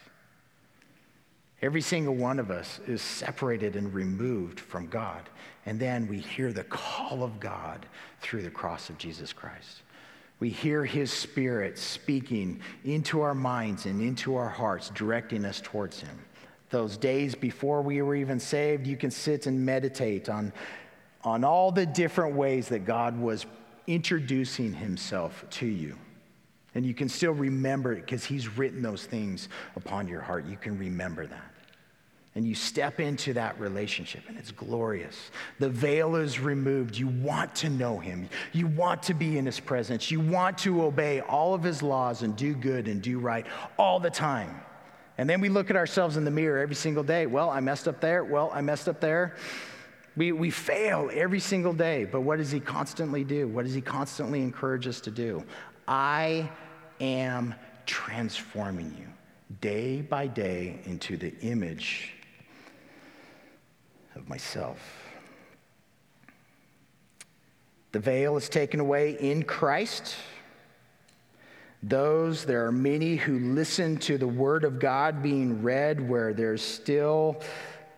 Every 1.62 1.82
single 1.82 2.14
one 2.14 2.38
of 2.40 2.52
us 2.52 2.80
is 2.88 3.02
separated 3.02 3.76
and 3.76 3.92
removed 3.94 4.60
from 4.60 4.88
God. 4.88 5.30
And 5.66 5.80
then 5.80 6.08
we 6.08 6.20
hear 6.20 6.54
the 6.54 6.64
call 6.64 7.24
of 7.24 7.40
God 7.40 7.86
through 8.22 8.44
the 8.44 8.52
cross 8.52 8.90
of 8.90 8.98
Jesus 8.98 9.34
Christ. 9.34 9.82
We 10.40 10.50
hear 10.50 10.86
his 10.86 11.12
spirit 11.12 11.80
speaking 11.80 12.62
into 12.86 13.22
our 13.22 13.34
minds 13.34 13.88
and 13.88 14.02
into 14.02 14.36
our 14.36 14.50
hearts, 14.50 14.92
directing 14.94 15.46
us 15.46 15.60
towards 15.64 16.00
him. 16.00 16.20
Those 16.70 16.96
days 16.96 17.34
before 17.34 17.82
we 17.82 18.04
were 18.04 18.16
even 18.16 18.40
saved, 18.40 18.86
you 18.86 18.98
can 18.98 19.10
sit 19.10 19.48
and 19.48 19.66
meditate 19.66 20.30
on, 20.30 20.54
on 21.28 21.44
all 21.44 21.74
the 21.74 21.86
different 21.86 22.36
ways 22.36 22.70
that 22.70 22.86
God 22.86 23.20
was 23.20 23.46
introducing 23.86 24.72
himself 24.72 25.46
to 25.50 25.66
you. 25.66 25.98
And 26.74 26.86
you 26.86 26.94
can 26.94 27.10
still 27.10 27.34
remember 27.34 27.92
it 27.92 28.06
because 28.06 28.24
He's 28.24 28.58
written 28.58 28.82
those 28.82 29.06
things 29.06 29.50
upon 29.76 30.08
your 30.08 30.22
heart. 30.22 30.46
You 30.46 30.56
can 30.56 30.78
remember 30.78 31.28
that. 31.28 31.54
And 32.36 32.48
you 32.48 32.56
step 32.56 33.00
into 33.00 33.34
that 33.34 33.60
relationship, 33.60 34.22
and 34.30 34.38
it's 34.38 34.52
glorious. 34.52 35.32
The 35.60 35.70
veil 35.70 36.16
is 36.16 36.40
removed. 36.40 36.96
You 36.96 37.08
want 37.08 37.56
to 37.56 37.70
know 37.70 37.98
Him. 37.98 38.30
You 38.54 38.68
want 38.68 39.04
to 39.04 39.14
be 39.14 39.38
in 39.38 39.46
His 39.46 39.60
presence. 39.60 40.10
You 40.12 40.22
want 40.22 40.60
to 40.60 40.84
obey 40.84 41.20
all 41.20 41.54
of 41.54 41.64
His 41.64 41.82
laws 41.82 42.22
and 42.22 42.38
do 42.38 42.54
good 42.54 42.88
and 42.88 43.02
do 43.02 43.20
right 43.20 43.46
all 43.78 44.00
the 44.00 44.12
time. 44.12 44.62
And 45.18 45.30
then 45.30 45.42
we 45.42 45.50
look 45.50 45.70
at 45.72 45.76
ourselves 45.76 46.16
in 46.16 46.24
the 46.24 46.32
mirror 46.32 46.60
every 46.60 46.76
single 46.76 47.04
day. 47.04 47.26
Well, 47.26 47.50
I 47.50 47.60
messed 47.60 47.88
up 47.88 48.00
there. 48.00 48.24
Well, 48.24 48.50
I 48.54 48.62
messed 48.62 48.88
up 48.88 49.02
there. 49.02 49.36
We, 50.18 50.32
we 50.32 50.50
fail 50.50 51.12
every 51.14 51.40
single 51.40 51.74
day, 51.74 52.06
but 52.06 52.22
what 52.22 52.40
does 52.40 52.52
he 52.52 52.60
constantly 52.60 53.24
do? 53.24 53.48
What 53.48 53.66
does 53.66 53.76
he 53.76 53.82
constantly 53.82 54.42
encourage 54.42 54.88
us 54.88 55.00
to 55.02 55.12
do? 55.12 55.44
I 55.88 56.50
am 57.00 57.54
transforming 57.86 58.96
you 58.98 59.08
day 59.62 60.02
by 60.02 60.26
day 60.26 60.80
into 60.86 61.18
the 61.18 61.38
image 61.42 62.14
of 64.16 64.28
myself. 64.28 64.80
The 67.92 68.00
veil 68.00 68.38
is 68.38 68.50
taken 68.50 68.80
away 68.80 69.12
in 69.20 69.44
Christ. 69.44 70.16
Those, 71.84 72.44
there 72.44 72.66
are 72.66 72.72
many 72.72 73.18
who 73.18 73.38
listen 73.40 73.98
to 73.98 74.18
the 74.18 74.28
word 74.28 74.64
of 74.64 74.80
God 74.80 75.22
being 75.22 75.62
read 75.62 76.10
where 76.10 76.34
there's 76.34 76.64
still 76.64 77.40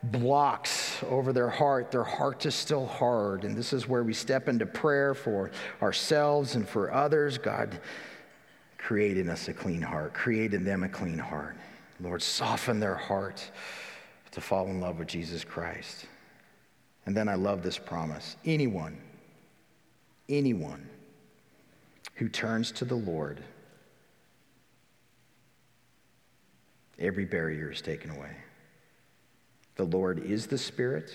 blocks 0.03 1.03
over 1.03 1.33
their 1.33 1.49
heart. 1.49 1.91
Their 1.91 2.03
heart 2.03 2.45
is 2.45 2.55
still 2.55 2.85
hard. 2.85 3.43
And 3.43 3.55
this 3.55 3.73
is 3.73 3.87
where 3.87 4.03
we 4.03 4.13
step 4.13 4.47
into 4.47 4.65
prayer 4.65 5.13
for 5.13 5.51
ourselves 5.81 6.55
and 6.55 6.67
for 6.67 6.93
others. 6.93 7.37
God, 7.37 7.79
create 8.77 9.17
in 9.17 9.29
us 9.29 9.47
a 9.47 9.53
clean 9.53 9.81
heart, 9.81 10.13
create 10.13 10.53
in 10.53 10.63
them 10.63 10.83
a 10.83 10.89
clean 10.89 11.17
heart. 11.17 11.57
Lord, 11.99 12.21
soften 12.21 12.79
their 12.79 12.95
heart 12.95 13.51
to 14.31 14.41
fall 14.41 14.67
in 14.67 14.79
love 14.79 14.99
with 14.99 15.07
Jesus 15.07 15.43
Christ. 15.43 16.05
And 17.05 17.15
then 17.15 17.27
I 17.27 17.35
love 17.35 17.61
this 17.61 17.77
promise 17.77 18.37
anyone, 18.45 18.97
anyone 20.29 20.87
who 22.15 22.29
turns 22.29 22.71
to 22.73 22.85
the 22.85 22.95
Lord, 22.95 23.43
every 26.97 27.25
barrier 27.25 27.71
is 27.71 27.81
taken 27.81 28.11
away. 28.11 28.35
The 29.79 29.85
Lord 29.85 30.19
is 30.25 30.45
the 30.45 30.57
Spirit. 30.57 31.09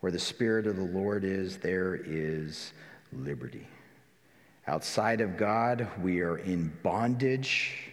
Where 0.00 0.10
the 0.10 0.18
Spirit 0.18 0.66
of 0.66 0.76
the 0.76 0.84
Lord 0.84 1.22
is, 1.22 1.58
there 1.58 1.96
is 2.02 2.72
liberty. 3.12 3.66
Outside 4.66 5.20
of 5.20 5.36
God, 5.36 5.86
we 6.00 6.22
are 6.22 6.38
in 6.38 6.72
bondage 6.82 7.92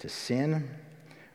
to 0.00 0.08
sin. 0.08 0.68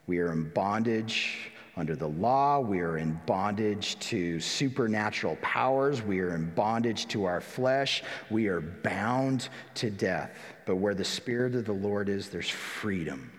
We 0.08 0.20
are 0.20 0.34
in 0.34 0.50
bondage 0.50 1.54
under 1.78 1.96
the 1.96 2.10
law. 2.10 2.60
We 2.60 2.82
are 2.82 2.98
in 2.98 3.18
bondage 3.26 3.98
to 4.10 4.42
supernatural 4.42 5.38
powers. 5.42 6.02
We 6.02 6.20
are 6.20 6.36
in 6.36 6.50
bondage 6.54 7.08
to 7.14 7.24
our 7.24 7.40
flesh. 7.40 8.04
We 8.30 8.48
are 8.48 8.60
bound 8.60 9.48
to 9.76 9.90
death. 9.90 10.38
But 10.66 10.76
where 10.76 10.96
the 10.96 11.06
Spirit 11.06 11.56
of 11.56 11.64
the 11.64 11.72
Lord 11.72 12.10
is, 12.10 12.28
there's 12.28 12.50
freedom. 12.50 13.32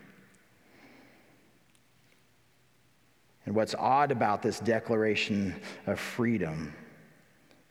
And 3.46 3.54
what's 3.54 3.74
odd 3.74 4.12
about 4.12 4.42
this 4.42 4.60
declaration 4.60 5.54
of 5.86 5.98
freedom 5.98 6.74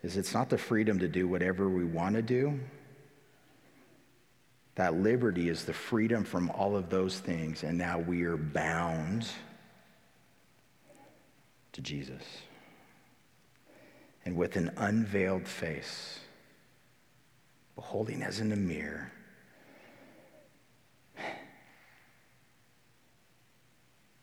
is 0.01 0.17
it's 0.17 0.33
not 0.33 0.49
the 0.49 0.57
freedom 0.57 0.99
to 0.99 1.07
do 1.07 1.27
whatever 1.27 1.69
we 1.69 1.83
want 1.83 2.15
to 2.15 2.21
do. 2.21 2.59
That 4.75 4.95
liberty 4.95 5.49
is 5.49 5.65
the 5.65 5.73
freedom 5.73 6.23
from 6.23 6.49
all 6.51 6.77
of 6.77 6.89
those 6.89 7.19
things, 7.19 7.63
and 7.63 7.77
now 7.77 7.99
we 7.99 8.23
are 8.23 8.37
bound 8.37 9.27
to 11.73 11.81
Jesus. 11.81 12.23
And 14.25 14.37
with 14.37 14.55
an 14.55 14.71
unveiled 14.77 15.47
face, 15.47 16.19
beholding 17.75 18.23
as 18.23 18.39
in 18.39 18.53
a 18.53 18.55
mirror, 18.55 19.11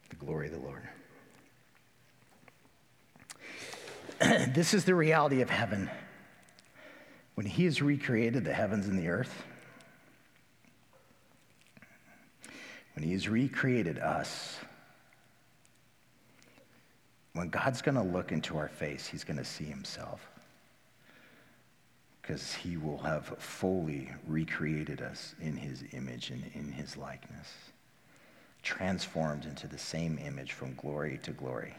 the 0.09 0.17
glory 0.17 0.47
of 0.47 0.53
the 0.53 0.59
Lord. 0.59 0.89
This 4.57 4.73
is 4.73 4.87
the 4.87 4.95
reality 4.95 5.43
of 5.43 5.51
heaven. 5.51 5.91
When 7.35 7.45
He 7.45 7.67
has 7.67 7.83
recreated 7.83 8.43
the 8.43 8.55
heavens 8.55 8.87
and 8.87 8.99
the 8.99 9.09
earth, 9.09 9.45
when 12.95 13.05
He 13.05 13.13
has 13.13 13.29
recreated 13.29 13.99
us, 13.99 14.57
when 17.35 17.51
God's 17.51 17.83
going 17.83 17.97
to 17.97 18.03
look 18.03 18.33
into 18.33 18.57
our 18.57 18.69
face, 18.69 19.07
He's 19.07 19.25
going 19.25 19.37
to 19.37 19.45
see 19.45 19.65
Himself. 19.65 20.27
Because 22.23 22.55
He 22.55 22.79
will 22.79 22.99
have 23.03 23.27
fully 23.39 24.11
recreated 24.27 25.03
us 25.03 25.35
in 25.39 25.59
His 25.59 25.85
image 25.93 26.31
and 26.31 26.51
in 26.55 26.73
His 26.73 26.97
likeness, 26.97 27.53
transformed 28.63 29.45
into 29.45 29.69
the 29.69 29.77
same 29.77 30.19
image 30.19 30.53
from 30.53 30.75
glory 30.77 31.21
to 31.25 31.33
glory. 31.33 31.75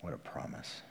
What 0.00 0.12
a 0.12 0.18
promise. 0.18 0.82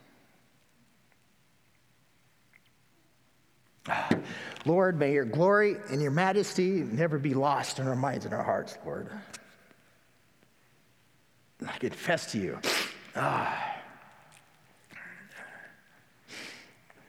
Lord, 4.65 4.99
may 4.99 5.13
your 5.13 5.25
glory 5.25 5.77
and 5.89 6.01
your 6.01 6.11
majesty 6.11 6.81
never 6.81 7.17
be 7.17 7.33
lost 7.33 7.79
in 7.79 7.87
our 7.87 7.95
minds 7.95 8.25
and 8.25 8.33
our 8.33 8.43
hearts, 8.43 8.77
Lord. 8.85 9.09
I 11.65 11.77
confess 11.77 12.31
to 12.33 12.37
you. 12.37 12.59
Ah. 13.15 13.75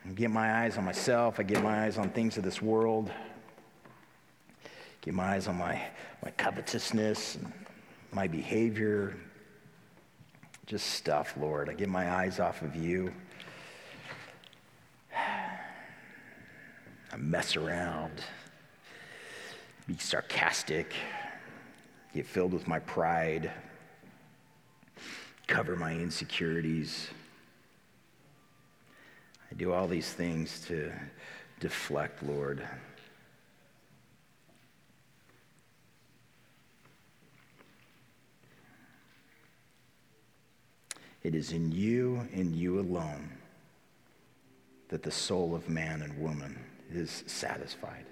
I 0.06 0.12
get 0.14 0.30
my 0.30 0.62
eyes 0.62 0.78
on 0.78 0.84
myself. 0.84 1.38
I 1.38 1.42
get 1.42 1.62
my 1.62 1.84
eyes 1.84 1.98
on 1.98 2.10
things 2.10 2.38
of 2.38 2.44
this 2.44 2.62
world. 2.62 3.10
Get 5.02 5.14
my 5.14 5.34
eyes 5.34 5.48
on 5.48 5.56
my, 5.56 5.82
my 6.24 6.30
covetousness, 6.30 7.36
and 7.36 7.52
my 8.12 8.26
behavior, 8.26 9.16
just 10.68 10.88
stuff, 10.88 11.34
Lord. 11.40 11.70
I 11.70 11.72
get 11.72 11.88
my 11.88 12.10
eyes 12.10 12.38
off 12.38 12.60
of 12.60 12.76
you. 12.76 13.10
I 17.10 17.16
mess 17.16 17.56
around, 17.56 18.12
be 19.86 19.96
sarcastic, 19.96 20.92
get 22.14 22.26
filled 22.26 22.52
with 22.52 22.68
my 22.68 22.80
pride, 22.80 23.50
cover 25.46 25.74
my 25.74 25.94
insecurities. 25.94 27.08
I 29.50 29.54
do 29.54 29.72
all 29.72 29.88
these 29.88 30.12
things 30.12 30.60
to 30.66 30.92
deflect, 31.60 32.22
Lord. 32.22 32.62
It 41.22 41.34
is 41.34 41.52
in 41.52 41.72
you 41.72 42.26
and 42.32 42.54
you 42.54 42.78
alone 42.80 43.30
that 44.88 45.02
the 45.02 45.10
soul 45.10 45.54
of 45.54 45.68
man 45.68 46.02
and 46.02 46.18
woman 46.18 46.58
is 46.90 47.24
satisfied. 47.26 48.06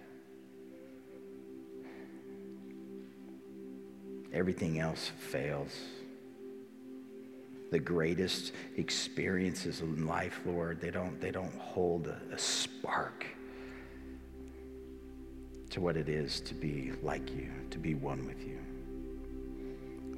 Everything 4.33 4.81
else 4.81 5.13
fails. 5.19 5.73
The 7.71 7.79
greatest 7.79 8.53
experiences 8.77 9.81
in 9.81 10.07
life, 10.07 10.41
Lord, 10.45 10.81
they 10.81 10.91
don't, 10.91 11.21
they 11.21 11.31
don't 11.31 11.55
hold 11.59 12.07
a, 12.07 12.21
a 12.33 12.39
spark 12.39 13.27
to 15.71 15.81
what 15.81 15.97
it 15.97 16.09
is 16.09 16.41
to 16.43 16.55
be 16.55 16.93
like 17.03 17.31
you, 17.35 17.51
to 17.71 17.79
be 17.79 17.95
one 17.95 18.27
with 18.27 18.41
you. 18.47 18.59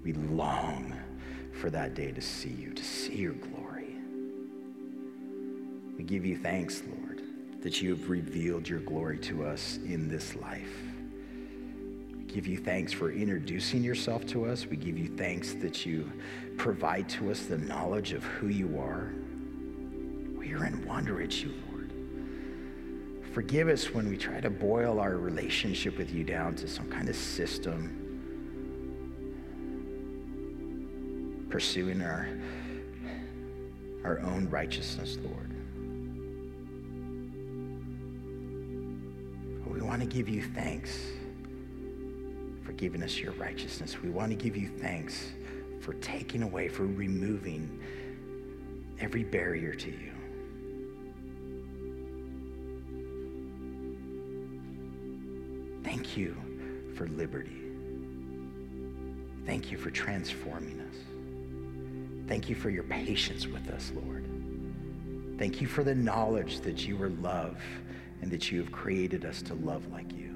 We 0.02 0.12
long 0.12 0.94
for 1.58 1.70
that 1.70 1.94
day 1.94 2.12
to 2.12 2.20
see 2.20 2.50
you, 2.50 2.72
to 2.72 2.84
see 2.84 3.16
your 3.16 3.32
glory. 3.32 3.96
We 5.96 6.04
give 6.04 6.24
you 6.24 6.38
thanks, 6.38 6.82
Lord, 6.86 7.22
that 7.62 7.82
you 7.82 7.90
have 7.90 8.08
revealed 8.08 8.68
your 8.68 8.80
glory 8.80 9.18
to 9.20 9.44
us 9.44 9.78
in 9.84 10.08
this 10.08 10.36
life. 10.36 10.72
We 12.16 12.22
give 12.24 12.46
you 12.46 12.58
thanks 12.58 12.92
for 12.92 13.10
introducing 13.10 13.82
yourself 13.82 14.24
to 14.26 14.46
us. 14.46 14.66
We 14.66 14.76
give 14.76 14.96
you 14.96 15.08
thanks 15.08 15.54
that 15.54 15.84
you 15.84 16.10
provide 16.56 17.08
to 17.10 17.30
us 17.30 17.46
the 17.46 17.58
knowledge 17.58 18.12
of 18.12 18.22
who 18.22 18.46
you 18.46 18.78
are. 18.78 19.12
We 20.36 20.54
are 20.54 20.64
in 20.64 20.86
wonder 20.86 21.20
at 21.20 21.42
you, 21.42 21.52
Lord. 21.72 21.92
Forgive 23.32 23.68
us 23.68 23.92
when 23.92 24.08
we 24.08 24.16
try 24.16 24.40
to 24.40 24.50
boil 24.50 25.00
our 25.00 25.16
relationship 25.16 25.98
with 25.98 26.12
you 26.12 26.22
down 26.22 26.54
to 26.56 26.68
some 26.68 26.88
kind 26.88 27.08
of 27.08 27.16
system 27.16 28.07
pursuing 31.58 32.00
our, 32.02 32.28
our 34.04 34.20
own 34.20 34.48
righteousness, 34.48 35.18
Lord. 35.24 35.50
We 39.66 39.80
want 39.80 40.00
to 40.00 40.06
give 40.06 40.28
you 40.28 40.40
thanks 40.40 40.96
for 42.62 42.70
giving 42.74 43.02
us 43.02 43.18
your 43.18 43.32
righteousness. 43.32 44.00
We 44.00 44.08
want 44.08 44.30
to 44.30 44.36
give 44.36 44.56
you 44.56 44.68
thanks 44.68 45.32
for 45.80 45.94
taking 45.94 46.44
away, 46.44 46.68
for 46.68 46.86
removing 46.86 47.80
every 49.00 49.24
barrier 49.24 49.74
to 49.74 49.90
you. 49.90 50.12
Thank 55.82 56.16
you 56.16 56.36
for 56.94 57.08
liberty. 57.08 57.62
Thank 59.44 59.72
you 59.72 59.76
for 59.76 59.90
transforming 59.90 60.80
us. 60.82 61.07
Thank 62.28 62.50
you 62.50 62.54
for 62.54 62.68
your 62.68 62.82
patience 62.84 63.46
with 63.46 63.70
us, 63.70 63.90
Lord. 63.94 64.26
Thank 65.38 65.62
you 65.62 65.66
for 65.66 65.82
the 65.82 65.94
knowledge 65.94 66.60
that 66.60 66.86
you 66.86 67.02
are 67.02 67.08
love 67.08 67.58
and 68.20 68.30
that 68.30 68.52
you 68.52 68.60
have 68.60 68.70
created 68.70 69.24
us 69.24 69.40
to 69.42 69.54
love 69.54 69.90
like 69.90 70.12
you. 70.12 70.34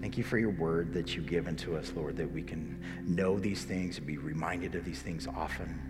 Thank 0.00 0.18
you 0.18 0.24
for 0.24 0.36
your 0.36 0.50
word 0.50 0.92
that 0.94 1.14
you've 1.14 1.28
given 1.28 1.54
to 1.56 1.76
us, 1.76 1.92
Lord, 1.94 2.16
that 2.16 2.30
we 2.30 2.42
can 2.42 2.82
know 3.04 3.38
these 3.38 3.64
things 3.64 3.98
and 3.98 4.06
be 4.06 4.18
reminded 4.18 4.74
of 4.74 4.84
these 4.84 5.00
things 5.00 5.28
often. 5.28 5.80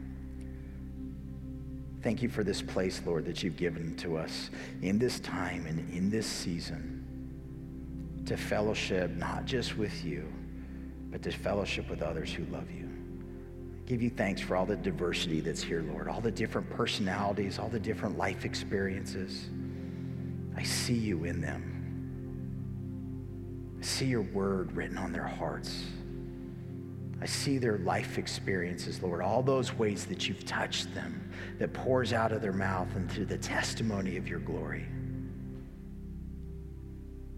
Thank 2.02 2.22
you 2.22 2.28
for 2.28 2.44
this 2.44 2.60
place, 2.60 3.00
Lord, 3.06 3.24
that 3.24 3.42
you've 3.42 3.56
given 3.56 3.96
to 3.96 4.18
us 4.18 4.50
in 4.82 4.98
this 4.98 5.18
time 5.20 5.66
and 5.66 5.78
in 5.92 6.10
this 6.10 6.26
season 6.26 6.92
to 8.26 8.36
fellowship 8.36 9.10
not 9.16 9.46
just 9.46 9.78
with 9.78 10.04
you, 10.04 10.30
but 11.10 11.22
to 11.22 11.32
fellowship 11.32 11.88
with 11.88 12.02
others 12.02 12.32
who 12.32 12.44
love 12.46 12.70
you 12.70 12.85
give 13.86 14.02
you 14.02 14.10
thanks 14.10 14.40
for 14.40 14.56
all 14.56 14.66
the 14.66 14.76
diversity 14.76 15.40
that's 15.40 15.62
here, 15.62 15.82
Lord, 15.82 16.08
all 16.08 16.20
the 16.20 16.30
different 16.30 16.68
personalities, 16.70 17.58
all 17.58 17.68
the 17.68 17.78
different 17.78 18.18
life 18.18 18.44
experiences. 18.44 19.48
I 20.56 20.64
see 20.64 20.94
you 20.94 21.24
in 21.24 21.40
them. 21.40 21.72
I 23.80 23.84
see 23.84 24.06
your 24.06 24.22
word 24.22 24.72
written 24.72 24.98
on 24.98 25.12
their 25.12 25.26
hearts. 25.26 25.84
I 27.20 27.26
see 27.26 27.58
their 27.58 27.78
life 27.78 28.18
experiences, 28.18 29.02
Lord, 29.02 29.22
all 29.22 29.42
those 29.42 29.72
ways 29.72 30.04
that 30.06 30.28
you've 30.28 30.44
touched 30.44 30.92
them, 30.94 31.30
that 31.58 31.72
pours 31.72 32.12
out 32.12 32.32
of 32.32 32.42
their 32.42 32.52
mouth 32.52 32.88
and 32.96 33.10
through 33.10 33.26
the 33.26 33.38
testimony 33.38 34.16
of 34.16 34.28
your 34.28 34.40
glory. 34.40 34.86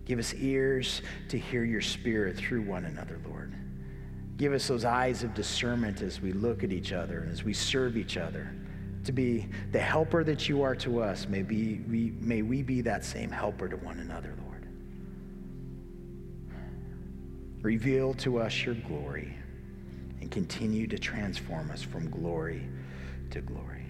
Give 0.05 0.19
us 0.19 0.33
ears 0.35 1.03
to 1.29 1.39
hear 1.39 1.65
your 1.65 1.83
spirit 1.83 2.37
through 2.37 2.63
one 2.63 2.87
another, 2.87 3.21
Lord. 3.29 3.55
Give 4.39 4.53
us 4.53 4.69
those 4.69 4.85
eyes 4.85 5.25
of 5.25 5.35
discernment 5.35 6.01
as 6.01 6.21
we 6.23 6.33
look 6.33 6.63
at 6.63 6.73
each 6.73 6.93
other 6.93 7.19
and 7.19 7.31
as 7.31 7.43
we 7.43 7.53
serve 7.53 7.97
each 7.97 8.17
other. 8.17 8.51
To 9.05 9.13
be 9.13 9.49
the 9.73 9.81
helper 9.81 10.23
that 10.23 10.49
you 10.49 10.63
are 10.63 10.77
to 10.77 11.03
us, 11.03 11.29
may, 11.29 11.43
be, 11.43 11.81
we, 11.89 12.13
may 12.21 12.43
we 12.43 12.63
be 12.63 12.81
that 12.83 13.05
same 13.05 13.31
helper 13.31 13.69
to 13.69 13.77
one 13.77 13.99
another, 13.99 14.35
Lord. 14.45 14.69
Reveal 17.63 18.15
to 18.15 18.39
us 18.39 18.65
your 18.65 18.77
glory 18.77 19.35
and 20.21 20.31
continue 20.31 20.87
to 20.87 20.99
transform 20.99 21.73
us 21.73 21.83
from 21.83 22.09
glory 22.09 22.63
to 23.31 23.41
glory. 23.41 23.87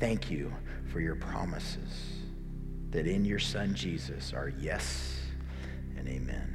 Thank 0.00 0.28
you 0.28 0.52
for 0.90 0.98
your 0.98 1.14
promises 1.14 2.18
that 2.90 3.06
in 3.06 3.24
your 3.24 3.38
Son 3.38 3.74
Jesus 3.74 4.32
are 4.32 4.52
yes 4.60 5.20
and 5.96 6.08
amen. 6.08 6.53